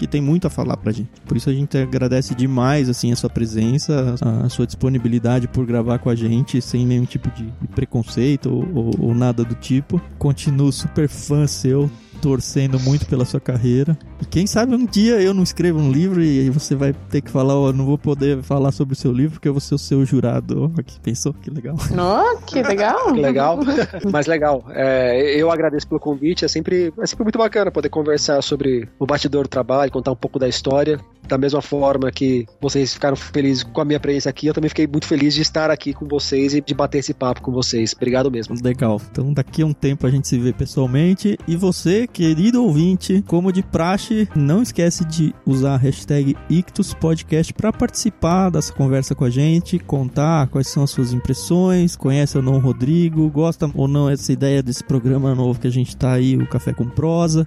que 0.01 0.07
tem 0.07 0.19
muito 0.19 0.47
a 0.47 0.49
falar 0.49 0.77
pra 0.77 0.91
gente. 0.91 1.09
Por 1.27 1.37
isso 1.37 1.47
a 1.47 1.53
gente 1.53 1.77
agradece 1.77 2.33
demais 2.33 2.89
assim 2.89 3.11
a 3.11 3.15
sua 3.15 3.29
presença, 3.29 4.15
a 4.43 4.49
sua 4.49 4.65
disponibilidade 4.65 5.47
por 5.47 5.63
gravar 5.63 5.99
com 5.99 6.09
a 6.09 6.15
gente 6.15 6.59
sem 6.59 6.87
nenhum 6.87 7.05
tipo 7.05 7.29
de 7.29 7.45
preconceito 7.75 8.49
ou, 8.51 8.67
ou- 8.73 8.95
ou 9.09 9.13
nada 9.15 9.43
do 9.43 9.53
tipo. 9.53 10.01
Continuo 10.17 10.71
super 10.71 11.07
fã 11.07 11.45
seu, 11.45 11.87
torcendo 12.22 12.80
muito 12.80 13.05
pela 13.07 13.26
sua 13.26 13.39
carreira. 13.39 13.97
E 14.22 14.26
quem 14.26 14.45
sabe 14.45 14.76
um 14.76 14.86
dia 14.86 15.19
eu 15.19 15.34
não 15.34 15.43
escrevo 15.43 15.80
um 15.80 15.91
livro 15.91 16.24
e 16.24 16.41
aí 16.41 16.49
você 16.49 16.76
vai 16.76 16.93
ter 17.09 17.22
que 17.22 17.32
falar, 17.32 17.55
ó, 17.55 17.74
não 17.74 17.86
vou 17.86 17.97
poder 17.97 18.41
falar 18.43 18.72
sobre 18.72 18.93
o 18.93 18.95
seu 18.95 19.11
livro 19.11 19.34
porque 19.34 19.47
eu 19.47 19.53
vou 19.53 19.61
ser 19.61 19.76
o 19.76 19.80
seu 19.80 20.05
jurado. 20.05 20.72
Que 20.86 20.99
pensou? 20.99 21.34
Que 21.34 21.49
legal. 21.49 21.76
Oh, 21.76 22.38
que 22.45 22.61
legal. 22.61 23.01
Que 23.11 23.22
legal. 23.22 23.59
Mas 24.11 24.28
legal. 24.28 24.63
É, 24.69 25.36
eu 25.36 25.51
agradeço 25.51 25.88
pelo 25.88 25.99
convite. 25.99 26.45
É 26.45 26.47
sempre, 26.47 26.93
é 26.99 27.05
sempre 27.05 27.24
muito 27.24 27.38
bacana 27.38 27.72
poder 27.72 27.89
conversar 27.89 28.41
sobre 28.41 28.88
o 28.99 29.05
batidor 29.05 29.43
do 29.43 29.49
trabalho, 29.49 29.91
contar 29.91 30.11
um 30.11 30.15
pouco 30.15 30.38
da 30.38 30.47
história. 30.47 30.99
Da 31.32 31.38
mesma 31.38 31.61
forma 31.61 32.11
que 32.11 32.45
vocês 32.59 32.93
ficaram 32.93 33.15
felizes 33.15 33.63
com 33.63 33.79
a 33.79 33.86
minha 33.86 34.01
presença 34.01 34.29
aqui, 34.29 34.47
eu 34.47 34.53
também 34.53 34.67
fiquei 34.67 34.86
muito 34.86 35.07
feliz 35.07 35.34
de 35.34 35.41
estar 35.41 35.71
aqui 35.71 35.93
com 35.93 36.05
vocês 36.05 36.53
e 36.53 36.59
de 36.59 36.73
bater 36.73 36.97
esse 36.97 37.13
papo 37.13 37.41
com 37.41 37.53
vocês. 37.53 37.93
Obrigado 37.95 38.29
mesmo. 38.29 38.53
Legal. 38.61 38.99
Então 39.09 39.32
daqui 39.32 39.61
a 39.61 39.65
um 39.65 39.71
tempo 39.71 40.05
a 40.05 40.11
gente 40.11 40.27
se 40.27 40.38
vê 40.38 40.51
pessoalmente. 40.51 41.38
E 41.47 41.55
você, 41.55 42.05
querido 42.05 42.61
ouvinte, 42.61 43.23
como 43.25 43.49
de 43.49 43.63
praxe, 43.63 44.27
não 44.36 44.61
esquece 44.61 45.05
de 45.05 45.34
usar 45.45 45.75
a 45.75 45.77
hashtag 45.77 46.36
IctusPodcast 46.49 47.53
para 47.53 47.71
participar 47.71 48.49
dessa 48.49 48.73
conversa 48.73 49.15
com 49.15 49.23
a 49.23 49.29
gente, 49.29 49.79
contar 49.79 50.47
quais 50.47 50.67
são 50.67 50.84
as 50.84 50.89
suas 50.91 51.13
impressões, 51.13 51.95
conhece 51.95 52.36
ou 52.36 52.43
não 52.43 52.55
o 52.55 52.59
Rodrigo, 52.59 53.29
gosta 53.29 53.71
ou 53.73 53.88
não 53.88 54.09
dessa 54.09 54.34
ideia 54.34 54.61
desse 54.61 54.84
programa 54.84 55.34
novo 55.34 55.61
que 55.61 55.67
a 55.67 55.71
gente 55.71 55.95
tá 55.95 56.11
aí, 56.11 56.36
o 56.36 56.45
Café 56.45 56.73
com 56.73 56.89
Prosa. 56.89 57.45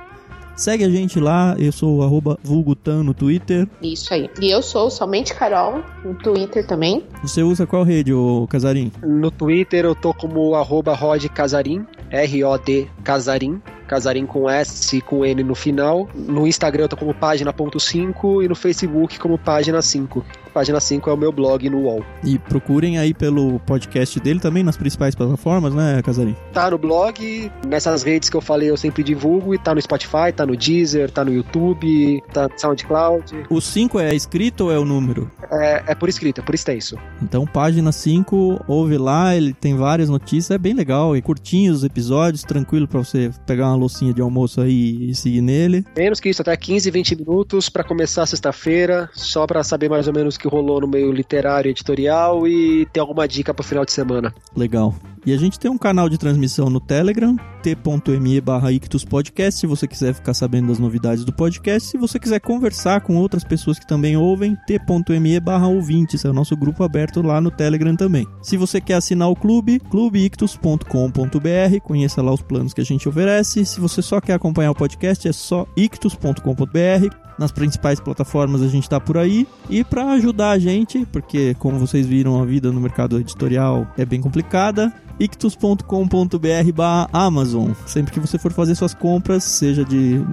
Segue 0.57 0.84
a 0.84 0.90
gente 0.90 1.18
lá, 1.18 1.57
eu 1.59 1.72
sou 1.72 2.00
o 2.00 2.38
vulgutan 2.42 3.02
no 3.02 3.12
Twitter. 3.12 3.68
Isso 3.82 4.14
aí. 4.14 4.30
E 4.40 4.50
eu 4.50 4.62
sou 4.62 4.90
somente 4.90 5.34
Carol 5.34 5.82
no 6.05 6.14
Twitter 6.14 6.66
também. 6.66 7.05
Você 7.22 7.42
usa 7.42 7.66
qual 7.66 7.82
rede, 7.82 8.12
ô 8.12 8.46
Casarim? 8.48 8.92
No 9.02 9.30
Twitter 9.30 9.84
eu 9.84 9.94
tô 9.94 10.14
como 10.14 10.55
arroba 10.55 10.94
Rod 10.94 11.24
Casarim, 11.26 11.84
R-O-D 12.11 12.88
Casarim. 13.02 13.61
Casarim 13.86 14.24
com 14.24 14.48
S 14.48 14.96
e 14.96 15.00
com 15.00 15.24
N 15.24 15.42
no 15.42 15.55
final. 15.55 16.09
No 16.14 16.46
Instagram 16.46 16.84
eu 16.84 16.88
tô 16.88 16.96
como 16.96 17.12
página.5 17.12 18.42
e 18.42 18.48
no 18.48 18.55
Facebook 18.55 19.18
como 19.18 19.36
página 19.36 19.82
5. 19.82 20.24
Página 20.55 20.78
5 20.78 21.11
é 21.11 21.12
o 21.12 21.16
meu 21.16 21.32
blog 21.32 21.68
no 21.68 21.80
UOL. 21.80 22.05
E 22.22 22.38
procurem 22.38 22.96
aí 22.96 23.12
pelo 23.12 23.59
podcast 23.61 24.20
dele 24.20 24.38
também 24.38 24.62
nas 24.62 24.76
principais 24.76 25.12
plataformas, 25.12 25.74
né, 25.74 26.00
Casarim? 26.00 26.36
Tá 26.52 26.70
no 26.70 26.78
blog, 26.78 27.50
nessas 27.66 28.05
redes 28.05 28.30
que 28.30 28.36
eu 28.36 28.40
falei 28.40 28.70
eu 28.70 28.76
sempre 28.76 29.02
divulgo, 29.02 29.52
e 29.52 29.59
tá 29.59 29.74
no 29.74 29.82
Spotify, 29.82 30.32
tá 30.34 30.46
no 30.46 30.57
Deezer, 30.57 31.11
tá 31.11 31.24
no 31.24 31.34
YouTube, 31.34 32.22
tá 32.32 32.48
no 32.48 32.57
SoundCloud. 32.57 33.46
O 33.50 33.61
5 33.61 33.98
é 33.98 34.14
escrito 34.14 34.66
ou 34.66 34.72
é 34.72 34.78
o 34.78 34.84
número? 34.84 35.28
É, 35.50 35.82
é 35.88 35.94
por 35.94 36.09
escrito, 36.09 36.40
é 36.40 36.44
por 36.44 36.55
extenso. 36.55 36.96
Então, 37.20 37.44
página 37.44 37.90
5, 37.90 38.64
ouve 38.68 38.96
lá, 38.96 39.34
ele 39.34 39.52
tem 39.52 39.74
várias 39.74 40.09
notícias, 40.09 40.52
é 40.52 40.59
bem 40.59 40.72
legal, 40.72 41.16
e 41.16 41.20
curtinhos 41.20 41.78
os 41.78 41.84
episódios, 41.84 42.44
tranquilo 42.44 42.86
para 42.86 43.00
você 43.00 43.32
pegar 43.44 43.66
uma 43.66 43.76
loucinha 43.76 44.14
de 44.14 44.22
almoço 44.22 44.61
aí 44.61 45.11
e 45.11 45.14
seguir 45.16 45.40
nele. 45.40 45.84
Menos 45.96 46.20
que 46.20 46.28
isso, 46.28 46.42
até 46.42 46.57
15, 46.57 46.90
20 46.92 47.16
minutos 47.16 47.68
para 47.68 47.82
começar 47.82 48.24
sexta-feira, 48.24 49.11
só 49.14 49.46
para 49.48 49.64
saber 49.64 49.90
mais 49.90 50.07
ou 50.07 50.14
menos 50.14 50.38
o 50.43 50.43
que 50.45 50.49
rolou 50.49 50.80
no 50.80 50.86
meio 50.86 51.11
literário 51.11 51.70
editorial 51.70 52.47
e 52.47 52.86
ter 52.92 53.01
alguma 53.01 53.26
dica 53.26 53.55
pro 53.55 53.64
final 53.64 53.84
de 53.84 53.92
semana. 53.92 54.34
Legal. 54.55 54.95
E 55.24 55.32
a 55.32 55.38
gente 55.38 55.59
tem 55.59 55.70
um 55.70 55.78
canal 55.78 56.07
de 56.07 56.18
transmissão 56.18 56.68
no 56.68 56.78
Telegram, 56.78 57.34
t.me 57.62 58.40
barra 58.42 58.68
Podcast, 59.09 59.61
se 59.61 59.66
você 59.66 59.88
quiser 59.88 60.12
ficar 60.12 60.34
sabendo 60.34 60.68
das 60.68 60.78
novidades 60.78 61.24
do 61.24 61.32
podcast. 61.32 61.88
Se 61.88 61.97
você 61.97 62.18
quiser 62.18 62.40
conversar 62.40 63.01
com 63.01 63.16
outras 63.16 63.42
pessoas 63.42 63.78
que 63.78 63.86
também 63.86 64.18
ouvem, 64.18 64.55
t.me 64.66 65.40
barra 65.40 65.66
ouvintes, 65.66 66.26
é 66.26 66.28
o 66.28 66.34
nosso 66.34 66.55
grupo 66.55 66.84
aberto 66.84 67.22
lá 67.22 67.40
no 67.40 67.51
Telegram 67.51 67.97
também. 67.97 68.26
Se 68.42 68.59
você 68.59 68.82
quer 68.82 68.95
assinar 68.95 69.30
o 69.30 69.36
clube, 69.36 69.80
clubeictus.com.br, 69.80 71.80
conheça 71.82 72.20
lá 72.20 72.32
os 72.32 72.42
planos 72.42 72.74
que 72.74 72.82
a 72.82 72.84
gente 72.84 73.09
oferece. 73.09 73.64
Se 73.64 73.80
você 73.80 74.03
só 74.03 74.20
quer 74.20 74.34
acompanhar 74.34 74.72
o 74.72 74.74
podcast, 74.74 75.26
é 75.26 75.32
só 75.32 75.66
ictus.com.br. 75.74 77.24
Nas 77.39 77.53
principais 77.53 78.01
plataformas 78.01 78.62
a 78.62 78.68
gente 78.68 78.89
tá 78.89 79.01
por 79.01 79.18
aí. 79.18 79.47
E 79.68 79.82
para 79.82 80.12
ajudar 80.12 80.51
a 80.51 80.59
gente, 80.59 81.07
porque 81.07 81.55
como 81.55 81.78
vocês 81.78 82.07
viram, 82.07 82.41
a 82.41 82.45
vida 82.45 82.70
no 82.70 82.80
mercado 82.80 83.18
editorial 83.18 83.87
é 83.97 84.05
bem 84.05 84.20
complicada, 84.20 84.93
ictus.com.br 85.18 86.72
barra 86.74 87.09
Amazon. 87.12 87.72
Sempre 87.87 88.12
que 88.12 88.20
você 88.20 88.39
for 88.39 88.53
fazer 88.53 88.74
suas 88.74 88.95
compras, 88.95 89.45
seja 89.45 89.85
de 89.85 90.24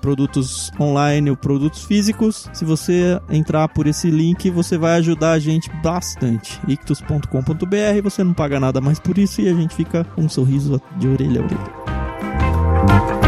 produtos 0.00 0.72
online 0.80 1.30
ou 1.30 1.36
produtos 1.36 1.84
físicos. 1.84 2.48
Se 2.52 2.64
você 2.64 3.20
entrar 3.30 3.68
por 3.68 3.86
esse 3.86 4.10
link, 4.10 4.50
você 4.50 4.76
vai 4.78 4.96
ajudar 4.96 5.32
a 5.32 5.38
gente 5.38 5.70
bastante. 5.82 6.60
ictus.com.br, 6.66 8.02
você 8.02 8.24
não 8.24 8.32
paga 8.32 8.58
nada 8.58 8.80
mais 8.80 8.98
por 8.98 9.18
isso 9.18 9.40
e 9.40 9.48
a 9.48 9.54
gente 9.54 9.74
fica 9.74 10.04
com 10.14 10.22
um 10.22 10.28
sorriso 10.28 10.80
de 10.96 11.08
orelha 11.08 11.42
a 11.42 11.44
orelha. 11.44 13.19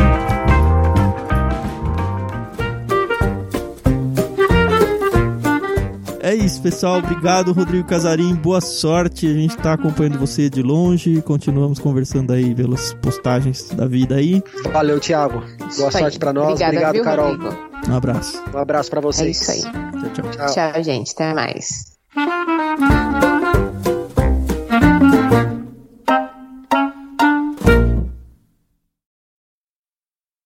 É 6.32 6.34
isso, 6.34 6.62
pessoal. 6.62 6.96
Obrigado, 6.96 7.52
Rodrigo 7.52 7.86
Casarim. 7.86 8.34
Boa 8.34 8.62
sorte. 8.62 9.26
A 9.26 9.34
gente 9.34 9.54
tá 9.58 9.74
acompanhando 9.74 10.18
você 10.18 10.48
de 10.48 10.62
longe. 10.62 11.20
Continuamos 11.20 11.78
conversando 11.78 12.32
aí 12.32 12.54
pelas 12.54 12.94
postagens 12.94 13.68
da 13.68 13.86
vida 13.86 14.14
aí. 14.14 14.42
Valeu, 14.72 14.98
Thiago. 14.98 15.40
Boa 15.40 15.68
isso 15.68 15.90
sorte 15.90 16.18
para 16.18 16.32
nós. 16.32 16.52
Obrigada, 16.52 16.72
Obrigado, 16.72 16.94
viu, 16.94 17.04
Carol. 17.04 17.36
Rodrigo? 17.36 17.54
Um 17.86 17.94
abraço. 17.94 18.42
Um 18.54 18.56
abraço 18.56 18.88
para 18.88 19.00
é 19.00 19.02
vocês. 19.02 19.28
É 19.28 19.30
isso 19.30 19.50
aí. 19.50 19.60
Tchau, 19.60 20.10
tchau. 20.14 20.30
Tchau, 20.30 20.72
tchau 20.72 20.82
gente. 20.82 21.12
Até 21.12 21.34
mais. 21.34 21.92